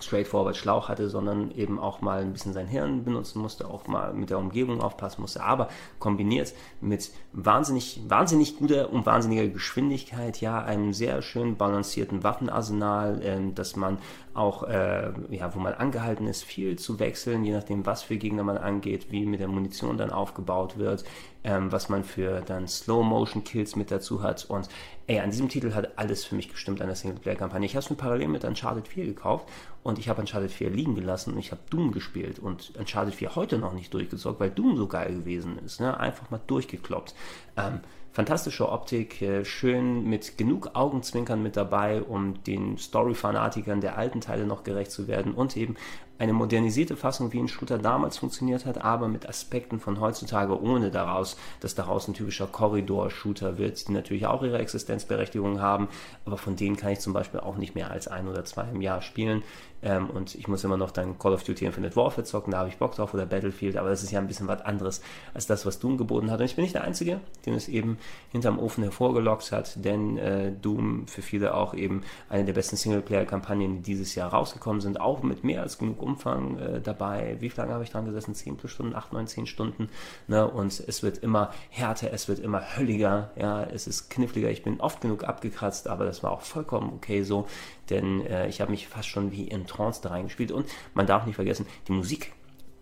[0.00, 4.12] straightforward Schlauch hatte, sondern eben auch mal ein bisschen sein Hirn benutzen musste, auch mal
[4.12, 5.68] mit der Umgebung aufpassen musste, aber
[5.98, 13.52] kombiniert mit wahnsinnig, wahnsinnig guter und wahnsinniger Geschwindigkeit, ja, einem sehr schön balancierten Waffenarsenal, äh,
[13.52, 13.98] dass man
[14.36, 18.42] auch, äh, ja, wo man angehalten ist, viel zu wechseln, je nachdem, was für Gegner
[18.42, 21.04] man angeht, wie mit der Munition dann aufgebaut wird,
[21.44, 24.44] ähm, was man für dann Slow-Motion-Kills mit dazu hat.
[24.44, 24.68] Und
[25.06, 27.66] ey, an diesem Titel hat alles für mich gestimmt an der Singleplayer-Kampagne.
[27.66, 29.48] Ich habe es mir parallel mit Uncharted 4 gekauft
[29.82, 33.36] und ich habe Uncharted 4 liegen gelassen und ich habe Doom gespielt und Uncharted 4
[33.36, 35.80] heute noch nicht durchgesorgt, weil Doom so geil gewesen ist.
[35.80, 35.98] Ne?
[35.98, 37.14] Einfach mal durchgekloppt.
[37.56, 37.80] Ähm,
[38.16, 44.46] fantastische Optik, äh, schön mit genug Augenzwinkern mit dabei, um den Story-Fanatikern der alten Teile
[44.46, 45.76] noch gerecht zu werden und eben
[46.18, 50.90] eine modernisierte Fassung, wie ein Shooter damals funktioniert hat, aber mit Aspekten von heutzutage, ohne
[50.90, 55.88] daraus, dass daraus ein typischer Korridor-Shooter wird, die natürlich auch ihre Existenzberechtigung haben,
[56.24, 58.80] aber von denen kann ich zum Beispiel auch nicht mehr als ein oder zwei im
[58.80, 59.42] Jahr spielen.
[59.86, 62.68] Ähm, und ich muss immer noch dann Call of Duty Infinite Warfare zocken, da habe
[62.68, 65.00] ich Bock drauf, oder Battlefield, aber das ist ja ein bisschen was anderes
[65.32, 66.40] als das, was Doom geboten hat.
[66.40, 67.96] Und ich bin nicht der Einzige, den es eben
[68.32, 73.76] hinterm Ofen hervorgelockt hat, denn äh, Doom für viele auch eben eine der besten Singleplayer-Kampagnen,
[73.76, 77.36] die dieses Jahr rausgekommen sind, auch mit mehr als genug Umfang äh, dabei.
[77.38, 78.34] Wie lange habe ich dran gesessen?
[78.34, 79.88] 10 plus Stunden, 8, 9, 10 Stunden.
[80.26, 80.48] Ne?
[80.48, 84.50] Und es wird immer härter, es wird immer hölliger, ja, es ist kniffliger.
[84.50, 87.46] Ich bin oft genug abgekratzt, aber das war auch vollkommen okay so,
[87.90, 90.52] denn äh, ich habe mich fast schon wie in Trance da reingespielt.
[90.52, 92.32] Und man darf nicht vergessen, die Musik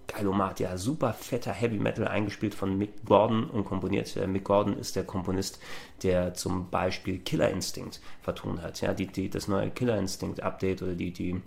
[0.07, 4.17] Geilomat, ja, super fetter Heavy Metal eingespielt von Mick Gordon und komponiert.
[4.17, 5.59] Äh, Mick Gordon ist der Komponist,
[6.03, 8.81] der zum Beispiel Killer Instinct vertont hat.
[8.81, 11.41] Ja, die, die, das neue Killer Instinct Update oder die, die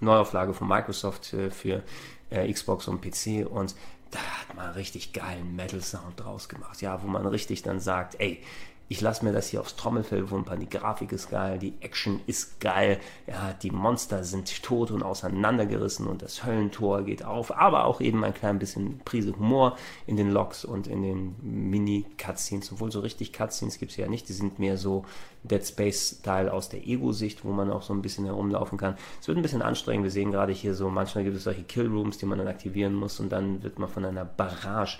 [0.00, 1.82] Neuauflage von Microsoft äh, für
[2.30, 3.74] äh, Xbox und PC und
[4.10, 8.42] da hat man richtig geilen Metal-Sound draus gemacht, ja, wo man richtig dann sagt, ey,
[8.90, 12.60] ich lasse mir das hier aufs Trommelfell wumpern, die Grafik ist geil, die Action ist
[12.60, 18.00] geil, ja, die Monster sind tot und auseinandergerissen und das Höllentor geht auf, aber auch
[18.00, 19.76] eben ein klein bisschen Prise Humor
[20.08, 24.28] in den Logs und in den Mini-Cutscenes, obwohl so richtig Cutscenes gibt es ja nicht,
[24.28, 25.04] die sind mehr so
[25.44, 28.96] Dead Space-Style aus der Ego-Sicht, wo man auch so ein bisschen herumlaufen kann.
[29.20, 32.18] Es wird ein bisschen anstrengend, wir sehen gerade hier so, manchmal gibt es solche Kill-Rooms,
[32.18, 34.98] die man dann aktivieren muss und dann wird man von einer Barrage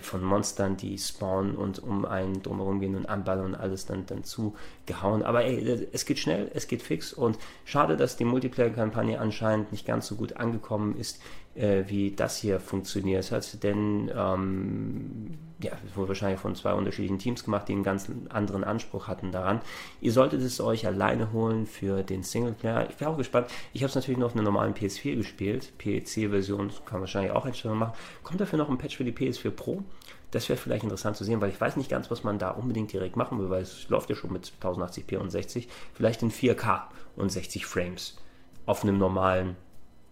[0.00, 4.24] von Monstern, die spawnen und um einen drumherum gehen und anballern und alles dann, dann
[4.24, 5.22] zugehauen.
[5.22, 9.86] Aber ey, es geht schnell, es geht fix und schade, dass die Multiplayer-Kampagne anscheinend nicht
[9.86, 11.20] ganz so gut angekommen ist
[11.54, 17.18] äh, wie das hier funktioniert hat, denn ähm, ja, es wurde wahrscheinlich von zwei unterschiedlichen
[17.18, 19.60] Teams gemacht, die einen ganz anderen Anspruch hatten daran.
[20.00, 22.88] Ihr solltet es euch alleine holen für den Singleplayer.
[22.90, 23.48] Ich bin auch gespannt.
[23.72, 25.72] Ich habe es natürlich noch auf einer normalen PS4 gespielt.
[25.78, 27.94] PC-Version kann wahrscheinlich auch Einstellungen machen.
[28.22, 29.82] Kommt dafür noch ein Patch für die PS4 Pro?
[30.30, 32.92] Das wäre vielleicht interessant zu sehen, weil ich weiß nicht ganz, was man da unbedingt
[32.92, 35.68] direkt machen will, weil es läuft ja schon mit 1080p und 60.
[35.92, 36.84] Vielleicht in 4K
[37.16, 38.16] und 60 Frames
[38.64, 39.56] auf einem normalen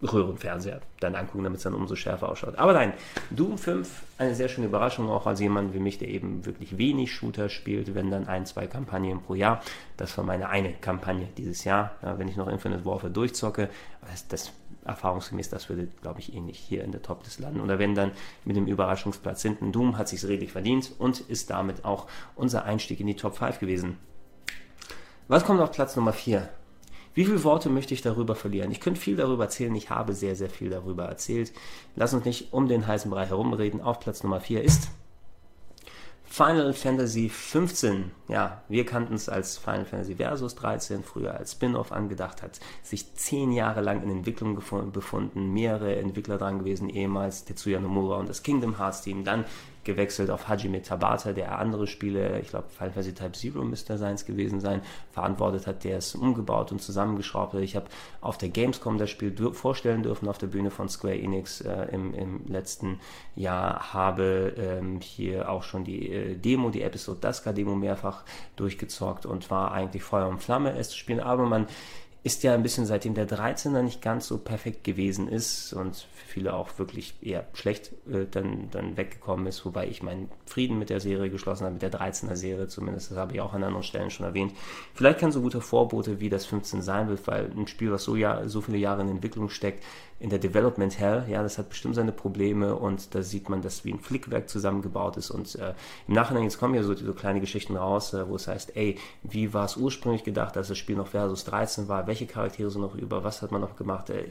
[0.01, 2.57] Röhrenfernseher dann angucken, damit es dann umso schärfer ausschaut.
[2.57, 2.93] Aber nein,
[3.29, 7.11] Doom 5, eine sehr schöne Überraschung, auch als jemand wie mich, der eben wirklich wenig
[7.11, 9.61] Shooter spielt, wenn dann ein, zwei Kampagnen pro Jahr.
[9.97, 13.69] Das war meine eine Kampagne dieses Jahr, ja, wenn ich noch Infinite Warfare durchzocke.
[14.09, 14.53] Das, das
[14.85, 17.61] erfahrungsgemäß, das würde, glaube ich, eh nicht hier in der top des landen.
[17.61, 18.11] Oder wenn dann
[18.45, 22.99] mit dem Überraschungsplatz hinten, Doom hat sich redlich verdient und ist damit auch unser Einstieg
[22.99, 23.97] in die Top 5 gewesen.
[25.27, 26.49] Was kommt auf Platz Nummer 4?
[27.13, 28.71] Wie viele Worte möchte ich darüber verlieren?
[28.71, 29.75] Ich könnte viel darüber erzählen.
[29.75, 31.51] Ich habe sehr, sehr viel darüber erzählt.
[31.95, 33.81] Lass uns nicht um den heißen Bereich herumreden.
[33.81, 34.89] Auf Platz Nummer 4 ist
[36.31, 41.91] Final Fantasy 15, ja, wir kannten es als Final Fantasy Versus 13, früher als Spin-off
[41.91, 47.81] angedacht, hat sich zehn Jahre lang in Entwicklung befunden, mehrere Entwickler dran gewesen, ehemals Tetsuya
[47.81, 49.43] Nomura und das Kingdom Hearts Team, dann
[49.83, 54.25] gewechselt auf Hajime Tabata, der andere Spiele, ich glaube Final Fantasy Type Zero müsste seins
[54.25, 57.61] gewesen sein, verantwortet hat, der es umgebaut und zusammengeschraubt hat.
[57.61, 57.87] Ich habe
[58.21, 62.13] auf der Gamescom das Spiel vorstellen dürfen auf der Bühne von Square Enix äh, im,
[62.13, 62.99] im, letzten
[63.35, 68.23] Jahr, habe ähm, hier auch schon die äh, Demo, die Episode Daska Demo mehrfach
[68.55, 71.67] durchgezockt und war eigentlich Feuer und Flamme es zu spielen, aber man
[72.23, 76.27] ist ja ein bisschen seitdem der 13er nicht ganz so perfekt gewesen ist und für
[76.27, 80.91] viele auch wirklich eher schlecht äh, dann, dann weggekommen ist, wobei ich meinen Frieden mit
[80.91, 83.83] der Serie geschlossen habe, mit der 13er Serie zumindest, das habe ich auch an anderen
[83.83, 84.53] Stellen schon erwähnt.
[84.93, 88.15] Vielleicht kann so guter Vorbote wie das 15 sein wird, weil ein Spiel, was so,
[88.15, 89.83] ja, so viele Jahre in Entwicklung steckt,
[90.21, 93.83] in der Development Hell, ja, das hat bestimmt seine Probleme und da sieht man, dass
[93.83, 95.73] wie ein Flickwerk zusammengebaut ist und äh,
[96.07, 98.99] im Nachhinein, jetzt kommen ja so, so kleine Geschichten raus, äh, wo es heißt, ey,
[99.23, 102.81] wie war es ursprünglich gedacht, dass das Spiel noch Versus 13 war, welche Charaktere sind
[102.81, 104.25] noch über, was hat man noch gemacht, äh,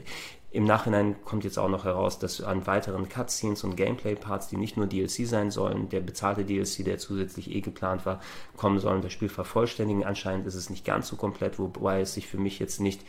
[0.53, 4.77] im Nachhinein kommt jetzt auch noch heraus, dass an weiteren Cutscenes und Gameplay-Parts, die nicht
[4.77, 8.19] nur DLC sein sollen, der bezahlte DLC, der zusätzlich eh geplant war,
[8.57, 10.03] kommen sollen, das Spiel vervollständigen.
[10.03, 13.01] Anscheinend ist es nicht ganz so komplett, wobei es sich für mich jetzt nicht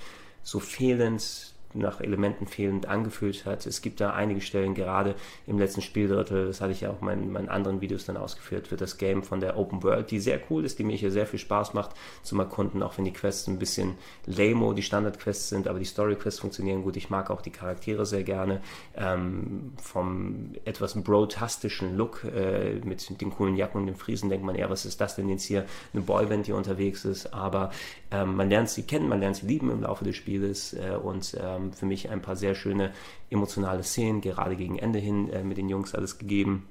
[0.44, 3.66] so fehlend nach Elementen fehlend angefühlt hat.
[3.66, 5.14] Es gibt da einige Stellen, gerade
[5.46, 8.70] im letzten Spieldrittel, das hatte ich ja auch in meinen, meinen anderen Videos dann ausgeführt,
[8.70, 11.26] wird das Game von der Open World, die sehr cool ist, die mir hier sehr
[11.26, 11.90] viel Spaß macht
[12.22, 13.94] zum Erkunden, auch wenn die Quests ein bisschen
[14.26, 16.96] lame, die Standard-Quests sind, aber die Story-Quests funktionieren gut.
[16.96, 18.60] Ich mag auch die Charaktere sehr gerne.
[18.96, 24.54] Ähm, vom etwas brotastischen Look äh, mit den coolen Jacken und den Friesen denkt man
[24.54, 25.64] eher, was ist das denn jetzt hier?
[25.92, 27.70] Eine Boyband, die unterwegs ist, aber
[28.10, 31.36] ähm, man lernt sie kennen, man lernt sie lieben im Laufe des Spieles äh, und
[31.40, 32.92] ähm, für mich ein paar sehr schöne
[33.30, 36.66] emotionale Szenen, gerade gegen Ende hin äh, mit den Jungs alles gegeben.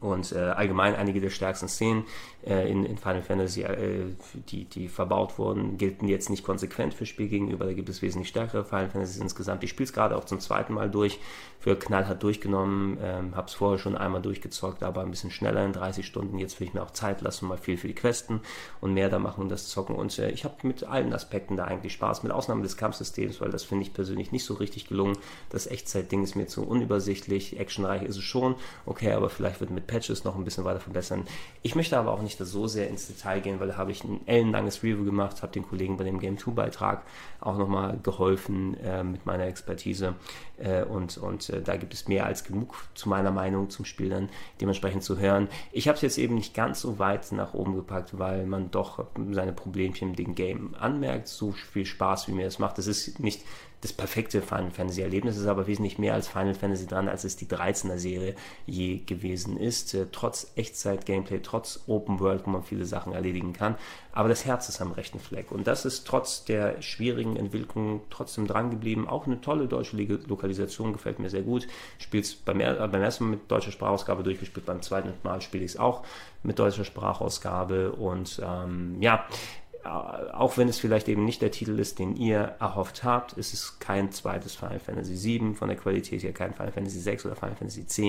[0.00, 2.04] Und äh, allgemein einige der stärksten Szenen
[2.46, 4.04] äh, in, in, Final Fantasy, äh,
[4.48, 7.64] die, die verbaut wurden, gelten jetzt nicht konsequent für Spiel gegenüber.
[7.64, 9.64] Da gibt es wesentlich stärkere Final Fantasy insgesamt.
[9.64, 11.18] Ich spiele es gerade auch zum zweiten Mal durch,
[11.58, 12.98] für knallhart durchgenommen.
[13.02, 16.38] Ähm, habe es vorher schon einmal durchgezockt, aber ein bisschen schneller in 30 Stunden.
[16.38, 18.40] Jetzt will ich mir auch Zeit lassen, mal viel für die Questen
[18.80, 19.96] und mehr da machen und das zocken.
[19.96, 23.50] Und äh, ich habe mit allen Aspekten da eigentlich Spaß, mit Ausnahme des Kampfsystems, weil
[23.50, 25.16] das finde ich persönlich nicht so richtig gelungen.
[25.50, 27.58] Das Echtzeit-Ding ist mir zu unübersichtlich.
[27.58, 31.24] Actionreich ist es schon, okay, aber vielleicht wird mit Patches noch ein bisschen weiter verbessern.
[31.62, 34.20] Ich möchte aber auch nicht so sehr ins Detail gehen, weil da habe ich ein
[34.26, 37.02] ellenlanges Review gemacht, habe den Kollegen bei dem Game 2 Beitrag
[37.40, 40.14] auch nochmal geholfen äh, mit meiner Expertise
[40.58, 44.08] äh, und, und äh, da gibt es mehr als genug zu meiner Meinung zum Spiel
[44.08, 44.28] dann
[44.60, 45.48] dementsprechend zu hören.
[45.72, 49.04] Ich habe es jetzt eben nicht ganz so weit nach oben gepackt, weil man doch
[49.30, 52.78] seine Problemchen mit dem Game anmerkt, so viel Spaß wie mir das macht.
[52.78, 53.42] Das ist nicht
[53.82, 57.36] das perfekte Final Fantasy Erlebnis ist aber wesentlich mehr als Final Fantasy dran, als es
[57.36, 59.94] die 13er Serie je gewesen ist.
[59.94, 63.76] Äh, trotz Echtzeit-Gameplay, trotz Open World, wo man viele Sachen erledigen kann.
[64.12, 65.52] Aber das Herz ist am rechten Fleck.
[65.52, 69.06] Und das ist trotz der schwierigen Entwicklung trotzdem dran geblieben.
[69.06, 71.68] Auch eine tolle deutsche Lokalisation gefällt mir sehr gut.
[71.98, 75.64] Spielt es beim, äh, beim ersten Mal mit deutscher Sprachausgabe durchgespielt, beim zweiten Mal spiele
[75.64, 76.02] ich es auch
[76.42, 77.92] mit deutscher Sprachausgabe.
[77.92, 79.26] Und ähm, ja,
[79.86, 83.78] auch wenn es vielleicht eben nicht der Titel ist, den ihr erhofft habt, ist es
[83.78, 87.56] kein zweites Final Fantasy VII von der Qualität her, kein Final Fantasy VI oder Final
[87.56, 88.00] Fantasy X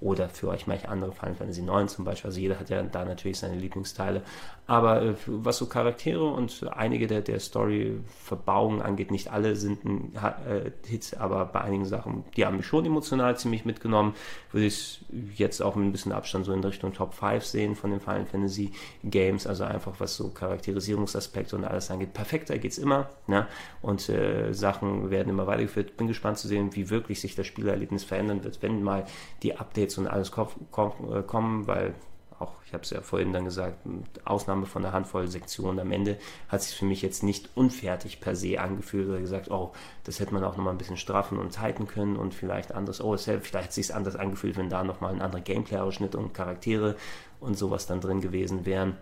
[0.00, 2.28] oder für euch manche andere Final Fantasy IX zum Beispiel.
[2.28, 4.22] Also jeder hat ja da natürlich seine Lieblingsteile.
[4.66, 10.14] Aber äh, was so Charaktere und einige der, der Story-Verbauungen angeht, nicht alle sind ein
[10.14, 14.14] äh, Hit, aber bei einigen Sachen, die haben mich schon emotional ziemlich mitgenommen,
[14.52, 15.04] würde ich
[15.34, 18.26] jetzt auch mit ein bisschen Abstand so in Richtung Top 5 sehen von den Final
[18.26, 18.70] Fantasy
[19.02, 19.46] Games.
[19.46, 22.14] Also einfach was so Charakterisierungs Aspekte und alles angeht.
[22.14, 23.46] Perfekter geht es immer ne?
[23.82, 25.96] und äh, Sachen werden immer weitergeführt.
[25.96, 29.04] Bin gespannt zu sehen, wie wirklich sich das Spielerlebnis verändern wird, wenn mal
[29.42, 31.94] die Updates und alles äh, kommen, weil
[32.40, 33.78] auch, ich habe es ja vorhin dann gesagt,
[34.24, 36.18] Ausnahme von einer Handvoll Sektionen am Ende
[36.48, 39.72] hat sich für mich jetzt nicht unfertig per se angefühlt oder gesagt, oh,
[40.04, 43.16] das hätte man auch nochmal ein bisschen straffen und halten können und vielleicht anders, oh,
[43.16, 46.96] vielleicht hätte sich anders angefühlt, wenn da nochmal ein anderer Gameplay-Ausschnitt und Charaktere
[47.40, 48.96] und sowas dann drin gewesen wären.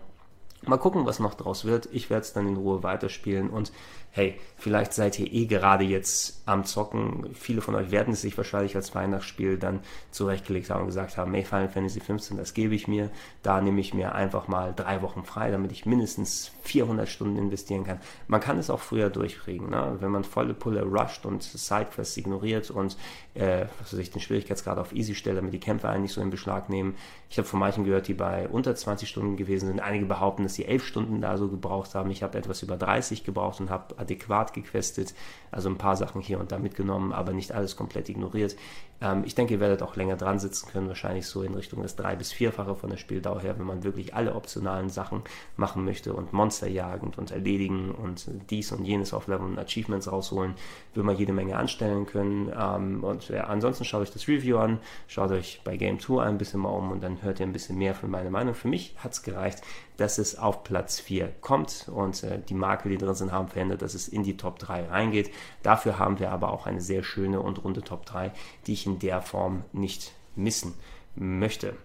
[0.65, 1.87] Mal gucken, was noch draus wird.
[1.91, 3.71] Ich werde es dann in Ruhe weiterspielen und
[4.11, 7.29] hey, vielleicht seid ihr eh gerade jetzt am Zocken.
[7.33, 9.81] Viele von euch werden es sich wahrscheinlich als Weihnachtsspiel dann
[10.11, 13.11] zurechtgelegt haben und gesagt haben, hey, Final Fantasy 15, das gebe ich mir.
[13.43, 17.83] Da nehme ich mir einfach mal drei Wochen frei, damit ich mindestens 400 Stunden investieren
[17.83, 17.99] kann.
[18.27, 19.97] Man kann es auch früher durchkriegen, ne?
[19.99, 22.97] wenn man volle Pulle rusht und Sidequests ignoriert und
[23.35, 26.31] äh, was weiß ich, den Schwierigkeitsgrad auf Easy stellt, damit die Kämpfe eigentlich so in
[26.31, 26.95] Beschlag nehmen.
[27.31, 29.79] Ich habe von manchen gehört, die bei unter 20 Stunden gewesen sind.
[29.79, 32.09] Einige behaupten, dass sie elf Stunden da so gebraucht haben.
[32.09, 35.13] Ich habe etwas über 30 gebraucht und habe adäquat gequestet,
[35.51, 38.55] also ein paar Sachen hier und da mitgenommen, aber nicht alles komplett ignoriert.
[39.01, 41.95] Ähm, ich denke, ihr werdet auch länger dran sitzen können, wahrscheinlich so in Richtung des
[41.95, 45.21] drei- bis vierfache von der Spieldauer her, wenn man wirklich alle optionalen Sachen
[45.55, 50.55] machen möchte und Monster jagen und erledigen und dies und jenes aufleveln und Achievements rausholen,
[50.93, 52.51] will man jede Menge anstellen können.
[52.57, 56.37] Ähm, und ja, ansonsten schaut euch das Review an, schaut euch bei Game 2 ein
[56.37, 58.53] bisschen mal um und dann hört ihr ein bisschen mehr von meiner Meinung.
[58.53, 59.61] Für mich hat es gereicht,
[59.97, 63.81] dass es auf Platz 4 kommt und äh, die Marke, die drin sind, haben verändert,
[63.81, 65.31] dass es in die Top 3 reingeht.
[65.63, 68.31] Dafür haben wir aber auch eine sehr schöne und runde Top 3,
[68.67, 70.73] die ich in der Form nicht missen
[71.15, 71.75] möchte.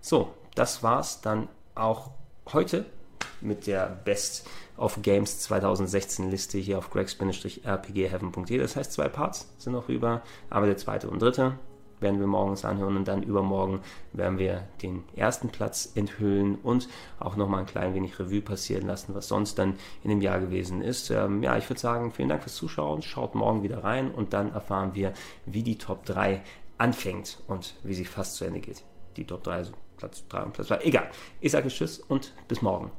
[0.00, 2.10] So, das war's dann auch
[2.52, 2.86] heute
[3.40, 8.58] mit der Best of Games 2016 Liste hier auf gregs-rpgheaven.de.
[8.58, 11.58] Das heißt, zwei Parts sind noch über, aber der zweite und dritte
[12.00, 13.80] werden wir morgens anhören und dann übermorgen
[14.12, 16.88] werden wir den ersten Platz enthüllen und
[17.18, 20.82] auch nochmal ein klein wenig Revue passieren lassen, was sonst dann in dem Jahr gewesen
[20.82, 21.10] ist.
[21.10, 23.02] Ähm, ja, ich würde sagen, vielen Dank fürs Zuschauen.
[23.02, 25.12] Schaut morgen wieder rein und dann erfahren wir,
[25.46, 26.42] wie die Top 3
[26.78, 28.82] anfängt und wie sie fast zu Ende geht.
[29.16, 30.78] Die Top 3, also Platz 3 und Platz 2.
[30.82, 31.10] Egal.
[31.40, 32.90] Ich sage Tschüss und bis morgen.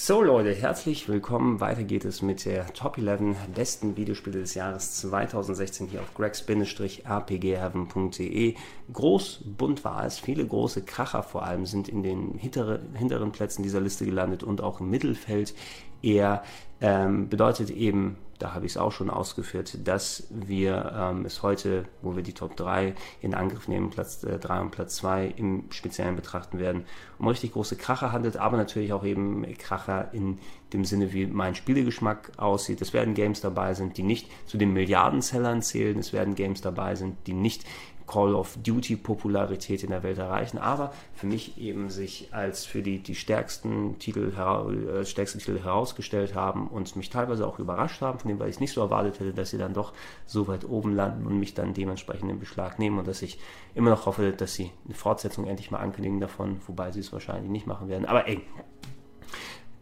[0.00, 1.58] So Leute, herzlich willkommen.
[1.58, 8.54] Weiter geht es mit der Top 11 besten Videospiele des Jahres 2016 hier auf gregs-rpgheaven.de.
[8.92, 10.20] Groß, bunt war es.
[10.20, 14.60] Viele große Kracher vor allem sind in den hintere, hinteren Plätzen dieser Liste gelandet und
[14.60, 15.52] auch im Mittelfeld
[16.00, 16.44] eher.
[16.80, 21.84] Ähm, bedeutet eben da habe ich es auch schon ausgeführt, dass wir ähm, es heute,
[22.02, 25.64] wo wir die Top 3 in Angriff nehmen, Platz äh, 3 und Platz 2 im
[25.70, 26.84] Speziellen betrachten werden,
[27.18, 30.38] um richtig große Kracher handelt, aber natürlich auch eben Kracher in
[30.72, 32.80] dem Sinne, wie mein Spielegeschmack aussieht.
[32.80, 36.94] Es werden Games dabei sind, die nicht zu den Milliardensellern zählen, es werden Games dabei
[36.94, 37.64] sind, die nicht
[38.08, 42.82] Call of Duty Popularität in der Welt erreichen, aber für mich eben sich als für
[42.82, 48.18] die, die stärksten Titel, äh, stärksten Titel herausgestellt haben und mich teilweise auch überrascht haben,
[48.18, 49.92] von dem, weil ich es nicht so erwartet hätte, dass sie dann doch
[50.26, 53.38] so weit oben landen und mich dann dementsprechend in Beschlag nehmen und dass ich
[53.74, 57.50] immer noch hoffe, dass sie eine Fortsetzung endlich mal ankündigen davon, wobei sie es wahrscheinlich
[57.50, 58.06] nicht machen werden.
[58.06, 58.40] Aber ey,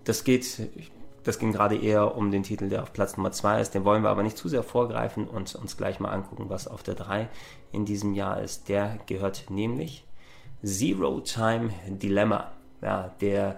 [0.05, 0.68] das geht,
[1.27, 3.74] das ging gerade eher um den Titel, der auf Platz Nummer 2 ist.
[3.74, 6.85] Den wollen wir aber nicht zu sehr vorgreifen und uns gleich mal angucken, was auf
[6.85, 7.29] der 3
[7.72, 8.68] in diesem Jahr ist.
[8.68, 10.05] Der gehört nämlich
[10.62, 12.53] Zero Time Dilemma.
[12.81, 13.57] Ja, der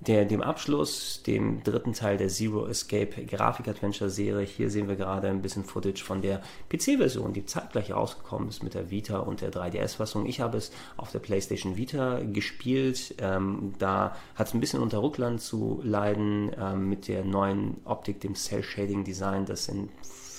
[0.00, 4.46] der, dem Abschluss, dem dritten Teil der Zero Escape Grafik-Adventure-Serie.
[4.46, 6.40] Hier sehen wir gerade ein bisschen Footage von der
[6.70, 10.24] PC-Version, die zeitgleich rausgekommen ist mit der Vita und der 3DS-Fassung.
[10.24, 13.14] Ich habe es auf der PlayStation Vita gespielt.
[13.18, 18.20] Ähm, da hat es ein bisschen unter Ruckland zu leiden ähm, mit der neuen Optik,
[18.20, 19.90] dem Cell-Shading-Design, das in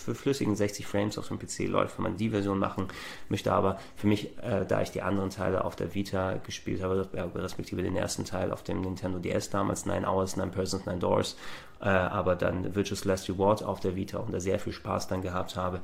[0.02, 2.88] für flüssigen 60 Frames auf dem PC läuft, wenn man die Version machen
[3.30, 3.52] möchte.
[3.54, 7.82] Aber für mich, äh, da ich die anderen Teile auf der Vita gespielt habe, respektive
[7.82, 11.38] den ersten Teil auf dem Nintendo DS damals, 9 Hours, 9 Persons, 9 Doors,
[11.82, 15.22] äh, aber dann Virtuous Last Reward auf der Vita und da sehr viel Spaß dann
[15.22, 15.82] gehabt habe.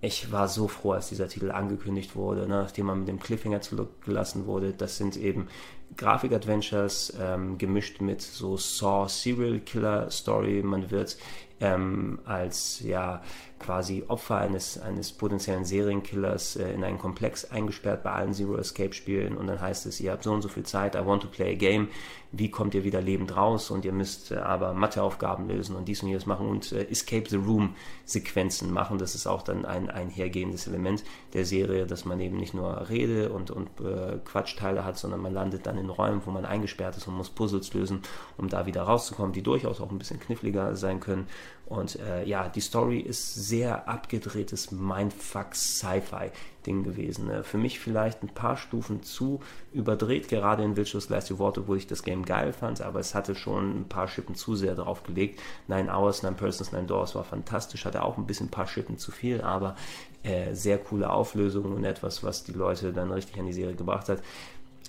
[0.00, 3.62] Ich war so froh, als dieser Titel angekündigt wurde, ne, nachdem man mit dem Cliffhanger
[3.62, 4.74] zurückgelassen wurde.
[4.74, 5.48] Das sind eben
[5.96, 10.62] Grafik-Adventures ähm, gemischt mit so Saw Serial Killer Story.
[10.62, 11.16] Man wird
[11.60, 13.22] ähm, als ja
[13.64, 18.92] quasi Opfer eines, eines potenziellen Serienkillers äh, in einen Komplex eingesperrt bei allen Zero Escape
[18.92, 19.36] Spielen.
[19.36, 21.52] Und dann heißt es, ihr habt so und so viel Zeit, I want to play
[21.52, 21.88] a game,
[22.32, 23.70] wie kommt ihr wieder lebend raus?
[23.70, 27.24] Und ihr müsst äh, aber Matheaufgaben lösen und dies und jenes machen und äh, Escape
[27.28, 28.98] the Room Sequenzen machen.
[28.98, 33.30] Das ist auch dann ein einhergehendes Element der Serie, dass man eben nicht nur Rede
[33.30, 37.08] und, und äh, Quatschteile hat, sondern man landet dann in Räumen, wo man eingesperrt ist
[37.08, 38.02] und muss Puzzles lösen,
[38.36, 41.28] um da wieder rauszukommen, die durchaus auch ein bisschen kniffliger sein können
[41.66, 47.28] und äh, ja, die Story ist sehr abgedrehtes Mindfuck-Sci-Fi-Ding gewesen.
[47.28, 47.42] Ne?
[47.42, 49.40] Für mich vielleicht ein paar Stufen zu
[49.72, 53.34] überdreht, gerade in Virtuous Last Reward, obwohl ich das Game geil fand, aber es hatte
[53.34, 55.40] schon ein paar Schippen zu sehr draufgelegt.
[55.66, 58.98] Nine Hours, Nine Persons, Nine Doors war fantastisch, hatte auch ein bisschen ein paar Schippen
[58.98, 59.74] zu viel, aber
[60.22, 64.10] äh, sehr coole Auflösungen und etwas, was die Leute dann richtig an die Serie gebracht
[64.10, 64.20] hat.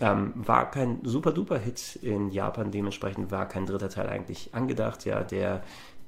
[0.01, 5.05] Ähm, war kein super duper Hit in Japan, dementsprechend war kein dritter Teil eigentlich angedacht.
[5.05, 5.63] Ja, der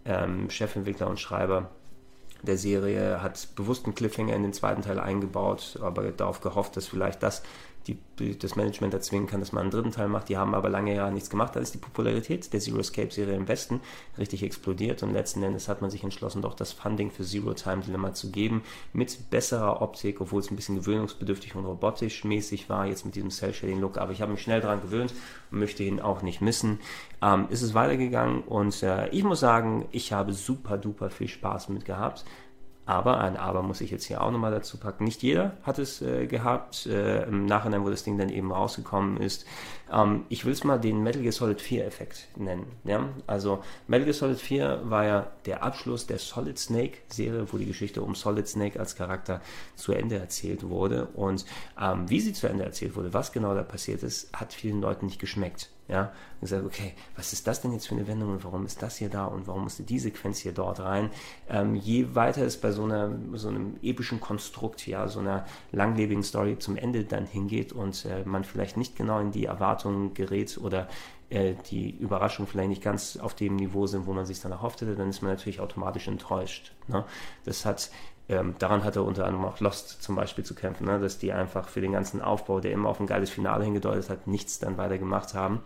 [0.08, 1.70] ähm, Chefentwickler und Schreiber
[2.44, 6.88] der Serie hat bewusst einen Cliffhanger in den zweiten Teil eingebaut, aber darauf gehofft, dass
[6.88, 7.44] vielleicht das
[7.88, 10.30] die, das Management erzwingen kann, dass man einen dritten Teil macht.
[10.30, 11.56] Die haben aber lange Jahre nichts gemacht.
[11.56, 13.82] Da ist die Popularität der Zero Escape Serie im Westen
[14.18, 17.82] richtig explodiert und letzten Endes hat man sich entschlossen, doch das Funding für Zero Time
[17.82, 18.64] Dilemma zu geben
[18.94, 23.30] mit besserer Optik, obwohl es ein bisschen gewöhnungsbedürftig und robotisch mäßig war, jetzt mit diesem
[23.30, 23.98] Cell Shading Look.
[23.98, 25.14] Aber ich habe mich schnell daran gewöhnt
[25.52, 26.80] und möchte ihn auch nicht missen.
[27.22, 31.70] Ähm, ist es weitergegangen und äh, ich muss sagen, ich habe super duper viel Spaß
[31.70, 32.26] mit gehabt
[32.88, 35.04] Aber, ein Aber muss ich jetzt hier auch nochmal dazu packen.
[35.04, 36.86] Nicht jeder hat es äh, gehabt.
[36.86, 39.46] Äh, Im Nachhinein, wo das Ding dann eben rausgekommen ist.
[39.92, 42.66] Ähm, ich will es mal den Metal Gear Solid 4 Effekt nennen.
[42.86, 43.10] Ja?
[43.28, 47.66] Also Metal Gear Solid 4 war ja der Abschluss der Solid Snake Serie, wo die
[47.66, 49.42] Geschichte um Solid Snake als Charakter
[49.76, 51.08] zu Ende erzählt wurde.
[51.08, 51.46] Und
[51.80, 55.08] ähm, wie sie zu Ende erzählt wurde, was genau da passiert ist, hat vielen Leuten
[55.08, 55.70] nicht geschmeckt.
[55.88, 58.82] Ja, und gesagt, okay, was ist das denn jetzt für eine Wendung und warum ist
[58.82, 61.10] das hier da und warum musste die Sequenz hier dort rein?
[61.50, 66.24] Ähm, je weiter es bei so, einer, so einem epischen Konstrukt, ja, so einer langlebigen
[66.24, 70.58] Story zum Ende dann hingeht und äh, man vielleicht nicht genau in die Erwartungen gerät
[70.58, 70.90] oder
[71.30, 74.82] äh, die Überraschungen vielleicht nicht ganz auf dem Niveau sind, wo man sich dann erhofft
[74.82, 76.74] hätte, dann ist man natürlich automatisch enttäuscht.
[76.88, 77.06] Ne?
[77.46, 77.92] Das hat
[78.30, 81.00] ähm, daran hatte unter anderem auch Lost zum Beispiel zu kämpfen, ne?
[81.00, 84.28] dass die einfach für den ganzen Aufbau, der immer auf ein geiles Finale hingedeutet hat,
[84.28, 85.62] nichts dann weiter gemacht haben.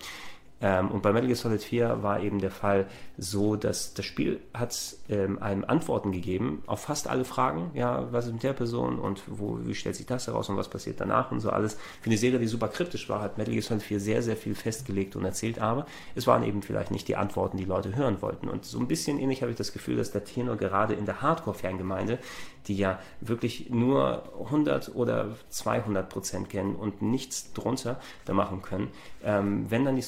[0.62, 2.88] Ähm, und bei Metal Gear Solid 4 war eben der Fall
[3.18, 7.72] so, dass das Spiel hat ähm, einem Antworten gegeben auf fast alle Fragen.
[7.74, 10.70] Ja, was ist mit der Person und wo, wie stellt sich das heraus und was
[10.70, 11.78] passiert danach und so alles.
[12.01, 14.55] Für eine Serie, die super kryptisch war, hat Metal Gear Solid 4 sehr, sehr viel
[14.55, 15.86] festgelegt und erzählt, aber
[16.16, 18.47] es waren eben vielleicht nicht die Antworten, die Leute hören wollten.
[18.47, 21.22] Und so ein bisschen ähnlich habe ich das Gefühl, dass der Tenor gerade in der
[21.22, 22.20] Hardcore-Fangemeinde,
[22.68, 28.89] die ja wirklich nur 100 oder 200 Prozent kennen und nichts drunter da machen können,
[29.24, 30.01] ähm, wenn dann die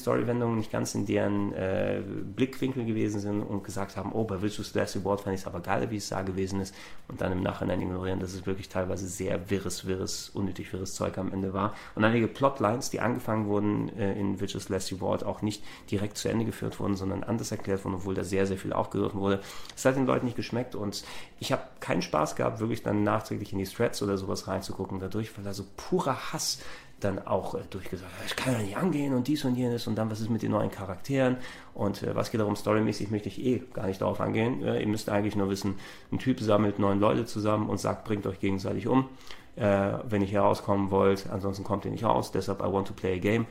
[0.44, 2.02] Story-Wendungen nicht ganz in deren äh,
[2.36, 5.60] Blickwinkel gewesen sind und gesagt haben, oh, bei Virtuous Last Reward fand ich es aber
[5.60, 6.74] geil, wie es da gewesen ist
[7.08, 11.18] und dann im Nachhinein ignorieren, dass es wirklich teilweise sehr wirres, wirres, unnötig wirres Zeug
[11.18, 11.74] am Ende war.
[11.94, 16.28] Und einige Plotlines, die angefangen wurden äh, in Virtuous Last Reward, auch nicht direkt zu
[16.28, 19.40] Ende geführt wurden, sondern anders erklärt wurden, obwohl da sehr, sehr viel aufgegriffen wurde.
[19.74, 21.04] Es hat den Leuten nicht geschmeckt und
[21.40, 25.36] ich habe keinen Spaß gehabt, wirklich dann nachträglich in die Threads oder sowas reinzugucken dadurch,
[25.36, 26.60] weil da so purer Hass
[27.00, 30.10] dann auch äh, durchgesagt, ich kann ja nicht angehen und dies und jenes und dann
[30.10, 31.36] was ist mit den neuen Charakteren
[31.74, 34.62] und äh, was geht darum, storymäßig möchte ich eh gar nicht darauf angehen.
[34.62, 35.76] Äh, ihr müsst eigentlich nur wissen,
[36.12, 39.08] ein Typ sammelt neun Leute zusammen und sagt, bringt euch gegenseitig um,
[39.56, 42.94] äh, wenn ihr hier rauskommen wollt, ansonsten kommt ihr nicht raus, deshalb I want to
[42.94, 43.46] play a game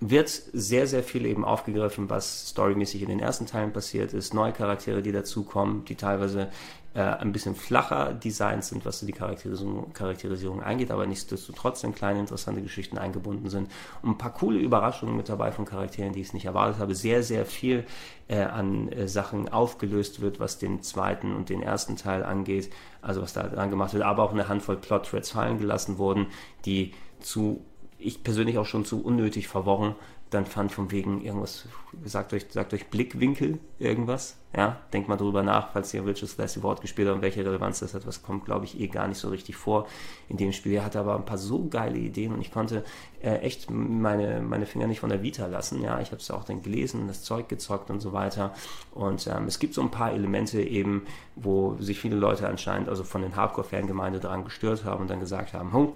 [0.00, 4.32] wird sehr, sehr viel eben aufgegriffen, was storymäßig in den ersten Teilen passiert ist.
[4.32, 6.50] Neue Charaktere, die dazukommen, die teilweise
[6.98, 12.18] äh, ein bisschen flacher designt sind, was die Charakterisierung, Charakterisierung eingeht, aber nichtsdestotrotz in kleine
[12.18, 13.70] interessante Geschichten eingebunden sind.
[14.02, 16.96] Und ein paar coole Überraschungen mit dabei von Charakteren, die ich nicht erwartet habe.
[16.96, 17.84] Sehr, sehr viel
[18.26, 22.68] äh, an äh, Sachen aufgelöst wird, was den zweiten und den ersten Teil angeht,
[23.00, 26.26] also was da dran gemacht wird, aber auch eine Handvoll Plot-Threads fallen gelassen wurden,
[26.64, 27.64] die zu
[28.00, 29.96] ich persönlich auch schon zu unnötig verworren
[30.30, 31.66] dann fand von wegen irgendwas,
[32.04, 34.36] sagt euch, sagt euch Blickwinkel irgendwas.
[34.56, 37.80] Ja, denkt mal drüber nach, falls ihr Richard Lassie Wort gespielt habt und welche Relevanz
[37.80, 38.06] das hat.
[38.06, 39.86] Was kommt, glaube ich, eh gar nicht so richtig vor
[40.28, 40.72] in dem Spiel.
[40.72, 42.84] Er hatte aber ein paar so geile Ideen und ich konnte
[43.22, 45.82] äh, echt meine, meine Finger nicht von der Vita lassen.
[45.82, 48.54] Ja, ich habe es auch dann gelesen, das Zeug gezockt und so weiter.
[48.92, 51.06] Und ähm, es gibt so ein paar Elemente eben,
[51.36, 55.52] wo sich viele Leute anscheinend, also von den Hardcore-Fangemeinde daran gestört haben und dann gesagt
[55.52, 55.94] haben, oh,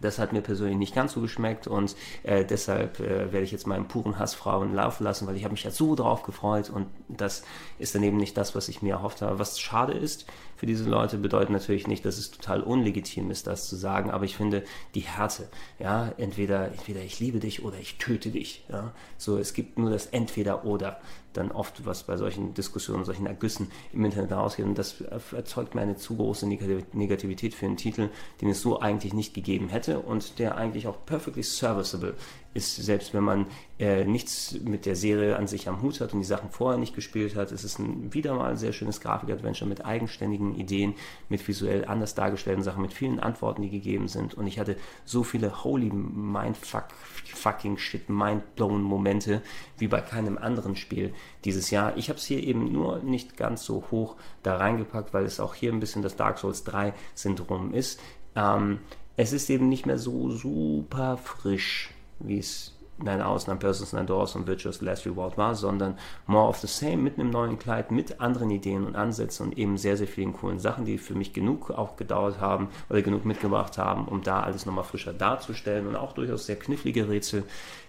[0.00, 3.66] das hat mir persönlich nicht ganz so geschmeckt und äh, deshalb äh, werde ich jetzt
[3.66, 6.86] meinen puren Hass Frauen laufen lassen, weil ich habe mich ja so drauf gefreut und
[7.08, 7.42] das
[7.78, 9.38] ist dann eben nicht das, was ich mir erhofft habe.
[9.38, 10.26] Was schade ist
[10.56, 14.24] für diese Leute, bedeutet natürlich nicht, dass es total unlegitim ist, das zu sagen, aber
[14.24, 18.92] ich finde die Härte, ja, entweder, entweder ich liebe dich oder ich töte dich, ja,
[19.18, 20.98] so, es gibt nur das entweder oder
[21.36, 24.66] dann oft, was bei solchen Diskussionen, solchen Ergüssen im Internet rausgeht.
[24.66, 28.10] Und das erzeugt mir eine zu große Negativität für einen Titel,
[28.40, 32.14] den es so eigentlich nicht gegeben hätte und der eigentlich auch perfectly serviceable
[32.54, 33.46] ist, selbst wenn man
[33.78, 36.94] äh, nichts mit der Serie an sich am Hut hat und die Sachen vorher nicht
[36.94, 40.94] gespielt hat, ist es ein, wieder mal ein sehr schönes Grafik-Adventure mit eigenständigen Ideen,
[41.28, 44.34] mit visuell anders dargestellten Sachen, mit vielen Antworten, die gegeben sind.
[44.34, 46.86] Und ich hatte so viele holy mindfuck,
[47.34, 49.42] fucking shit, mindblown Momente
[49.78, 51.12] wie bei keinem anderen Spiel
[51.44, 51.96] dieses Jahr.
[51.96, 55.54] Ich habe es hier eben nur nicht ganz so hoch da reingepackt, weil es auch
[55.54, 58.00] hier ein bisschen das Dark Souls 3 Syndrom ist.
[58.34, 58.78] Ähm,
[59.16, 64.06] es ist eben nicht mehr so super frisch wie es Nine Hours, Nine Persons, Nine
[64.06, 67.90] Doors und Virtuous Last Reward war, sondern more of the same mit einem neuen Kleid,
[67.90, 71.34] mit anderen Ideen und Ansätzen und eben sehr, sehr vielen coolen Sachen, die für mich
[71.34, 75.96] genug auch gedauert haben oder genug mitgebracht haben, um da alles nochmal frischer darzustellen und
[75.96, 77.44] auch durchaus sehr knifflige Rätsel,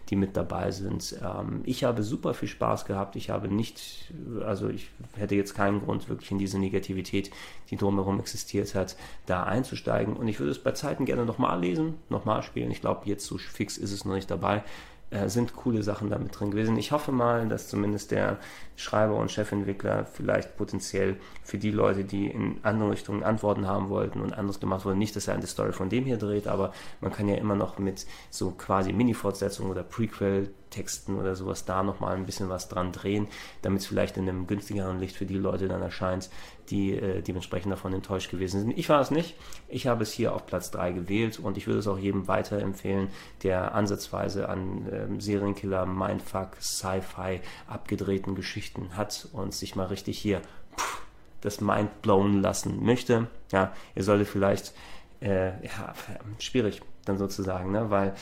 [0.10, 1.18] die mit dabei sind.
[1.24, 3.16] Ähm, ich habe super viel Spaß gehabt.
[3.16, 4.12] Ich habe nicht,
[4.46, 7.32] also ich hätte jetzt keinen Grund, wirklich in diese Negativität,
[7.70, 8.96] die drumherum existiert hat,
[9.26, 10.16] da einzusteigen.
[10.16, 12.72] Und ich würde es bei Zeiten gerne nochmal lesen, nochmal spielen.
[12.72, 14.64] Ich glaube, jetzt so fix ist es noch nicht dabei
[15.10, 16.78] äh, sind coole Sachen damit drin gewesen.
[16.78, 18.38] Ich hoffe mal, dass zumindest der
[18.76, 24.20] Schreiber und Chefentwickler vielleicht potenziell für die Leute, die in andere Richtungen Antworten haben wollten
[24.22, 27.12] und anderes gemacht wurde, nicht, dass er eine Story von dem hier dreht, aber man
[27.12, 32.16] kann ja immer noch mit so quasi Mini-Fortsetzungen oder Prequel Texten oder sowas da nochmal
[32.16, 33.28] ein bisschen was dran drehen,
[33.62, 36.30] damit es vielleicht in einem günstigeren Licht für die Leute dann erscheint,
[36.70, 38.78] die äh, dementsprechend davon enttäuscht gewesen sind.
[38.78, 39.36] Ich war es nicht.
[39.68, 43.10] Ich habe es hier auf Platz 3 gewählt und ich würde es auch jedem weiterempfehlen,
[43.44, 50.42] der ansatzweise an ähm, Serienkiller, Mindfuck, Sci-Fi abgedrehten Geschichten hat und sich mal richtig hier
[50.78, 51.02] pff,
[51.42, 53.28] das Mind blown lassen möchte.
[53.52, 54.74] Ja, ihr solltet vielleicht,
[55.22, 55.94] äh, ja,
[56.40, 58.14] schwierig dann sozusagen, ne, weil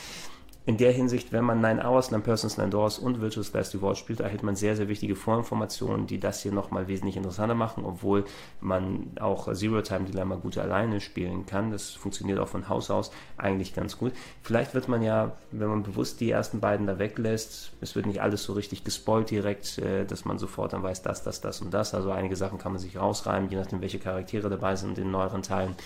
[0.66, 3.96] in der Hinsicht, wenn man Nine Hours, Nine Persons, Nine Doors und Virtual Last Reward
[3.96, 8.24] spielt, erhält man sehr, sehr wichtige Vorinformationen, die das hier nochmal wesentlich interessanter machen, obwohl
[8.60, 11.70] man auch Zero Time Dilemma gut alleine spielen kann.
[11.70, 14.12] Das funktioniert auch von Haus aus eigentlich ganz gut.
[14.42, 18.20] Vielleicht wird man ja, wenn man bewusst die ersten beiden da weglässt, es wird nicht
[18.20, 21.72] alles so richtig gespoilt direkt, äh, dass man sofort dann weiß, das, das, das und
[21.72, 21.94] das.
[21.94, 25.10] Also einige Sachen kann man sich rausreimen, je nachdem, welche Charaktere dabei sind in den
[25.12, 25.76] neueren Teilen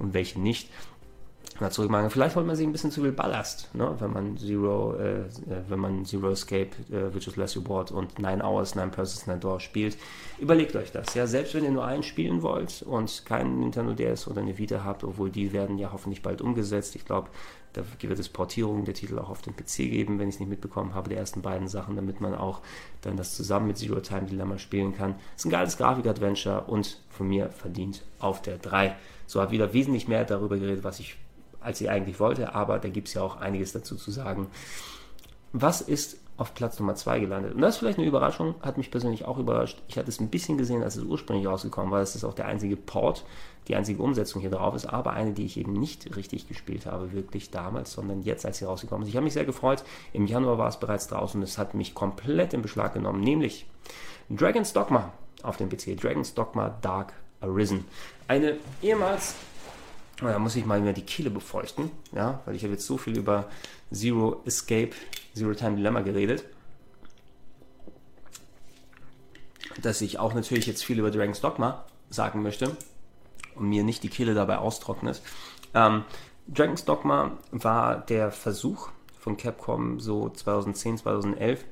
[0.00, 0.70] und welche nicht
[1.60, 2.10] mal zurückmachen.
[2.10, 3.94] Vielleicht holt man sich ein bisschen zu viel Ballast, ne?
[3.98, 5.26] wenn man Zero, äh, äh
[5.68, 9.38] wenn man Zero Escape, äh, Which is Less Reward und Nine Hours, Nine Persons, Nine
[9.38, 9.96] Doors spielt.
[10.38, 11.14] Überlegt euch das.
[11.14, 14.84] Ja, selbst wenn ihr nur einen spielen wollt und keinen Nintendo DS oder eine Vita
[14.84, 16.96] habt, obwohl die werden ja hoffentlich bald umgesetzt.
[16.96, 17.28] Ich glaube,
[17.74, 20.48] da wird es Portierungen der Titel auch auf den PC geben, wenn ich es nicht
[20.48, 22.60] mitbekommen habe, die ersten beiden Sachen, damit man auch
[23.02, 25.16] dann das zusammen mit Zero Time Dilemma spielen kann.
[25.36, 28.96] Ist ein geiles Grafik-Adventure und von mir verdient auf der 3.
[29.26, 31.16] So habe wieder wesentlich mehr darüber geredet, was ich
[31.64, 34.48] als ich eigentlich wollte, aber da gibt es ja auch einiges dazu zu sagen.
[35.52, 37.54] Was ist auf Platz Nummer 2 gelandet?
[37.54, 39.80] Und das ist vielleicht eine Überraschung, hat mich persönlich auch überrascht.
[39.86, 42.00] Ich hatte es ein bisschen gesehen, als es ursprünglich rausgekommen war.
[42.00, 43.24] Das ist auch der einzige Port,
[43.68, 47.12] die einzige Umsetzung hier drauf ist, aber eine, die ich eben nicht richtig gespielt habe,
[47.12, 49.10] wirklich damals, sondern jetzt, als sie rausgekommen ist.
[49.10, 49.84] Ich habe mich sehr gefreut.
[50.12, 53.66] Im Januar war es bereits draußen und es hat mich komplett in Beschlag genommen, nämlich
[54.28, 55.12] Dragon's Dogma
[55.42, 56.00] auf dem PC.
[56.00, 57.84] Dragon's Dogma Dark Arisen.
[58.26, 59.34] Eine ehemals
[60.20, 63.18] da muss ich mal wieder die Kehle befeuchten, ja, weil ich habe jetzt so viel
[63.18, 63.48] über
[63.92, 64.90] Zero Escape,
[65.34, 66.44] Zero Time Dilemma geredet,
[69.82, 72.76] dass ich auch natürlich jetzt viel über Dragon's Dogma sagen möchte
[73.56, 75.20] und mir nicht die Kehle dabei austrocknet.
[75.74, 76.04] Ähm,
[76.46, 81.64] Dragon's Dogma war der Versuch von Capcom so 2010, 2011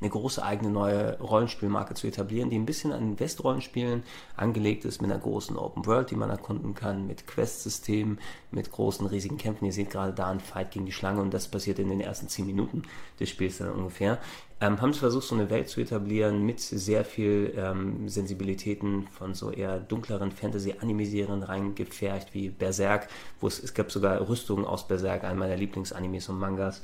[0.00, 4.02] eine große eigene neue Rollenspielmarke zu etablieren, die ein bisschen an Westrollenspielen
[4.36, 8.18] angelegt ist, mit einer großen Open World, die man erkunden kann, mit Quest-Systemen,
[8.50, 9.66] mit großen, riesigen Kämpfen.
[9.66, 12.28] Ihr seht gerade da ein Fight gegen die Schlange und das passiert in den ersten
[12.28, 12.82] 10 Minuten
[13.18, 14.18] des Spiels dann ungefähr.
[14.62, 19.32] Ähm, haben sie versucht, so eine Welt zu etablieren mit sehr viel ähm, Sensibilitäten von
[19.32, 23.08] so eher dunkleren Fantasy-Anime-Serien reingefärcht, wie Berserk,
[23.40, 26.82] wo es, es gab sogar Rüstungen aus Berserk, einen meiner Lieblingsanimes und Mangas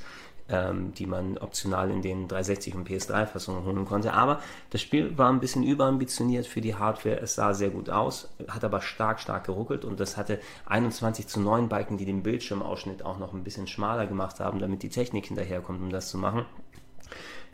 [0.49, 4.13] ähm, die man optional in den 360 und PS3-Fassungen holen konnte.
[4.13, 7.19] Aber das Spiel war ein bisschen überambitioniert für die Hardware.
[7.19, 11.39] Es sah sehr gut aus, hat aber stark, stark geruckelt und das hatte 21 zu
[11.39, 15.25] 9 Balken, die den Bildschirmausschnitt auch noch ein bisschen schmaler gemacht haben, damit die Technik
[15.25, 16.45] hinterherkommt, um das zu machen.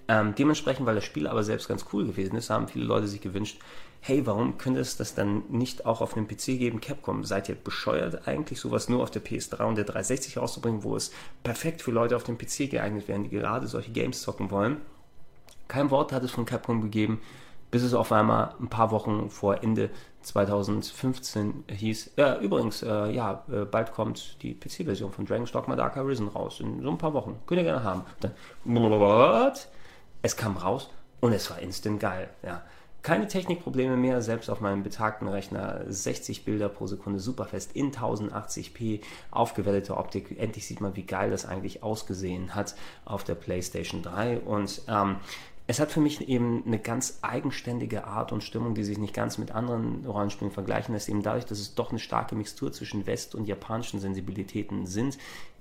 [0.08, 3.22] Ähm, dementsprechend, weil das Spiel aber selbst ganz cool gewesen ist, haben viele Leute sich
[3.22, 3.60] gewünscht,
[4.06, 6.82] hey, warum könnte es das dann nicht auch auf einem PC geben?
[6.82, 10.98] Capcom, seid ihr bescheuert eigentlich, sowas nur auf der PS3 und der 360 rauszubringen, wo
[10.98, 14.82] es perfekt für Leute auf dem PC geeignet wären, die gerade solche Games zocken wollen?
[15.70, 17.22] Kein Wort hat es von Capcom gegeben,
[17.72, 19.90] bis es auf einmal ein paar Wochen vor Ende
[20.24, 25.96] 2015 hieß, ja, übrigens, äh, ja, äh, bald kommt die PC-Version von Dragon's Dogma Dark
[25.96, 27.40] Arisen raus, in so ein paar Wochen.
[27.48, 28.04] Könnt ihr gerne haben.
[28.20, 28.34] Dann?
[30.22, 30.90] Es kam raus
[31.22, 32.64] und es war instant geil, ja.
[33.04, 39.02] Keine Technikprobleme mehr, selbst auf meinem betagten Rechner 60 Bilder pro Sekunde superfest in 1080p,
[39.30, 40.40] aufgewertete Optik.
[40.40, 45.18] Endlich sieht man, wie geil das eigentlich ausgesehen hat auf der PlayStation 3 und ähm,
[45.66, 49.38] es hat für mich eben eine ganz eigenständige Art und Stimmung, die sich nicht ganz
[49.38, 53.34] mit anderen Rollenspielen vergleichen lässt, eben dadurch, dass es doch eine starke Mixtur zwischen West-
[53.34, 55.18] und japanischen Sensibilitäten sind,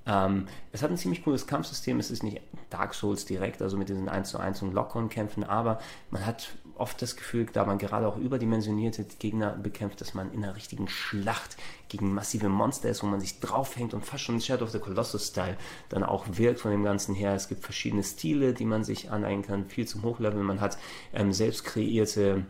[0.07, 2.01] ähm, es hat ein ziemlich cooles Kampfsystem.
[2.01, 2.41] Es ist nicht
[2.71, 5.79] Dark Souls direkt, also mit diesen 1 zu 1 und Lock-on-Kämpfen, aber
[6.11, 6.53] man hat
[6.83, 10.89] oft das Gefühl, da man gerade auch überdimensionierte Gegner bekämpft, dass man in einer richtigen
[10.89, 11.57] Schlacht
[11.89, 15.57] gegen massive Monster ist, wo man sich draufhängt und fast schon Shadow of the Colossus-Style
[15.89, 17.35] dann auch wirkt von dem Ganzen her.
[17.35, 20.43] Es gibt verschiedene Stile, die man sich aneignen kann, viel zum Hochlevel.
[20.43, 20.77] Man hat
[21.15, 22.45] ähm, selbst kreierte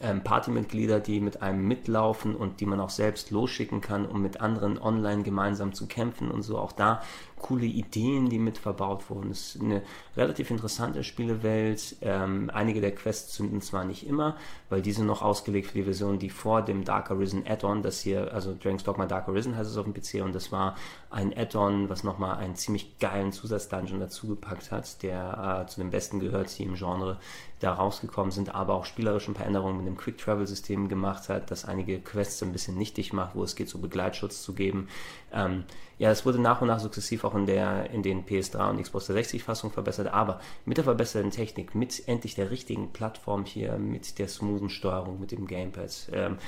[0.00, 4.40] ähm, Partymitglieder, die mit einem mitlaufen und die man auch selbst losschicken kann, um mit
[4.40, 6.58] anderen online gemeinsam zu kämpfen und so.
[6.58, 7.00] Auch da
[7.42, 9.30] coole Ideen, die mit verbaut wurden.
[9.30, 9.82] Es ist eine
[10.16, 11.96] relativ interessante Spielewelt.
[12.00, 14.36] Ähm, einige der Quests zünden zwar nicht immer,
[14.70, 18.00] weil die sind noch ausgelegt für die Version, die vor dem Dark Arisen Add-on, das
[18.00, 20.76] hier, also Dragon's Dogma Dark Arisen heißt es auf dem PC und das war
[21.10, 26.20] ein Add-on, was nochmal einen ziemlich geilen Zusatzdungeon dazugepackt hat, der äh, zu den besten
[26.20, 27.18] gehört, die im Genre
[27.60, 31.64] da rausgekommen sind, aber auch spielerisch ein paar Änderungen mit dem Quick-Travel-System gemacht hat, das
[31.64, 34.88] einige Quests ein bisschen nichtig macht, wo es geht, so Begleitschutz zu geben.
[35.32, 35.64] Ähm,
[36.02, 39.06] ja, es wurde nach und nach sukzessiv auch in, der, in den PS3 und Xbox
[39.06, 44.18] 360 Fassungen verbessert, aber mit der verbesserten Technik, mit endlich der richtigen Plattform hier, mit
[44.18, 46.38] der smoothen Steuerung, mit dem Gamepad, ähm,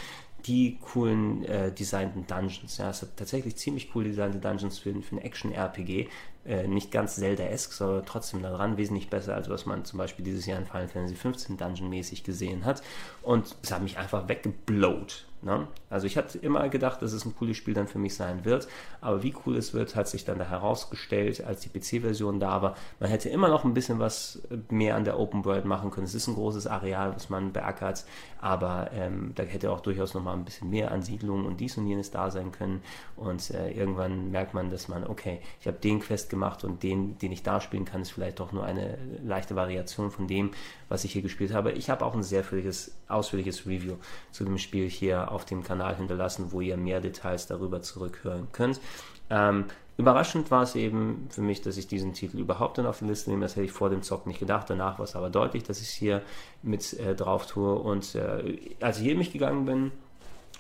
[0.47, 2.79] die coolen äh, designten Dungeons.
[2.79, 6.09] Ja, es hat tatsächlich ziemlich cool designte Dungeons für, für ein Action-RPG.
[6.45, 10.47] Äh, nicht ganz Zelda-esque, sondern trotzdem daran wesentlich besser, als was man zum Beispiel dieses
[10.47, 12.83] Jahr in Final Fantasy 15 Dungeon-mäßig gesehen hat.
[13.23, 15.27] Und es hat mich einfach weggeblowt.
[15.45, 15.69] Ne?
[15.91, 18.67] Also ich hatte immer gedacht, dass es ein cooles Spiel dann für mich sein wird,
[19.03, 22.77] aber wie cool es wird, hat sich dann da herausgestellt, als die PC-Version da war.
[22.99, 24.41] Man hätte immer noch ein bisschen was
[24.71, 26.07] mehr an der Open World machen können.
[26.07, 28.05] Es ist ein großes Areal, was man beackert,
[28.41, 31.87] aber ähm, da hätte auch durchaus noch mal ein bisschen mehr Ansiedlung und dies und
[31.87, 32.81] jenes da sein können.
[33.17, 37.19] Und äh, irgendwann merkt man, dass man, okay, ich habe den Quest gemacht und den,
[37.19, 40.53] den ich da spielen kann, ist vielleicht doch nur eine leichte Variation von dem,
[40.89, 41.73] was ich hier gespielt habe.
[41.73, 42.45] Ich habe auch ein sehr
[43.09, 43.97] ausführliches Review
[44.31, 48.81] zu dem Spiel hier auf dem Kanal hinterlassen, wo ihr mehr Details darüber zurückhören könnt.
[49.31, 49.67] Ähm,
[49.97, 53.31] überraschend war es eben für mich, dass ich diesen Titel überhaupt dann auf die Liste
[53.31, 53.43] nehme.
[53.43, 54.69] Das hätte ich vor dem Zock nicht gedacht.
[54.69, 56.23] Danach war es aber deutlich, dass ich es hier
[56.63, 57.75] mit äh, drauf tue.
[57.75, 59.93] Und äh, als ich hier mich gegangen bin,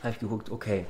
[0.02, 0.86] habe ich geguckt, okay,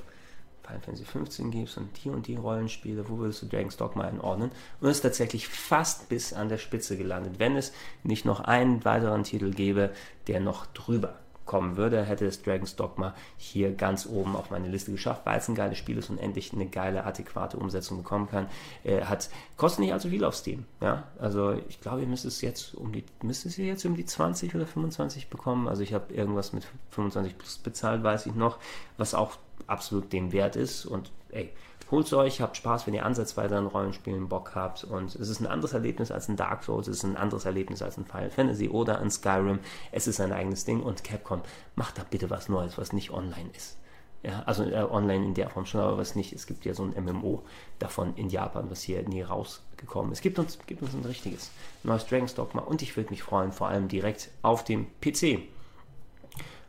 [0.65, 4.51] Final Fantasy 15 gibst und die und die Rollenspiele, wo würdest du Dragon's Dogma einordnen?
[4.81, 7.39] Und es ist tatsächlich fast bis an der Spitze gelandet.
[7.39, 7.73] Wenn es
[8.03, 9.91] nicht noch einen weiteren Titel gäbe,
[10.27, 14.93] der noch drüber kommen würde, hätte es Dragon's Dogma hier ganz oben auf meine Liste
[14.93, 18.49] geschafft, weil es ein geiles Spiel ist und endlich eine geile, adäquate Umsetzung bekommen kann.
[18.83, 20.65] Äh, hat, kostet nicht allzu viel auf Steam.
[20.81, 21.05] Ja?
[21.19, 24.55] Also ich glaube, ihr müsst es jetzt um die, müsst es jetzt um die 20
[24.55, 25.69] oder 25 bekommen.
[25.69, 28.59] Also ich habe irgendwas mit 25 plus bezahlt, weiß ich noch,
[28.97, 30.87] was auch absolut dem wert ist.
[30.87, 31.51] Und ey,
[31.91, 34.85] Holt euch, habt Spaß, wenn ihr ansatzweise an Rollenspielen Bock habt.
[34.85, 37.83] Und es ist ein anderes Erlebnis als ein Dark Souls, es ist ein anderes Erlebnis
[37.83, 39.59] als ein Final Fantasy oder ein Skyrim.
[39.93, 41.43] Es ist ein eigenes Ding und Capcom
[41.77, 43.77] macht da bitte was Neues, was nicht online ist.
[44.23, 46.33] Ja, also äh, online in der Form schon, aber was nicht.
[46.33, 47.43] Es gibt ja so ein MMO
[47.79, 50.23] davon in Japan, was hier nie rausgekommen ist.
[50.23, 51.51] Gibt uns, gibt uns ein richtiges
[51.83, 55.41] neues Dragon's Dogma und ich würde mich freuen, vor allem direkt auf dem PC.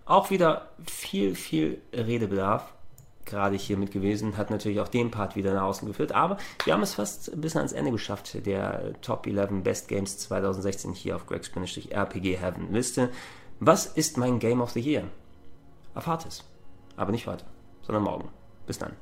[0.05, 2.73] Auch wieder viel, viel Redebedarf
[3.25, 6.11] gerade hier mit gewesen, hat natürlich auch den Part wieder nach außen geführt.
[6.11, 10.93] Aber wir haben es fast bisschen ans Ende geschafft, der Top 11 Best Games 2016
[10.93, 11.51] hier auf Greg's
[11.89, 13.09] RPG Heaven Liste.
[13.59, 15.03] Was ist mein Game of the Year?
[15.93, 16.43] Erfahrt es.
[16.97, 17.45] Aber nicht heute,
[17.81, 18.29] sondern morgen.
[18.67, 18.93] Bis dann.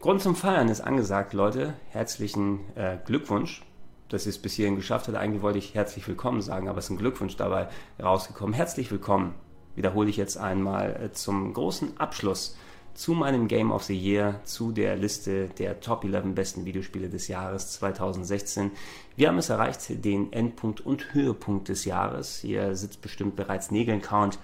[0.00, 1.74] Grund zum Feiern ist angesagt, Leute.
[1.90, 3.62] Herzlichen äh, Glückwunsch
[4.10, 5.14] dass ihr es bis hierhin geschafft hat.
[5.14, 7.68] Eigentlich wollte ich herzlich willkommen sagen, aber es ist ein Glückwunsch dabei
[8.02, 8.54] rausgekommen.
[8.54, 9.34] Herzlich willkommen,
[9.76, 12.56] wiederhole ich jetzt einmal äh, zum großen Abschluss
[12.92, 17.28] zu meinem Game of the Year, zu der Liste der Top 11 besten Videospiele des
[17.28, 18.72] Jahres 2016.
[19.16, 22.40] Wir haben es erreicht, den Endpunkt und Höhepunkt des Jahres.
[22.40, 24.38] Hier sitzt bestimmt bereits Nägeln-Count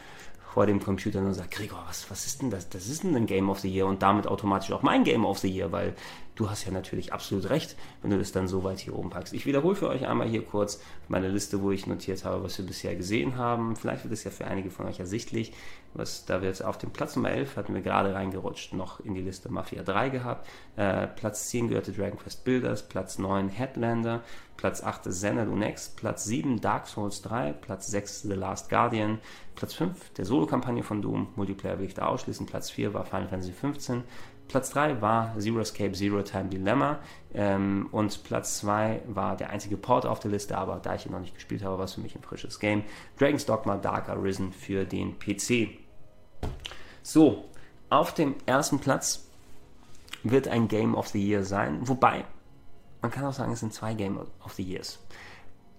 [0.54, 2.68] vor dem Computer und sagt, Gregor, was, was ist denn das?
[2.70, 5.38] Das ist denn ein Game of the Year und damit automatisch auch mein Game of
[5.38, 5.94] the Year, weil
[6.36, 9.32] du hast ja natürlich absolut recht, wenn du das dann so weit hier oben packst.
[9.32, 12.66] Ich wiederhole für euch einmal hier kurz meine Liste, wo ich notiert habe, was wir
[12.66, 13.74] bisher gesehen haben.
[13.74, 15.52] Vielleicht wird es ja für einige von euch ersichtlich.
[15.94, 19.22] Was, da wird auf dem Platz Nummer 11 hatten wir gerade reingerutscht, noch in die
[19.22, 20.46] Liste Mafia 3 gehabt.
[20.76, 24.22] Äh, Platz 10 gehörte Dragon Quest Builders, Platz 9 Headlander,
[24.58, 29.20] Platz 8 Xanadu Next, Platz 7 Dark Souls 3, Platz 6 The Last Guardian,
[29.54, 33.28] Platz 5 der Solo-Kampagne von Doom, Multiplayer will ich da ausschließen, Platz 4 war Final
[33.28, 34.04] Fantasy 15,
[34.48, 37.00] Platz 3 war Zero Escape Zero Time Dilemma
[37.34, 41.12] ähm, und Platz 2 war der einzige Port auf der Liste, aber da ich ihn
[41.12, 42.84] noch nicht gespielt habe, war es für mich ein frisches Game.
[43.18, 45.78] Dragon's Dogma Dark Arisen für den PC.
[47.02, 47.44] So,
[47.90, 49.28] auf dem ersten Platz
[50.22, 52.24] wird ein Game of the Year sein, wobei
[53.02, 54.98] man kann auch sagen, es sind zwei Game of the Years.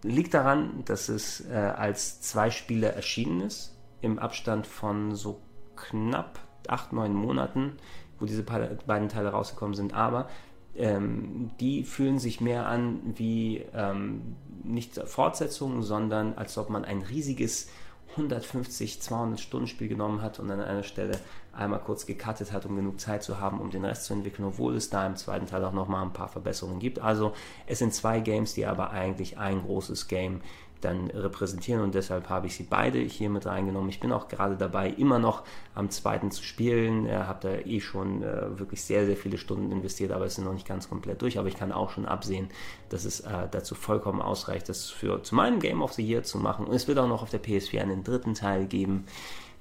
[0.04, 5.42] Liegt daran, dass es äh, als zwei Spiele erschienen ist, im Abstand von so
[5.76, 7.78] knapp acht, neun Monaten
[8.20, 10.30] wo diese beiden Teile rausgekommen sind, aber
[10.76, 17.02] ähm, die fühlen sich mehr an wie ähm, nicht Fortsetzungen, sondern als ob man ein
[17.02, 17.70] riesiges
[18.12, 21.20] 150, 200 Stunden Spiel genommen hat und an einer Stelle
[21.54, 24.76] einmal kurz gecuttet hat, um genug Zeit zu haben, um den Rest zu entwickeln, obwohl
[24.76, 27.00] es da im zweiten Teil auch nochmal ein paar Verbesserungen gibt.
[27.00, 27.34] Also
[27.66, 30.42] es sind zwei Games, die aber eigentlich ein großes Game
[30.82, 33.90] dann repräsentieren und deshalb habe ich sie beide hier mit reingenommen.
[33.90, 35.44] Ich bin auch gerade dabei, immer noch
[35.74, 37.08] am zweiten zu spielen.
[37.08, 40.46] Äh, habe da eh schon äh, wirklich sehr, sehr viele Stunden investiert, aber es sind
[40.46, 41.40] noch nicht ganz komplett durch.
[41.40, 42.50] Aber ich kann auch schon absehen,
[42.90, 46.38] dass es äh, dazu vollkommen ausreicht, das für zu meinem Game of the Year zu
[46.38, 46.66] machen.
[46.66, 49.06] Und es wird auch noch auf der PS4 einen dritten Teil geben,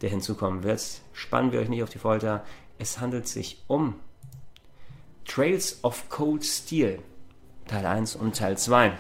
[0.03, 0.83] der hinzukommen wird.
[1.13, 2.45] Spannen wir euch nicht auf die Folter.
[2.79, 3.95] Es handelt sich um
[5.25, 7.01] Trails of Cold Steel,
[7.67, 8.93] Teil 1 und Teil 2.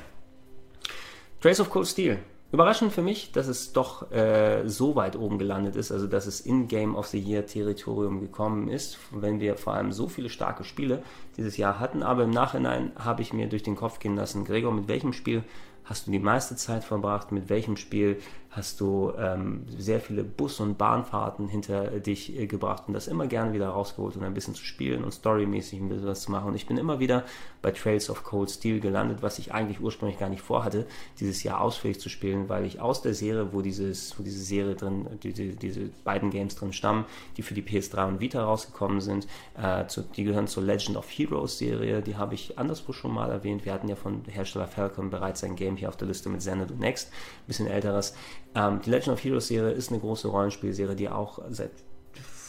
[1.46, 2.18] Trace of Cold Steel.
[2.50, 6.40] Überraschend für mich, dass es doch äh, so weit oben gelandet ist, also dass es
[6.40, 10.64] in Game of the Year Territorium gekommen ist, wenn wir vor allem so viele starke
[10.64, 11.04] Spiele
[11.36, 12.02] dieses Jahr hatten.
[12.02, 15.44] Aber im Nachhinein habe ich mir durch den Kopf gehen lassen, Gregor, mit welchem Spiel
[15.84, 18.18] hast du die meiste Zeit verbracht, mit welchem Spiel
[18.56, 23.26] hast du ähm, sehr viele Bus- und Bahnfahrten hinter dich äh, gebracht und das immer
[23.26, 26.48] gerne wieder rausgeholt und ein bisschen zu spielen und storymäßig ein bisschen was zu machen.
[26.48, 27.24] Und ich bin immer wieder
[27.60, 30.86] bei Trails of Cold Steel gelandet, was ich eigentlich ursprünglich gar nicht vorhatte,
[31.20, 34.74] dieses Jahr ausführlich zu spielen, weil ich aus der Serie, wo, dieses, wo diese Serie
[34.74, 37.04] drin, diese, diese beiden Games drin stammen,
[37.36, 39.26] die für die PS3 und Vita rausgekommen sind,
[39.60, 43.30] äh, zu, die gehören zur Legend of Heroes Serie, die habe ich anderswo schon mal
[43.30, 43.66] erwähnt.
[43.66, 46.74] Wir hatten ja von Hersteller Falcon bereits ein Game hier auf der Liste mit Xanadu
[46.74, 48.14] Next, ein bisschen älteres.
[48.56, 51.70] Ähm, die Legend of Heroes Serie ist eine große Rollenspielserie, die auch seit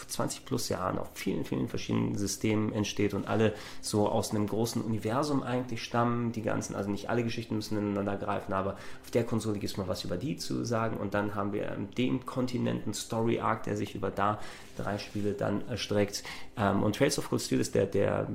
[0.07, 4.81] 20 plus Jahren auf vielen, vielen verschiedenen Systemen entsteht und alle so aus einem großen
[4.81, 6.31] Universum eigentlich stammen.
[6.31, 9.77] Die ganzen, also nicht alle Geschichten müssen ineinander greifen, aber auf der Konsole gibt es
[9.77, 13.63] mal was über die zu sagen und dann haben wir den Kontinent einen Story Arc,
[13.63, 14.39] der sich über da
[14.77, 16.23] drei Spiele dann erstreckt.
[16.55, 18.27] Ähm, und Trails of Cold Steel ist der, der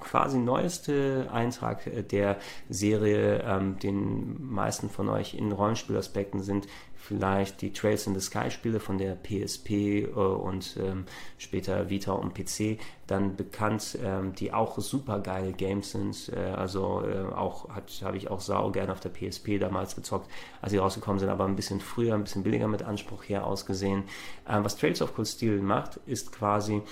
[0.00, 6.66] quasi neueste Eintrag der Serie, ähm, den meisten von euch in Rollenspielaspekten sind
[7.02, 11.04] vielleicht die Trails in the Sky Spiele von der PSP äh, und ähm,
[11.36, 16.32] später Vita und PC dann bekannt, ähm, die auch super geile Games sind.
[16.34, 20.30] Äh, also äh, auch habe ich auch sau gerne auf der PSP damals gezockt,
[20.60, 24.04] als sie rausgekommen sind, aber ein bisschen früher, ein bisschen billiger mit Anspruch her ausgesehen.
[24.48, 26.82] Ähm, was Trails of Cold Steel macht, ist quasi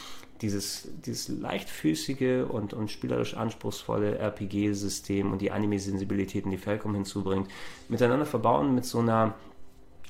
[0.43, 7.49] dieses, dieses leichtfüßige und, und spielerisch anspruchsvolle RPG-System und die Anime-Sensibilitäten, die Falcom hinzubringt,
[7.89, 9.35] miteinander verbauen mit so einer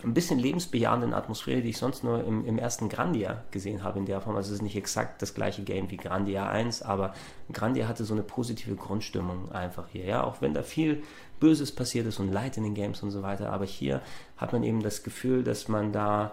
[0.05, 4.07] ein bisschen lebensbejahenden Atmosphäre, die ich sonst nur im, im ersten Grandia gesehen habe in
[4.07, 4.37] der Form.
[4.37, 7.15] Also es ist nicht exakt das gleiche Game wie Grandia 1, aber
[7.53, 10.05] Grandia hatte so eine positive Grundstimmung einfach hier.
[10.05, 11.03] Ja, auch wenn da viel
[11.39, 14.03] Böses passiert ist und Leid in den Games und so weiter, aber hier
[14.37, 16.33] hat man eben das Gefühl, dass man da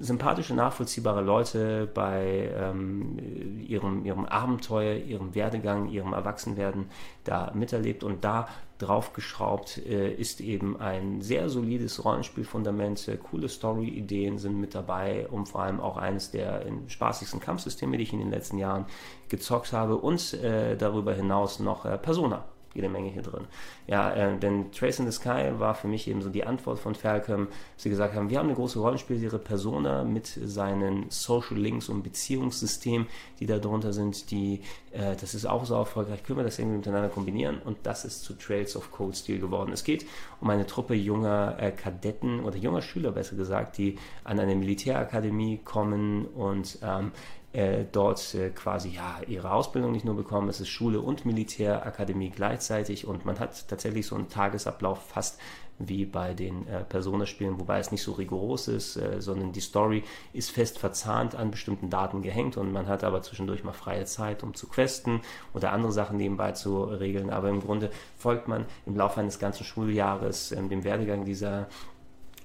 [0.00, 3.18] sympathische, nachvollziehbare Leute bei ähm,
[3.66, 6.86] ihrem, ihrem Abenteuer, ihrem Werdegang, ihrem Erwachsenwerden
[7.24, 8.48] da miterlebt und da
[8.82, 15.48] draufgeschraubt äh, ist eben ein sehr solides Rollenspielfundament, äh, coole Story-Ideen sind mit dabei und
[15.48, 18.86] vor allem auch eines der spaßigsten Kampfsysteme, die ich in den letzten Jahren
[19.28, 22.44] gezockt habe und äh, darüber hinaus noch äh, Persona
[22.74, 23.46] jede Menge hier drin.
[23.86, 26.94] Ja, äh, denn Trace in the Sky war für mich eben so die Antwort von
[26.94, 32.02] Falcom, sie gesagt haben, wir haben eine große Rollenspielserie Persona mit seinen Social Links und
[32.02, 33.06] Beziehungssystemen,
[33.40, 34.60] die da drunter sind, die,
[34.92, 38.22] äh, das ist auch so erfolgreich, können wir das irgendwie miteinander kombinieren und das ist
[38.22, 39.72] zu Trails of Cold Steel geworden.
[39.72, 40.06] Es geht
[40.40, 45.58] um eine Truppe junger äh, Kadetten oder junger Schüler besser gesagt, die an eine Militärakademie
[45.64, 47.12] kommen und ähm,
[47.52, 52.30] äh, dort äh, quasi ja ihre Ausbildung nicht nur bekommen, es ist Schule und Militärakademie
[52.30, 55.38] gleichzeitig und man hat tatsächlich so einen Tagesablauf fast
[55.78, 60.04] wie bei den äh, Persona-Spielen, wobei es nicht so rigoros ist, äh, sondern die Story
[60.32, 64.42] ist fest verzahnt an bestimmten Daten gehängt und man hat aber zwischendurch mal freie Zeit,
[64.42, 65.20] um zu questen
[65.54, 67.30] oder andere Sachen nebenbei zu regeln.
[67.30, 71.68] Aber im Grunde folgt man im Laufe eines ganzen Schuljahres ähm, dem Werdegang dieser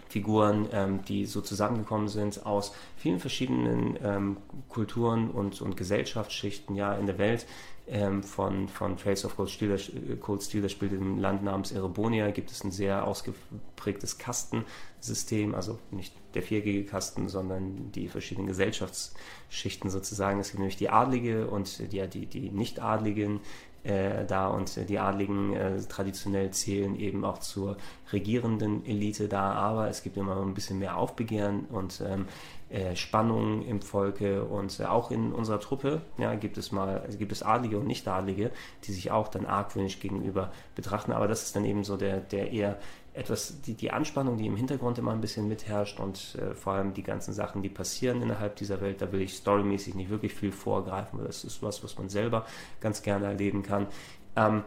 [0.09, 4.37] Figuren, ähm, die so zusammengekommen sind aus vielen verschiedenen ähm,
[4.69, 7.45] Kulturen und, und Gesellschaftsschichten ja, in der Welt.
[7.89, 11.71] Ähm, von, von Trails of Cold Steel, äh, Cold Steel, das spielt im Land namens
[11.71, 18.47] Erebonia, gibt es ein sehr ausgeprägtes Kastensystem, also nicht der viergige Kasten, sondern die verschiedenen
[18.47, 20.41] Gesellschaftsschichten sozusagen.
[20.41, 23.39] Es gibt nämlich die Adlige und die, die, die Nicht-Adligen,
[23.87, 27.77] äh, da und die Adligen äh, traditionell zählen eben auch zur
[28.11, 32.25] regierenden Elite da, aber es gibt immer ein bisschen mehr Aufbegehren und ähm,
[32.69, 34.43] äh, Spannung im Volke.
[34.43, 38.51] Und äh, auch in unserer Truppe ja, gibt es mal gibt es Adlige und Nicht-Adlige,
[38.83, 42.51] die sich auch dann argwöhnisch gegenüber betrachten, aber das ist dann eben so der, der
[42.51, 42.77] eher
[43.17, 46.93] etwas, die, die Anspannung, die im Hintergrund immer ein bisschen mitherrscht und äh, vor allem
[46.93, 50.51] die ganzen Sachen, die passieren innerhalb dieser Welt, da will ich storymäßig nicht wirklich viel
[50.51, 52.45] vorgreifen, weil das ist was, was man selber
[52.79, 53.87] ganz gerne erleben kann.
[54.35, 54.63] Ähm,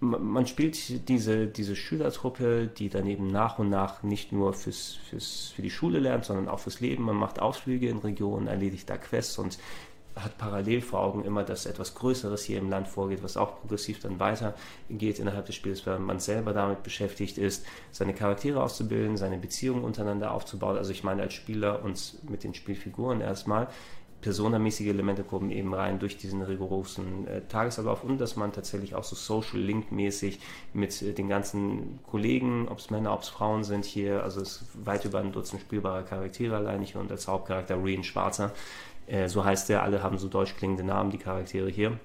[0.00, 5.48] man spielt diese, diese Schülertruppe, die dann eben nach und nach nicht nur fürs, fürs,
[5.48, 7.02] für die Schule lernt, sondern auch fürs Leben.
[7.02, 9.58] Man macht Ausflüge in Regionen, erledigt da Quests und
[10.22, 14.00] hat parallel vor Augen immer, dass etwas Größeres hier im Land vorgeht, was auch progressiv
[14.00, 19.38] dann weitergeht innerhalb des Spiels, weil man selber damit beschäftigt ist, seine Charaktere auszubilden, seine
[19.38, 20.76] Beziehungen untereinander aufzubauen.
[20.76, 23.68] Also ich meine als Spieler und mit den Spielfiguren erstmal.
[24.20, 29.04] Personamäßige Elemente kommen eben rein durch diesen rigorosen äh, Tagesablauf und dass man tatsächlich auch
[29.04, 30.40] so Social Link mäßig
[30.72, 34.62] mit äh, den ganzen Kollegen, ob es Männer, ob es Frauen sind hier, also es
[34.62, 38.52] ist weit über ein Dutzend spielbare Charaktere allein hier und als Hauptcharakter Reen Schwarzer,
[39.08, 41.98] äh, so heißt er, alle haben so deutsch klingende Namen, die Charaktere hier.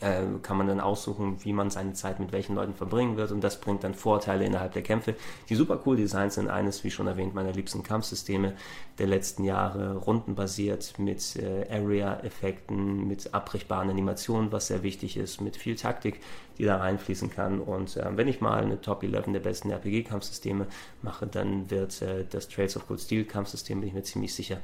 [0.00, 3.42] äh, kann man dann aussuchen, wie man seine Zeit mit welchen Leuten verbringen wird und
[3.42, 5.14] das bringt dann Vorteile innerhalb der Kämpfe,
[5.48, 6.48] die super cool designt sind.
[6.48, 8.54] Eines, wie schon erwähnt, meiner liebsten Kampfsysteme
[8.98, 15.56] der letzten Jahre, rundenbasiert mit äh, Area-Effekten, mit abbrechbaren Animationen, was sehr wichtig ist, mit
[15.56, 16.20] viel Taktik,
[16.58, 20.66] die da reinfließen kann und äh, wenn ich mal eine Top 11 der besten RPG-Kampfsysteme
[21.02, 24.58] mache, dann wird äh, das Trails of Cold Steel Kampfsystem, bin ich mir ziemlich sicher,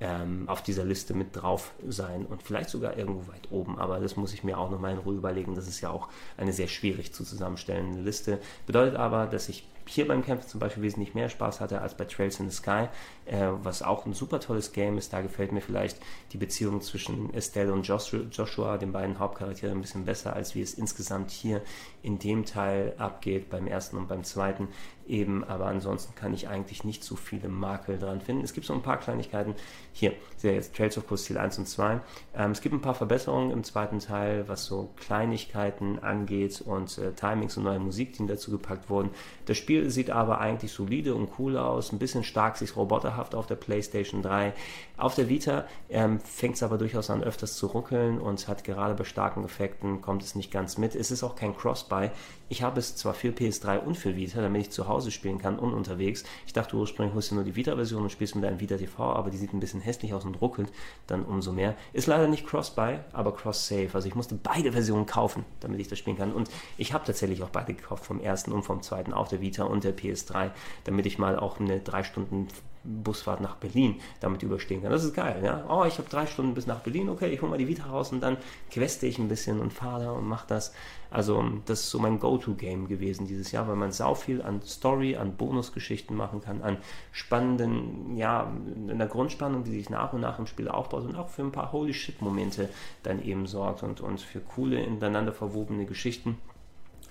[0.00, 3.78] ähm, auf dieser Liste mit drauf sein und vielleicht sogar irgendwo weit oben.
[3.78, 5.54] Aber das muss ich mir auch nochmal in Ruhe überlegen.
[5.54, 8.38] Das ist ja auch eine sehr schwierig zu zusammenstellende Liste.
[8.66, 12.04] Bedeutet aber, dass ich hier beim Kämpfen zum Beispiel wesentlich mehr Spaß hatte als bei
[12.04, 12.86] Trails in the Sky,
[13.26, 15.12] äh, was auch ein super tolles Game ist.
[15.12, 15.98] Da gefällt mir vielleicht
[16.32, 20.74] die Beziehung zwischen Estelle und Joshua, den beiden Hauptcharakteren, ein bisschen besser, als wie es
[20.74, 21.62] insgesamt hier
[22.02, 24.68] in dem Teil abgeht, beim ersten und beim zweiten
[25.10, 25.44] eben.
[25.44, 28.44] Aber ansonsten kann ich eigentlich nicht so viele Makel dran finden.
[28.44, 29.54] Es gibt so ein paar Kleinigkeiten.
[29.92, 32.00] Hier, sehe jetzt Trails of Cold Steel 1 und 2.
[32.34, 37.12] Ähm, es gibt ein paar Verbesserungen im zweiten Teil, was so Kleinigkeiten angeht und äh,
[37.12, 39.10] Timings und neue Musik, die dazu gepackt wurden.
[39.46, 43.34] Das Spiel Spiel sieht aber eigentlich solide und cool aus, ein bisschen stark sich roboterhaft
[43.34, 44.52] auf der PlayStation 3.
[45.00, 48.94] Auf der Vita ähm, fängt es aber durchaus an, öfters zu ruckeln und hat gerade
[48.94, 50.94] bei starken Effekten kommt es nicht ganz mit.
[50.94, 52.10] Es ist auch kein Cross-Buy.
[52.50, 55.58] Ich habe es zwar für PS3 und für Vita, damit ich zu Hause spielen kann
[55.58, 56.24] und unterwegs.
[56.46, 59.30] Ich dachte ursprünglich, holst du nur die Vita-Version und spielst mit deinem Vita TV, aber
[59.30, 60.70] die sieht ein bisschen hässlich aus und ruckelt
[61.06, 61.76] dann umso mehr.
[61.94, 63.88] Ist leider nicht Cross-Buy, aber Cross-Save.
[63.94, 66.34] Also ich musste beide Versionen kaufen, damit ich das spielen kann.
[66.34, 69.64] Und ich habe tatsächlich auch beide gekauft, vom ersten und vom zweiten auf der Vita
[69.64, 70.50] und der PS3,
[70.84, 72.48] damit ich mal auch eine drei Stunden
[72.84, 74.90] Busfahrt nach Berlin damit überstehen kann.
[74.90, 75.64] Das ist geil, ja.
[75.68, 78.12] Oh, ich habe drei Stunden bis nach Berlin, okay, ich hole mal die Vita raus
[78.12, 78.36] und dann
[78.70, 80.72] queste ich ein bisschen und fahre da und mache das.
[81.10, 85.16] Also das ist so mein Go-To-Game gewesen dieses Jahr, weil man sau viel an Story,
[85.16, 86.78] an Bonusgeschichten machen kann, an
[87.10, 88.52] spannenden, ja,
[88.88, 91.52] in der Grundspannung, die sich nach und nach im Spiel aufbaut und auch für ein
[91.52, 92.68] paar Holy Shit-Momente
[93.02, 96.38] dann eben sorgt und, und für coole, ineinander verwobene Geschichten.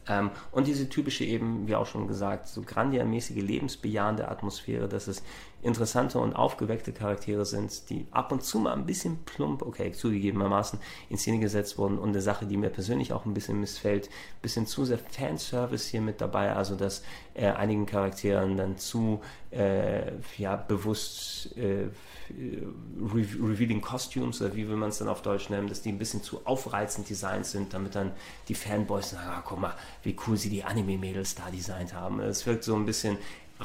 [0.09, 5.23] Ähm, und diese typische eben, wie auch schon gesagt, so grandiamäßige, lebensbejahende Atmosphäre, dass es
[5.61, 10.79] interessante und aufgeweckte Charaktere sind, die ab und zu mal ein bisschen plump, okay, zugegebenermaßen
[11.09, 14.41] in Szene gesetzt wurden und eine Sache, die mir persönlich auch ein bisschen missfällt, ein
[14.41, 17.03] bisschen zu sehr Fanservice hier mit dabei, also dass
[17.33, 19.21] äh, einigen Charakteren dann zu
[19.51, 21.89] äh, ja, bewusst äh,
[22.29, 25.97] re revealing Costumes oder wie will man es dann auf Deutsch nennen, dass die ein
[25.97, 28.11] bisschen zu aufreizend designt sind, damit dann
[28.47, 29.73] die Fanboys sagen, ah, guck mal,
[30.03, 32.19] wie cool sie die Anime-Mädels da designt haben.
[32.19, 33.17] Es wirkt so ein bisschen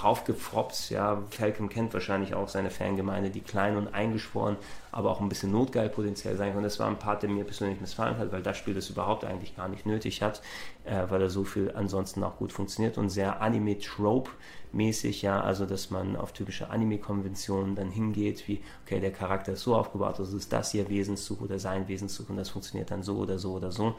[0.02, 0.90] raufgefroppt.
[0.90, 4.56] Ja, Falcon kennt wahrscheinlich auch seine Fangemeinde, die klein und eingeschworen,
[4.90, 6.62] aber auch ein bisschen notgeil potenziell sein kann.
[6.62, 9.56] Das war ein Part, der mir persönlich missfallen hat, weil das Spiel das überhaupt eigentlich
[9.56, 10.42] gar nicht nötig hat,
[10.84, 14.30] äh, weil er so viel ansonsten auch gut funktioniert und sehr Anime-Trope
[14.74, 19.62] mäßig, ja, also dass man auf typische Anime-Konventionen dann hingeht, wie, okay, der Charakter ist
[19.62, 23.18] so aufgebaut, also ist das hier Wesenszug oder sein Wesenszug und das funktioniert dann so
[23.18, 23.94] oder so oder so.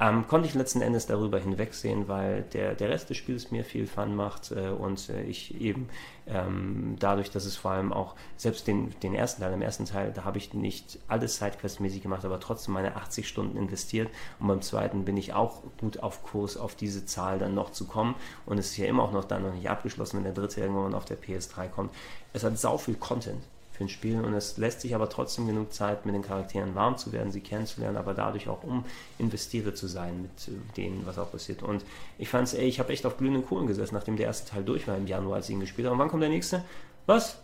[0.00, 3.86] Ähm, konnte ich letzten Endes darüber hinwegsehen, weil der, der Rest des Spiels mir viel
[3.86, 5.88] Fun macht äh, und äh, ich eben
[6.26, 10.12] ähm, dadurch, dass es vor allem auch, selbst den, den ersten Teil, im ersten Teil,
[10.12, 14.10] da habe ich nicht alles Sidequest-mäßig gemacht, aber trotzdem meine 80 Stunden investiert.
[14.40, 17.86] Und beim zweiten bin ich auch gut auf Kurs, auf diese Zahl dann noch zu
[17.86, 18.14] kommen.
[18.44, 20.94] Und es ist ja immer auch noch dann noch nicht abgeschlossen, wenn der dritte irgendwann
[20.94, 21.94] auf der PS3 kommt.
[22.32, 23.42] Es hat sau viel Content
[23.76, 26.96] für ein Spiel und es lässt sich aber trotzdem genug Zeit, mit den Charakteren warm
[26.96, 28.84] zu werden, sie kennenzulernen, aber dadurch auch um
[29.18, 31.62] investiert zu sein mit äh, denen, was auch passiert.
[31.62, 31.84] Und
[32.18, 34.88] ich fand's, ey, ich habe echt auf glühenden Kohlen gesessen, nachdem der erste Teil durch
[34.88, 35.94] war im Januar, als ich ihn gespielt habe.
[35.94, 36.64] Und wann kommt der nächste?
[37.04, 37.38] Was?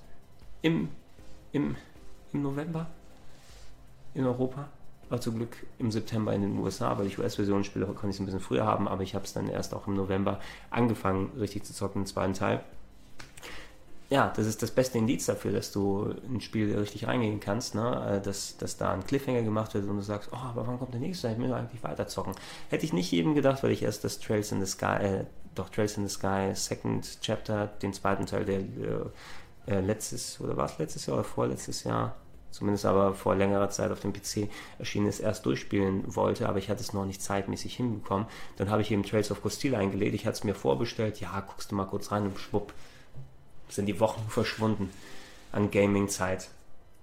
[0.62, 0.88] Im,
[1.52, 1.76] im,
[2.32, 2.86] im November?
[4.14, 4.68] In Europa?
[5.10, 8.20] War zum Glück im September in den USA, weil ich US-Versionen spiele, konnte ich es
[8.20, 10.40] ein bisschen früher haben, aber ich habe es dann erst auch im November
[10.70, 12.64] angefangen, richtig zu zocken, den zweiten Teil
[14.12, 18.18] ja, das ist das beste Indiz dafür, dass du ein Spiel richtig reingehen kannst, ne?
[18.18, 20.92] Äh, dass, dass da ein Cliffhanger gemacht wird und du sagst, oh, aber wann kommt
[20.92, 21.30] der nächste?
[21.30, 22.34] Ich will eigentlich weiterzocken.
[22.68, 25.24] Hätte ich nicht jedem gedacht, weil ich erst das Trails in the Sky, äh,
[25.54, 30.58] doch Trails in the Sky Second Chapter, den zweiten Teil, der äh, äh letztes, oder
[30.58, 32.14] war es letztes Jahr oder vorletztes Jahr,
[32.50, 36.68] zumindest aber vor längerer Zeit auf dem PC erschienen ist, erst durchspielen wollte, aber ich
[36.68, 38.26] hatte es noch nicht zeitmäßig hinbekommen.
[38.56, 41.70] Dann habe ich eben Trails of Costilla eingelegt, ich hatte es mir vorbestellt, ja, guckst
[41.70, 42.74] du mal kurz rein und schwupp,
[43.74, 44.90] sind die Wochen verschwunden
[45.52, 46.48] an Gaming-Zeit.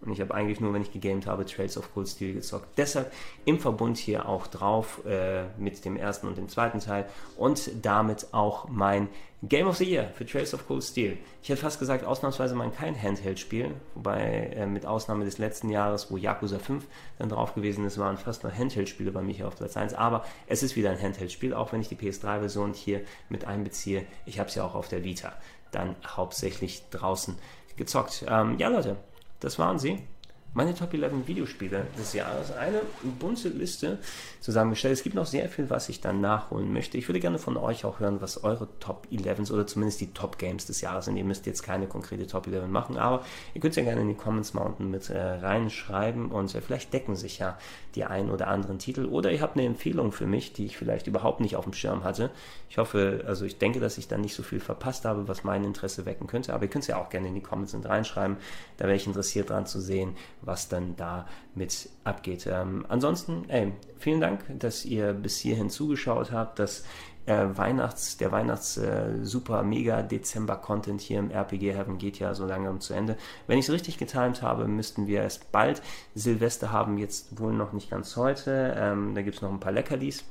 [0.01, 2.67] Und ich habe eigentlich nur, wenn ich gegamed habe, Trails of Cold Steel gezockt.
[2.77, 3.11] Deshalb
[3.43, 7.05] im Verbund hier auch drauf äh, mit dem ersten und dem zweiten Teil
[7.35, 9.09] und damit auch mein
[9.43, 11.17] Game of the Year für Trails of Cold Steel.
[11.41, 16.11] Ich hätte fast gesagt, ausnahmsweise mal kein Handheld-Spiel, wobei äh, mit Ausnahme des letzten Jahres,
[16.11, 16.85] wo Yakuza 5
[17.17, 19.93] dann drauf gewesen ist, waren fast nur Handheld-Spiele bei mir hier auf Platz 1.
[19.93, 24.05] Aber es ist wieder ein Handheld-Spiel, auch wenn ich die PS3-Version hier mit einbeziehe.
[24.25, 25.33] Ich habe es ja auch auf der Vita
[25.71, 27.37] dann hauptsächlich draußen
[27.77, 28.25] gezockt.
[28.27, 28.97] Ähm, ja, Leute,
[29.39, 30.03] das waren sie.
[30.53, 32.51] Meine Top 11 Videospiele des Jahres.
[32.51, 32.81] Eine
[33.19, 33.99] bunte Liste
[34.39, 34.93] zusammengestellt.
[34.93, 36.97] Es gibt noch sehr viel, was ich dann nachholen möchte.
[36.97, 40.39] Ich würde gerne von euch auch hören, was eure Top 11s oder zumindest die Top
[40.39, 41.17] Games des Jahres sind.
[41.17, 43.23] Ihr müsst jetzt keine konkrete Top 11 machen, aber
[43.53, 46.61] ihr könnt es ja gerne in die Comments mal unten mit äh, reinschreiben und äh,
[46.61, 47.57] vielleicht decken sich ja
[47.95, 51.07] die ein oder anderen Titel oder ihr habt eine Empfehlung für mich, die ich vielleicht
[51.07, 52.31] überhaupt nicht auf dem Schirm hatte.
[52.69, 55.63] Ich hoffe, also ich denke, dass ich dann nicht so viel verpasst habe, was mein
[55.63, 58.37] Interesse wecken könnte, aber ihr könnt es ja auch gerne in die Comments mit reinschreiben.
[58.77, 62.47] Da wäre ich interessiert dran zu sehen, was dann da mit abgeht.
[62.47, 66.83] Ähm, ansonsten, ey, vielen Dank, dass ihr bis hierhin zugeschaut habt, dass
[67.25, 72.33] äh, Weihnachts, der Weihnachts äh, super mega Dezember Content hier im RPG Heaven geht ja
[72.33, 73.17] so langsam zu Ende.
[73.47, 75.81] Wenn ich es richtig getimt habe, müssten wir erst bald
[76.15, 78.75] Silvester haben, jetzt wohl noch nicht ganz heute.
[78.77, 80.23] Ähm, da gibt es noch ein paar Leckerlis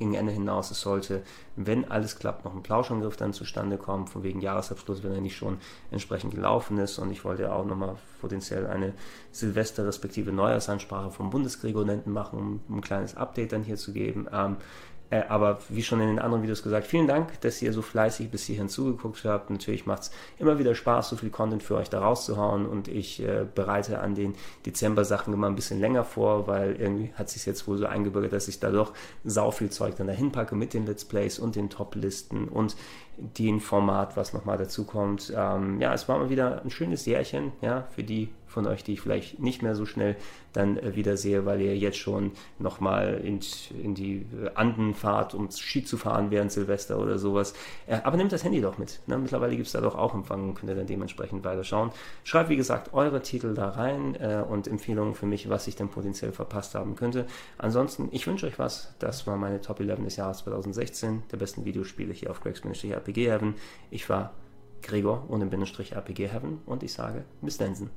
[0.00, 0.70] gegen Ende hinaus.
[0.70, 1.22] Es sollte,
[1.56, 5.36] wenn alles klappt, noch ein Plauschangriff dann zustande kommen, von wegen Jahresabschluss, wenn er nicht
[5.36, 5.58] schon
[5.90, 6.98] entsprechend gelaufen ist.
[6.98, 8.94] Und ich wollte auch nochmal potenziell eine
[9.30, 14.26] Silvester- respektive Neujahrsansprache vom Bundesgregorenten machen, um ein kleines Update dann hier zu geben.
[14.32, 14.56] Ähm,
[15.10, 18.30] äh, aber wie schon in den anderen Videos gesagt, vielen Dank, dass ihr so fleißig
[18.30, 19.50] bis hierhin zugeguckt habt.
[19.50, 23.22] Natürlich macht es immer wieder Spaß, so viel Content für euch da rauszuhauen und ich
[23.22, 24.34] äh, bereite an den
[24.66, 28.48] Dezember-Sachen immer ein bisschen länger vor, weil irgendwie hat sich jetzt wohl so eingebürgert, dass
[28.48, 28.92] ich da doch
[29.24, 32.76] sau viel Zeug dann dahin packe mit den Let's Plays und den Top-Listen und
[33.16, 35.32] dem Format, was nochmal dazu kommt.
[35.36, 38.94] Ähm, ja, es war mal wieder ein schönes Jährchen, ja, für die von euch, die
[38.94, 40.16] ich vielleicht nicht mehr so schnell
[40.52, 43.40] dann äh, wieder sehe, weil ihr jetzt schon nochmal in,
[43.82, 47.54] in die Anden fahrt, um Ski zu fahren während Silvester oder sowas.
[47.86, 49.00] Äh, aber nehmt das Handy doch mit.
[49.06, 49.18] Ne?
[49.18, 51.92] Mittlerweile gibt es da doch auch Empfang und könnt ihr dann dementsprechend weiterschauen.
[52.24, 55.88] Schreibt, wie gesagt, eure Titel da rein äh, und Empfehlungen für mich, was ich denn
[55.88, 57.26] potenziell verpasst haben könnte.
[57.56, 58.94] Ansonsten, ich wünsche euch was.
[58.98, 63.54] Das war meine Top 11 des Jahres 2016, der besten Videospiele hier auf Gregs-RPG Heaven.
[63.90, 64.32] Ich war
[64.82, 67.90] Gregor ohne Bindestrich RPG Heaven und ich sage bis Densen.